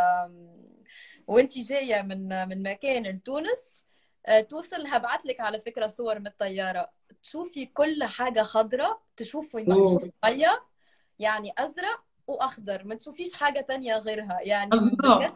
وأنت 1.27 1.59
جاية 1.59 2.03
من 2.03 2.49
من 2.49 2.63
مكان 2.63 3.03
لتونس 3.03 3.87
آه، 4.27 4.41
توصل 4.41 4.87
هبعت 4.87 5.27
لك 5.27 5.41
على 5.41 5.61
فكرة 5.61 5.87
صور 5.87 6.19
من 6.19 6.27
الطيارة. 6.27 6.91
تشوفي 7.23 7.67
كل 7.67 8.05
حاجة 8.05 8.43
خضراء 8.43 9.01
تشوفي 9.17 9.57
مية 10.25 10.63
يعني 11.19 11.53
أزرق 11.59 12.03
وأخضر. 12.27 12.85
ما 12.85 12.95
تشوفيش 12.95 13.33
حاجة 13.35 13.61
تانية 13.61 13.97
غيرها. 13.99 14.39
يعني 14.43 14.71
الله 14.75 15.33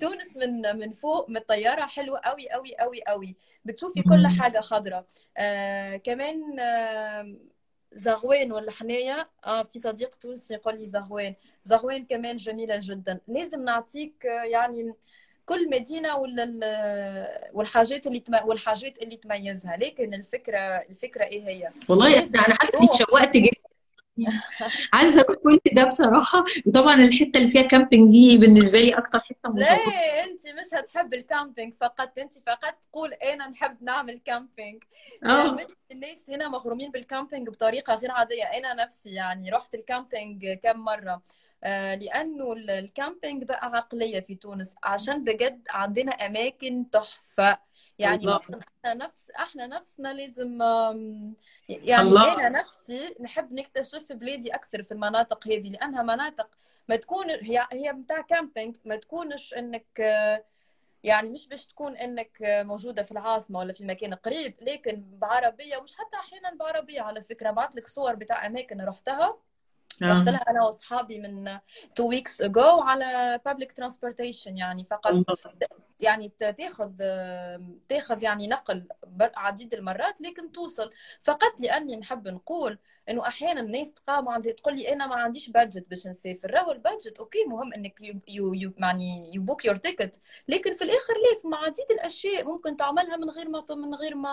تونس 0.00 0.36
من 0.36 0.76
من 0.78 0.92
فوق 0.92 1.30
من 1.30 1.36
الطيارة 1.36 1.86
حلوة 1.86 2.18
قوي 2.18 2.50
قوي 2.50 2.76
قوي 2.76 3.02
قوي 3.02 3.36
بتشوفي 3.64 4.02
كل 4.02 4.22
مم. 4.22 4.40
حاجة 4.40 4.60
خضراء. 4.60 5.06
آه 5.36 5.96
كمان 5.96 6.60
آه 6.60 7.36
زغوان 7.94 8.52
ولا 8.52 8.70
حنايا؟ 8.70 9.26
آه 9.46 9.62
في 9.62 9.78
صديق 9.78 10.14
تونسي 10.14 10.54
يقول 10.54 10.78
لي 10.78 10.86
زغوان. 10.86 11.34
زغوان 11.64 12.04
كمان 12.04 12.36
جميلة 12.36 12.78
جدا. 12.82 13.18
لازم 13.28 13.64
نعطيك 13.64 14.26
آه، 14.26 14.44
يعني 14.44 14.94
كل 15.46 15.70
مدينة 15.70 16.16
ولا 16.16 16.44
ال- 16.44 17.50
والحاجات 17.54 18.06
اللي 18.06 18.20
تم... 18.20 18.34
والحاجات 18.44 18.98
اللي 19.02 19.16
تميزها. 19.16 19.76
لكن 19.76 20.14
الفكرة 20.14 20.58
الفكرة 20.58 21.24
إيه 21.24 21.48
هي؟ 21.48 21.70
والله 21.88 22.18
أنا 22.18 22.54
حاسة 22.54 22.78
اني 22.78 22.86
تروح. 22.86 23.00
اتشوقت 23.00 23.36
جدا. 23.36 23.56
عايزة 24.92 25.20
أروح 25.20 25.36
كل 25.42 25.58
ده 25.72 25.84
بصراحة 25.84 26.44
وطبعا 26.66 26.94
الحتة 26.94 27.38
اللي 27.38 27.48
فيها 27.48 27.62
camping 27.62 28.10
دي 28.12 28.38
بالنسبة 28.38 28.78
لي 28.80 28.98
أكتر 28.98 29.18
حتة 29.20 29.50
مشوقه 29.52 29.80
ليه 29.90 30.24
انت 30.24 30.40
مش 30.46 30.74
هتحب 30.80 31.14
ال 31.14 31.22
camping 31.22 31.74
فقط؟ 31.80 32.18
انت 32.18 32.32
فقط 32.46 32.74
تقول 32.82 33.12
أنا 33.14 33.48
نحب 33.48 33.82
نعمل 33.82 34.20
camping 34.24 34.82
آه. 35.24 35.48
بنت 35.48 35.70
الناس 35.92 36.30
هنا 36.30 36.48
مغرومين 36.48 36.90
بال 36.90 37.03
camping 37.03 37.48
بطريقة 37.48 37.94
غير 37.94 38.10
عادية. 38.10 38.44
أنا 38.44 38.74
نفسي 38.84 39.10
يعني 39.10 39.50
رحت 39.50 39.74
ال 39.74 39.83
camping 39.83 40.46
كم 40.62 40.78
مرة. 40.80 41.22
آه، 41.64 41.94
لأنه 41.94 42.52
ال- 42.52 42.70
ال 42.70 42.79
camping 42.79 43.44
بقى 43.44 43.66
عقلية 43.66 44.20
في 44.20 44.34
تونس. 44.34 44.74
عشان 44.84 45.24
بجد 45.24 45.62
عندنا 45.70 46.12
أماكن 46.12 46.90
تحفة. 46.90 47.58
يعني 48.02 48.20
الله 48.20 48.34
مثلا 48.34 48.60
إحنا 48.84 48.94
نفس 48.94 49.30
إحنا 49.30 49.66
نفسنا 49.66 50.12
لازم 50.12 50.62
يعني 51.68 52.08
الله. 52.08 52.46
أنا 52.46 52.60
نفسي 52.60 53.14
نحب 53.20 53.52
نكتشف 53.52 54.12
بلادي 54.12 54.54
أكثر 54.54 54.82
في 54.82 54.92
المناطق 54.92 55.48
هذه 55.48 55.70
لأنها 55.70 56.02
مناطق 56.02 56.48
ما 56.88 56.96
تكون 56.96 57.30
هي 57.30 57.66
هي 57.72 57.92
بتاع 57.92 58.20
camping 58.20 58.76
ما 58.84 58.96
تكونش 58.96 59.54
إنك 59.54 60.00
يعني 61.04 61.28
مش 61.28 61.48
باش 61.48 61.66
تكون 61.66 61.96
إنك 61.96 62.38
موجودة 62.42 63.02
في 63.02 63.12
العاصمة 63.12 63.58
ولا 63.58 63.72
في 63.72 63.84
مكان 63.84 64.14
قريب 64.14 64.54
لكن 64.60 65.04
بعربية 65.18 65.76
ومش 65.76 65.92
حتى 65.96 66.16
أحيانا 66.16 66.54
بعربية 66.54 67.00
على 67.00 67.20
فكرة 67.20 67.50
بعت 67.50 67.76
لك 67.76 67.88
صور 67.88 68.14
بتاع 68.14 68.46
أماكن 68.46 68.80
رحتها. 68.80 69.36
رحت 70.02 70.28
آه 70.28 70.30
لها 70.30 70.50
أنا 70.50 70.64
وأصحابي 70.64 71.18
من 71.18 71.58
two 71.94 72.08
weeks 72.08 72.40
ago 72.40 72.80
على 72.80 73.40
public 73.48 73.84
transportation 73.84 74.46
يعني 74.46 74.84
فقط 74.84 75.14
يعني 76.00 76.32
تاخذ 76.38 76.92
تاخذ 77.88 78.22
يعني 78.22 78.48
نقل 78.48 78.88
عديد 79.36 79.74
المرات 79.74 80.20
لكن 80.20 80.52
توصل. 80.52 80.90
فقط 81.20 81.60
لأني 81.60 81.96
نحب 81.96 82.28
نقول 82.28 82.78
إنه 83.10 83.26
أحيانا 83.26 83.60
الناس 83.60 83.94
تقام 83.94 84.28
عندي 84.28 84.52
تقول 84.52 84.74
لي 84.74 84.92
أنا 84.92 85.06
ما 85.06 85.14
عنديش 85.14 85.50
budget 85.50 85.86
باش 85.90 86.06
نسافر. 86.06 86.50
راهو 86.50 86.72
ال 86.72 86.79
budget 86.79 87.18
okay 87.18 87.44
مهم 87.48 87.72
إنك 87.72 88.00
you 88.02 88.14
you 88.28 88.54
you 88.54 88.72
يعني 88.78 89.30
you 89.34 89.42
book 89.42 89.64
your 89.64 89.76
ticket 89.76 90.20
لكن 90.48 90.74
في 90.74 90.84
الآخر 90.84 91.12
ليه 91.14 91.38
في 91.50 91.56
عديد 91.64 91.84
الأشياء 91.90 92.44
ممكن 92.44 92.76
تعملها 92.76 93.16
من 93.16 93.30
غير 93.30 93.48
ما 93.48 93.64
من 93.70 93.94
غير 93.94 94.14
ما 94.14 94.32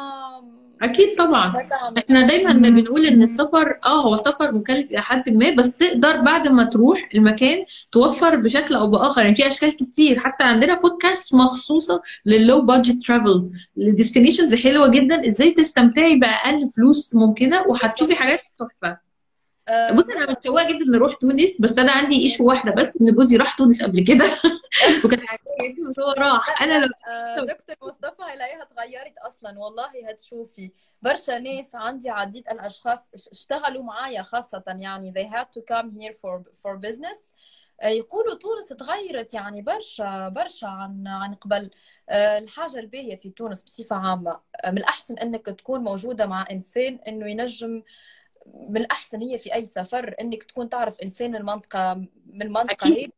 أكيد 0.81 1.17
طبعا. 1.17 1.53
إحنا 1.97 2.27
دايما 2.27 2.53
بنقول 2.53 3.05
إن 3.05 3.21
السفر 3.21 3.79
آه 3.85 4.01
هو 4.01 4.15
سفر 4.15 4.51
مكلف 4.51 4.91
إلى 4.91 5.01
حد 5.01 5.29
ما 5.29 5.49
بس 5.49 5.77
تقدر 5.77 6.21
بعد 6.21 6.47
ما 6.47 6.63
تروح 6.63 7.09
المكان 7.15 7.63
توفر 7.91 8.35
بشكل 8.35 8.75
أو 8.75 8.87
بآخر. 8.87 9.21
يعني 9.21 9.35
في 9.35 9.47
أشكال 9.47 9.75
كتير. 9.75 10.19
حتى 10.19 10.43
عندنا 10.43 10.79
بودكاست 10.79 11.35
مخصوصة 11.35 12.01
لل 12.25 12.39
low 12.39 12.61
budget 12.61 13.07
travels 13.07 13.51
ل 13.77 13.83
destinations 13.83 14.55
حلوة 14.55 14.87
جدا. 14.87 15.27
إزاي 15.27 15.51
تستمتعي 15.51 16.15
بأقل 16.15 16.67
فلوس 16.67 17.15
ممكنة؟ 17.15 17.61
وهتشوفي 17.67 18.15
حاجات 18.15 18.39
تحفة. 18.59 18.97
آه 19.67 19.91
بص 19.91 20.03
أنا 20.03 20.31
متشوقة 20.31 20.67
جدا 20.67 20.85
نروح 20.97 21.13
تونس 21.15 21.61
بس 21.61 21.77
أنا 21.79 21.91
عندي 21.91 22.23
issue 22.23 22.45
واحدة 22.47 22.71
بس 22.71 22.97
إن 23.01 23.15
جوزي 23.15 23.37
راح 23.37 23.55
تونس 23.57 23.83
قبل 23.83 24.03
كده. 24.03 24.25
وكان 25.05 25.19
عاجبني 25.27 25.73
جدا 25.73 25.89
بس 25.89 25.99
هو 25.99 26.11
راح. 26.11 26.61
أنا 26.61 26.85
لو 26.85 26.89
آه، 27.13 27.45
دكتور 27.45 27.89
مصطفى 27.89 28.21
هلاقيها 28.33 28.63
تغيرت 28.63 29.17
أصلا. 29.17 29.59
والله 29.59 30.09
هتشوفي. 30.09 30.71
برشا 31.01 31.31
ناس 31.39 31.75
عندي 31.75 32.09
عديد 32.09 32.43
الأشخاص 32.51 33.07
اش- 33.13 33.27
اشتغلوا 33.31 33.83
معايا 33.83 34.21
خاصة 34.21 34.63
يعني 34.67 35.13
they 35.13 35.35
had 35.35 35.45
to 35.45 35.61
come 35.75 35.87
here 36.01 36.13
for 36.13 36.39
for 36.63 36.77
business. 36.89 37.33
آه، 37.81 37.87
يقولوا 37.87 38.35
تونس 38.35 38.67
تغيرت 38.69 39.33
يعني 39.33 39.61
برشا 39.61 40.29
برشا 40.29 40.67
عن 40.67 41.07
عن 41.07 41.33
قبل. 41.35 41.69
الحاجة 42.11 42.79
الباهية 42.79 43.15
في 43.15 43.29
تونس 43.29 43.63
بصفة 43.63 43.95
عامة 43.95 44.39
آه، 44.63 44.71
من 44.71 44.77
الأحسن 44.77 45.17
إنك 45.17 45.45
تكون 45.45 45.79
موجودة 45.83 46.25
مع 46.25 46.45
إنسان 46.51 46.99
إنه 47.07 47.27
ينجم 47.27 47.83
من 48.69 48.77
الأحسن 48.81 49.21
هي 49.21 49.37
في 49.37 49.53
أي 49.53 49.65
سفر 49.65 50.15
إنك 50.21 50.43
تكون 50.43 50.69
تعرف 50.69 51.01
إنسان 51.01 51.31
من 51.31 51.35
المنطقة 51.35 51.93
من 52.25 52.41
المنطقة 52.41 52.87
أكيد. 52.87 52.97
هي 52.97 53.09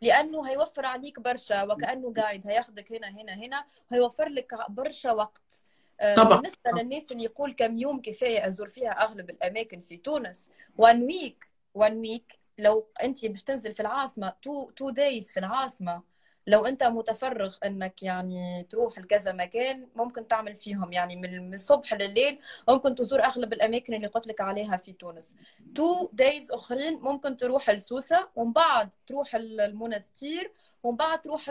لأنه 0.00 0.48
هيوفر 0.48 0.86
عليك 0.86 1.20
برشا 1.20 1.62
وكأنه 1.62 2.12
guide 2.12 2.46
هياخدك 2.46 2.92
هنا 2.92 3.08
هنا 3.08 3.34
هنا 3.34 3.64
وهيوفر 3.90 4.28
لك 4.28 4.54
برشا 4.68 5.12
وقت. 5.12 5.64
آه، 6.00 6.14
طبعا. 6.14 6.36
بالنسبة 6.36 6.70
للناس 6.82 7.12
اللي 7.12 7.24
يقول 7.24 7.52
كم 7.52 7.78
يوم 7.78 8.00
كفاية 8.02 8.46
أزور 8.46 8.68
فيها 8.68 8.90
أغلب 8.90 9.30
الأماكن 9.30 9.80
في 9.80 9.96
تونس. 9.96 10.50
one 10.78 11.02
week 11.02 11.48
one 11.74 11.98
week 11.98 12.38
لو 12.58 12.86
أنت 13.02 13.26
باش 13.26 13.42
تنزل 13.42 13.74
في 13.74 13.80
العاصمة 13.80 14.32
two 14.42 14.70
two 14.70 14.90
days 14.90 15.32
في 15.32 15.40
العاصمة. 15.40 16.02
لو 16.46 16.66
أنت 16.66 16.82
متفرغ 16.84 17.56
إنك 17.64 18.02
يعني 18.02 18.66
تروح 18.70 18.98
لكذا 18.98 19.32
مكان 19.32 19.88
ممكن 19.94 20.26
تعمل 20.28 20.54
فيهم. 20.54 20.92
يعني 20.92 21.16
من 21.16 21.54
الصبح 21.54 21.94
لليل 21.94 22.38
ممكن 22.68 22.94
تزور 22.94 23.24
أغلب 23.24 23.52
الأماكن 23.52 23.94
اللي 23.94 24.06
قلت 24.06 24.26
لك 24.26 24.40
عليها 24.40 24.76
في 24.76 24.92
تونس. 24.92 25.36
two 25.74 26.08
days 26.12 26.52
أخرين 26.52 26.94
ممكن 27.00 27.36
تروح 27.36 27.70
لسوسة 27.70 28.28
ومن 28.36 28.52
بعد 28.52 28.94
تروح 29.06 29.34
ال- 29.34 29.60
المنستير 29.60 30.52
ومن 30.82 30.96
بعد 30.96 31.20
تروح 31.20 31.50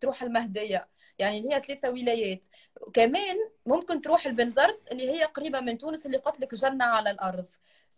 تروح 0.00 0.22
المهدية. 0.22 0.88
يعني 1.18 1.38
اللي 1.38 1.54
هي 1.54 1.60
ثلاثة 1.62 1.90
ولايات. 1.90 2.46
كمان 2.94 3.36
ممكن 3.66 4.00
تروح 4.00 4.26
البنزرت 4.26 4.92
اللي 4.92 5.10
هي 5.10 5.24
قريبة 5.24 5.60
من 5.60 5.78
تونس 5.78 6.06
اللي 6.06 6.16
قلت 6.18 6.40
لك 6.40 6.54
جنة 6.54 6.84
على 6.84 7.10
الأرض. 7.10 7.46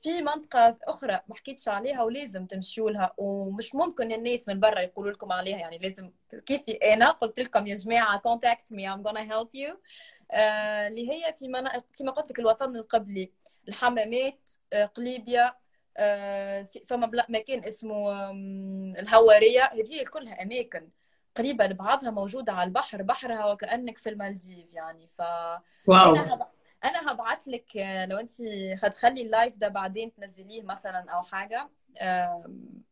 في 0.02 0.22
منطقة 0.22 0.78
أخرى 0.84 1.20
ما 1.28 1.34
حكيتش 1.34 1.68
عليها 1.68 2.02
ولازم 2.02 2.46
تمشيوا 2.46 2.90
لها 2.90 3.12
ومش 3.18 3.74
ممكن 3.74 4.12
الناس 4.12 4.48
من 4.48 4.60
برا 4.60 4.80
يقولوا 4.80 5.12
لكم 5.12 5.32
عليها 5.32 5.58
يعني 5.58 5.78
لازم 5.78 6.10
كيفي 6.46 6.72
أنا 6.72 7.10
قلت 7.10 7.40
لكم 7.40 7.66
يا 7.66 7.74
جماعة 7.74 8.18
contact 8.28 8.74
me 8.76 8.80
I'm 8.82 9.02
gonna 9.10 9.32
help 9.32 9.48
you. 9.60 9.76
آه، 10.32 10.88
اللي 10.88 11.10
هي 11.10 11.34
في 11.38 11.48
مناطق 11.48 11.84
كما 11.98 12.10
قلت 12.10 12.30
لك 12.30 12.38
الوطن 12.38 12.76
القبلي 12.76 13.32
الحمامات 13.68 14.50
آه، 14.72 14.84
قليبيا 14.84 15.54
آه، 15.96 16.66
فما 16.88 17.06
بلا- 17.06 17.26
مكان 17.28 17.64
اسمه 17.64 18.30
الهوارية. 19.00 19.62
هذه 19.64 20.04
كلها 20.04 20.42
أماكن 20.42 20.88
قريبة 21.36 21.66
لبعضها 21.66 22.10
موجودة 22.10 22.52
على 22.52 22.68
البحر 22.68 23.02
بحرها 23.02 23.52
وكأنك 23.52 23.98
في 23.98 24.08
المالديف 24.08 24.66
يعني 24.72 25.06
فأنا 25.06 25.62
wow. 25.86 26.14
أنا 26.84 27.12
هبعت 27.12 27.48
لك 27.48 27.76
آه، 27.76 28.06
لو 28.06 28.16
أنت 28.18 28.30
هتخلي 28.84 29.22
ال 29.22 29.29
live 29.29 29.56
ده 29.56 29.68
بعدين 29.68 30.12
تنزليه 30.14 30.62
مثلا 30.62 31.04
أو 31.08 31.22
حاجة. 31.22 31.68
آم، 32.00 32.82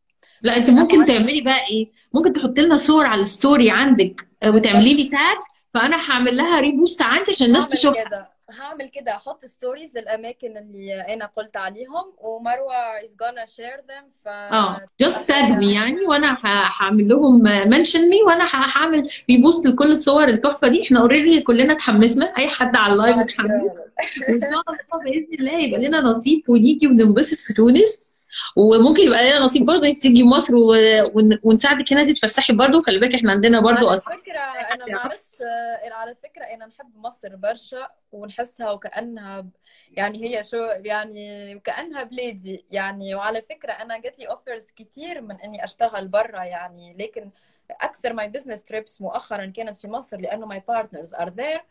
لا 0.41 0.57
أنت 0.57 0.69
ممكن 0.69 1.05
تعملي 1.05 1.41
بقى 1.41 1.65
إيه؟ 1.71 1.91
ممكن 2.13 2.33
تحطي 2.33 2.61
لنا 2.61 2.77
صور 2.77 3.05
على 3.05 3.21
ال 3.21 3.29
story 3.29 3.71
عندك 3.71 4.27
آه، 4.43 4.51
وتعملي 4.51 4.93
لي 4.93 5.03
tag 5.09 5.37
فأنا 5.73 5.97
هعمل 6.09 6.37
لها 6.37 6.59
repost 6.59 7.01
عندي 7.01 7.31
عشان 7.31 7.47
الناس 7.47 7.69
تشوفها. 7.69 8.29
هعمل 8.59 8.89
كده 8.89 9.11
أحط 9.15 9.45
stories 9.45 9.97
للأماكن 9.97 10.57
اللي 10.57 11.01
أنا 11.13 11.25
قلت 11.25 11.57
عليهم 11.57 12.13
ومروة 12.17 12.99
is 12.99 13.11
gonna 13.11 13.47
share 13.49 13.79
them 13.89 14.23
ف 14.23 14.27
آه 14.27 14.81
just 15.01 15.27
tag 15.27 15.51
me 15.51 15.73
يعني 15.73 16.01
وأنا 16.01 16.37
هعمل 16.45 17.07
لهم 17.07 17.43
mention 17.43 18.09
me 18.09 18.23
وأنا 18.27 18.47
هعمل 18.53 19.09
repost 19.29 19.65
لكل 19.65 19.91
الصور 19.91 20.27
التحفة 20.27 20.67
دي. 20.67 20.83
إحنا 20.83 20.99
already 20.99 21.41
كلنا 21.41 21.73
اتحمسنا 21.73 22.25
أي 22.37 22.47
حد 22.47 22.75
على 22.75 22.93
ال 22.93 22.97
live 22.97 23.15
معايا 23.15 23.19
اتحمس. 23.19 23.49
وان 24.29 24.41
شاء 24.41 24.49
الله 24.49 25.03
بإذن 25.03 25.27
الله 25.39 25.59
يبقى 25.59 25.79
لنا 25.87 26.01
نصيب 26.01 26.49
ونيجي 26.49 26.87
وننبسط 26.87 27.37
في 27.37 27.53
تونس. 27.53 28.08
وممكن 28.55 29.01
يبقى 29.03 29.23
لنا 29.29 29.39
نصيب 29.39 29.65
برضه 29.65 29.87
انت 29.87 30.01
تيجي 30.01 30.23
مصر 30.23 30.55
و... 30.55 30.73
ون- 31.15 31.39
ونساعدك 31.43 31.93
هنا 31.93 32.13
تتفسحي 32.13 32.53
برضه. 32.53 32.81
خلي 32.81 32.99
بالك 32.99 33.15
إحنا 33.15 33.31
عندنا 33.31 33.61
برضه 33.61 33.77
على 33.87 33.93
اصحاب 33.93 34.19
فكرة 34.19 34.39
أنا 34.39 34.85
ما 34.85 34.97
أعرفش 34.97 35.41
آه، 35.41 35.93
على 35.93 36.15
فكرة 36.23 36.43
أنا 36.43 36.65
نحب 36.65 36.97
مصر 36.97 37.35
برشا 37.35 37.87
ونحسها 38.11 38.71
وكأنها 38.71 39.39
ب- 39.41 39.49
يعني 39.91 40.23
هي 40.37 40.43
شو 40.43 40.57
يعني 40.85 41.55
وكأنها 41.55 42.03
بلادي. 42.03 42.65
يعني 42.71 43.15
وعلى 43.15 43.41
فكرة 43.41 43.71
أنا 43.71 43.97
جات 43.97 44.19
لي 44.19 44.25
offers 44.25 44.65
كتير 44.75 45.21
من 45.21 45.35
إني 45.41 45.63
أشتغل 45.63 46.07
برا 46.07 46.43
يعني. 46.43 46.95
لكن 46.99 47.29
أكثر 47.81 48.13
my 48.13 48.27
business 48.27 48.63
trips 48.63 49.01
مؤخرا 49.01 49.45
كانت 49.45 49.77
في 49.77 49.87
مصر 49.87 50.17
لأنه 50.17 50.45
my 50.45 50.63
partners 50.67 51.13
are 51.13 51.29
there 51.29 51.61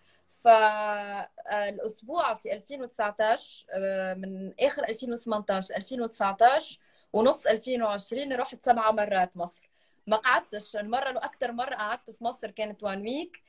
فالأسبوع 0.44 2.34
في 2.34 2.52
2019 2.52 3.66
آه، 3.74 4.14
من 4.14 4.52
آخر 4.60 4.84
2018 4.88 5.74
2019 5.76 6.78
ونص 7.12 7.46
2020 7.46 8.32
رحت 8.32 8.62
سبعة 8.62 8.90
مرات 8.92 9.36
مصر. 9.36 9.68
ما 10.06 10.16
قعدتش 10.16 10.76
المرة 10.76 11.10
لو 11.10 11.18
أكثر 11.18 11.52
مرة 11.52 11.74
قعدت 11.74 12.10
في 12.10 12.24
مصر 12.24 12.50
كانت 12.50 12.82
one 12.82 13.00
week 13.02 13.42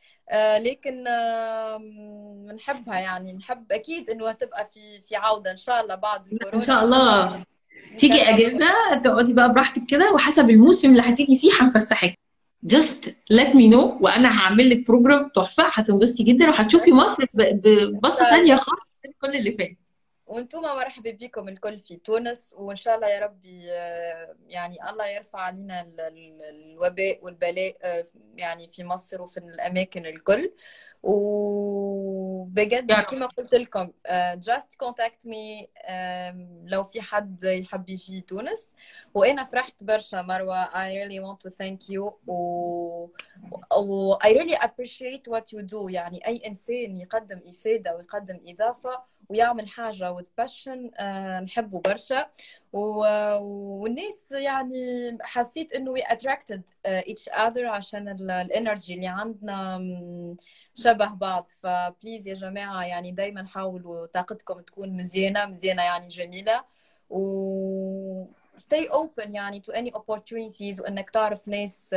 لكن 0.60 1.04
بنحبها 2.48 3.00
يعني 3.00 3.34
نحب 3.34 3.72
أكيد 3.72 4.10
إنه 4.10 4.30
هتبقى 4.30 4.66
في 4.66 5.02
في 5.02 5.16
عودة 5.16 5.52
إن 5.52 5.58
شاء 5.58 5.82
الله 5.82 5.96
بعد 5.96 6.28
الكورونا. 6.34 6.56
إن 6.56 6.62
شاء 6.62 6.84
الله. 6.84 7.44
تيجي 7.98 8.22
إجازة 8.22 8.70
تقعدي 9.04 9.34
بقى 9.34 9.54
براحتك 9.54 9.82
كده 9.90 10.12
وحسب 10.14 10.50
الموسم 10.50 10.92
اللي 10.92 11.02
هتيجي 11.02 11.38
فيه 11.38 11.52
هنفسحك. 11.62 12.20
Just 12.66 13.10
let 13.34 13.54
me 13.54 13.70
know 13.74 14.02
وأنا 14.02 14.40
هعمل 14.40 14.70
لك 14.70 14.88
program 14.88 15.30
تحفة 15.30 15.64
هتنبسطي 15.74 16.24
جدا. 16.24 16.50
وهتشوفي 16.50 16.92
مصر 16.92 17.26
ب- 17.34 17.62
ببصه 17.68 18.30
تانية 18.30 18.56
خالص. 18.56 18.82
من 19.06 19.12
كل 19.22 19.36
اللي 19.38 19.52
فات. 19.52 19.78
وأنتم 20.28 20.62
مرحبا 20.62 21.12
بكم 21.12 21.48
الكل 21.50 21.78
في 21.78 21.96
تونس. 21.96 22.56
وإن 22.58 22.76
شاء 22.76 22.96
الله 22.96 23.08
يا 23.08 23.20
ربي 23.20 23.62
آه، 23.72 24.36
يعني 24.48 24.90
الله 24.90 25.08
يرفع 25.08 25.40
علينا 25.40 25.82
ال- 25.82 26.00
ال- 26.02 26.42
الوباء 26.42 27.20
والبلاء 27.22 27.78
آه، 27.84 28.04
يعني 28.38 28.68
في 28.68 28.84
مصر 28.84 29.22
وفي 29.22 29.38
الأماكن 29.38 30.06
الكل. 30.06 30.52
وبجد 31.04 32.92
رب 32.92 33.04
كما 33.04 33.26
قلت 33.26 33.56
لكم 33.56 33.92
just 34.40 34.76
contact 34.86 35.28
me 35.28 35.68
آم، 35.90 36.64
لو 36.66 36.84
في 36.84 37.02
حد 37.02 37.44
يحب 37.44 37.90
يجي 37.90 38.22
تونس 38.22 38.76
وأنا 39.14 39.44
فرحت 39.44 39.84
برشا 39.84 40.22
مروة. 40.22 40.66
I 40.66 40.94
really 40.94 41.20
want 41.26 41.40
to 41.48 41.52
thank 41.56 41.90
you. 41.94 42.14
و, 42.28 42.34
و 43.78 44.16
I 44.16 44.28
really 44.28 44.56
appreciate 44.56 45.28
what 45.32 45.44
you 45.54 45.62
do. 45.64 45.90
يعني 45.90 46.28
أي 46.28 46.42
إنسان 46.48 46.98
يقدم 46.98 47.42
إفادة 47.48 47.96
ويقدم 47.96 48.40
إضافة 48.48 49.04
ويعمل 49.30 49.68
حاجة 49.70 50.16
with 50.18 50.42
passion 50.46 50.92
آه، 51.00 51.40
نحبه 51.40 51.82
برشا. 51.82 52.28
و- 52.74 53.38
والناس 53.82 54.32
يعني 54.32 55.18
حسيت 55.22 55.74
إنه 55.74 55.94
we 55.96 56.02
attracted 56.02 56.62
آه، 56.86 57.02
each 57.02 57.32
other 57.34 57.64
عشان 57.66 58.08
ال 58.30 58.39
energy 58.39 58.94
اللي 58.94 59.08
عندنا 59.08 59.78
شبه 60.84 61.06
بعض. 61.06 61.52
ف 61.64 61.73
please 61.73 62.28
يا 62.28 62.34
جماعة 62.34 62.84
يعني 62.84 63.12
دايما 63.12 63.48
حاولوا 63.48 64.06
طاقتكم 64.06 64.62
تكون 64.62 64.90
مزيانة 64.98 65.46
مزيانة 65.46 65.84
يعني 65.84 66.08
جميلة. 66.08 66.64
و 67.10 68.26
stay 68.58 68.90
open 68.92 69.30
يعني 69.30 69.62
to 69.68 69.74
any 69.74 69.92
opportunities 69.92 70.82
وإنك 70.82 71.10
تعرف 71.10 71.48
ناس 71.48 71.96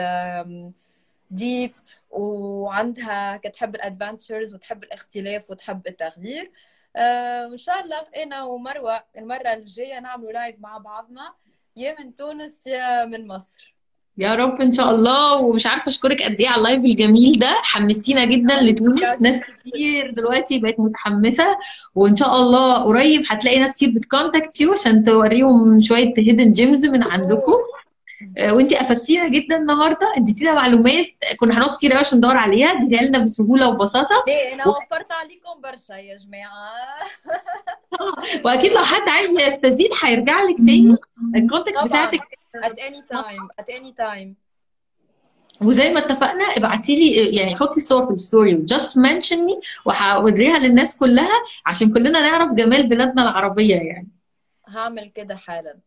deep 1.31 1.73
وعندها 2.11 3.37
كتحب 3.37 3.75
ال 3.75 3.82
adventures 3.82 4.55
وتحب 4.55 4.85
الاختلاف 4.85 5.51
وتحب 5.51 5.87
التغيير. 5.87 6.53
آه، 6.97 7.49
وإن 7.49 7.57
شاء 7.57 7.81
الله 7.85 8.07
أنا 8.17 8.45
ومروة 8.45 9.05
المرة 9.17 9.53
الجاية 9.53 10.01
نعملوا 10.01 10.33
live 10.33 10.57
مع 10.61 10.79
بعضنا 10.79 11.35
يا 11.77 12.01
من 12.01 12.15
تونس 12.15 12.67
يا 12.67 13.05
من 13.05 13.27
مصر. 13.27 13.72
يا 14.19 14.35
رب 14.35 14.61
إن 14.61 14.73
شاء 14.73 14.91
الله. 14.95 15.37
ومش 15.37 15.67
عارفة 15.67 15.89
أشكرك 15.89 16.23
قد 16.23 16.37
إيه 16.41 16.49
على 16.49 16.59
ال 16.59 16.64
live 16.64 16.85
الجميل 16.85 17.39
ده. 17.39 17.55
حمستينا 17.63 18.25
جدا 18.25 18.63
لتونس 18.63 19.03
ناس 19.21 19.41
كتير 19.41 20.11
دلوقتي 20.11 20.59
بقت 20.59 20.81
متحمسة. 20.81 21.59
وإن 21.95 22.17
شاء 22.17 22.37
الله 22.37 22.83
قريب 22.83 23.23
هتلاقي 23.31 23.59
ناس 23.59 23.75
كتير 23.75 23.91
بت 23.97 24.11
contact 24.11 24.61
you 24.61 24.73
عشان 24.73 25.05
توريهم 25.05 25.81
شوية 25.81 26.13
hidden 26.19 26.53
gems 26.53 26.87
من 26.87 27.11
عندكم. 27.11 27.55
آه، 28.39 28.55
وانتي 28.55 28.81
أفدتينا 28.81 29.29
جدا 29.29 29.57
النهارده. 29.57 30.13
إديتينا 30.17 30.55
معلومات 30.55 31.07
كنا 31.41 31.59
هنقعد 31.59 31.77
كتير 31.77 31.93
قوي 31.93 32.01
عشان 32.01 32.19
ندور 32.19 32.37
عليها. 32.37 32.73
اديتيها 32.73 33.03
لنا 33.03 33.19
بسهولة 33.19 33.69
وبساطة. 33.69 34.25
ليه؟ 34.27 34.55
أنا 34.55 34.69
وفرت 34.69 35.13
عليكم 35.13 35.61
برشا 35.63 35.93
يا 35.93 36.17
جماعة. 36.17 36.73
وأكيد 38.45 38.73
لو 38.73 38.83
حد 38.83 39.09
عايز 39.09 39.41
يستزيد 39.41 39.91
هيرجع 40.03 40.43
لك 40.43 40.57
تاني. 40.59 40.97
ال 41.37 41.43
contact 41.43 41.85
بتاعتك 41.85 42.21
at 42.57 42.79
any 42.79 43.03
time 43.03 43.49
at 43.61 43.69
any 43.69 43.93
time. 43.93 44.35
وزي 45.63 45.91
ما 45.91 45.99
اتفقنا 45.99 46.45
ابعتي 46.45 46.97
لي 46.97 47.37
يعني 47.37 47.57
حطي 47.57 47.77
الصور 47.77 48.07
في 48.07 48.13
ال 48.13 48.20
story 48.20 48.55
و 48.55 48.63
just 48.63 48.99
mention 48.99 49.45
me 49.45 49.61
وهوريها 49.85 50.59
للناس 50.59 50.99
كلها 50.99 51.43
عشان 51.67 51.93
كلنا 51.93 52.21
نعرف 52.21 52.53
جمال 52.53 52.89
بلادنا 52.89 53.23
العربية 53.23 53.75
يعني. 53.77 54.09
هعمل 54.69 55.11
كده 55.15 55.37
حالا. 55.37 55.79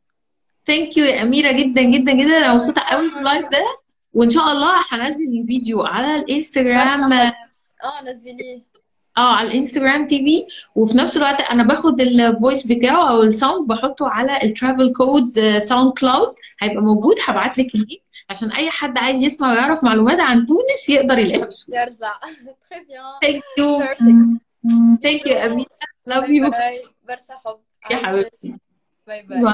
thank 0.65 0.97
you 0.97 1.05
يا 1.05 1.21
أميرة 1.21 1.51
جدا 1.51 1.81
جدا 1.81 2.13
جدا. 2.13 2.37
أنا 2.37 2.53
مبسوطة 2.53 2.81
قوي 2.81 3.09
بال 3.09 3.22
live 3.22 3.47
ده. 3.49 3.65
وإن 4.13 4.29
شاء 4.29 4.51
الله 4.51 4.73
هنزل 4.89 5.39
الفيديو 5.41 5.83
على 5.83 6.15
الإنستجرام. 6.15 7.13
آه 7.13 7.33
نزليه. 8.03 8.74
آه 9.17 9.33
على 9.35 9.47
الإنستجرام 9.47 10.07
TV. 10.07 10.45
وفي 10.75 10.97
نفس 10.97 11.17
الوقت 11.17 11.41
أنا 11.41 11.63
باخد 11.63 12.01
ال 12.01 12.12
voice 12.12 12.67
بتاعه 12.67 13.09
أو 13.11 13.21
ال 13.23 13.30
sound 13.30 13.67
بحطه 13.67 14.07
على 14.09 14.39
ال 14.43 14.93
Travel 14.93 15.39
Codes 15.39 15.93
SoundCloud 15.93 16.35
هيبقى 16.61 16.83
موجود 16.83 17.15
هبعت 17.27 17.57
لك 17.57 17.75
ال 17.75 17.80
link 17.80 18.01
عشان 18.29 18.51
أي 18.51 18.69
حد 18.69 18.97
عايز 18.97 19.21
يسمع 19.21 19.51
ويعرف 19.51 19.83
معلومات 19.83 20.19
عن 20.19 20.45
تونس 20.45 20.89
يقدر 20.89 21.19
يلاقيها 21.19 21.49
يرجع 21.69 22.13
thank 23.21 23.43
you 23.57 23.83
thank 25.03 25.27
you 25.27 25.33
اميره 25.37 25.67
love 26.05 26.29
you 26.29 26.51
برشا 27.07 27.33
حب 27.45 27.57
يا 27.91 27.97
حبيبتي. 27.97 28.55
bye 29.07 29.21
bye 29.23 29.53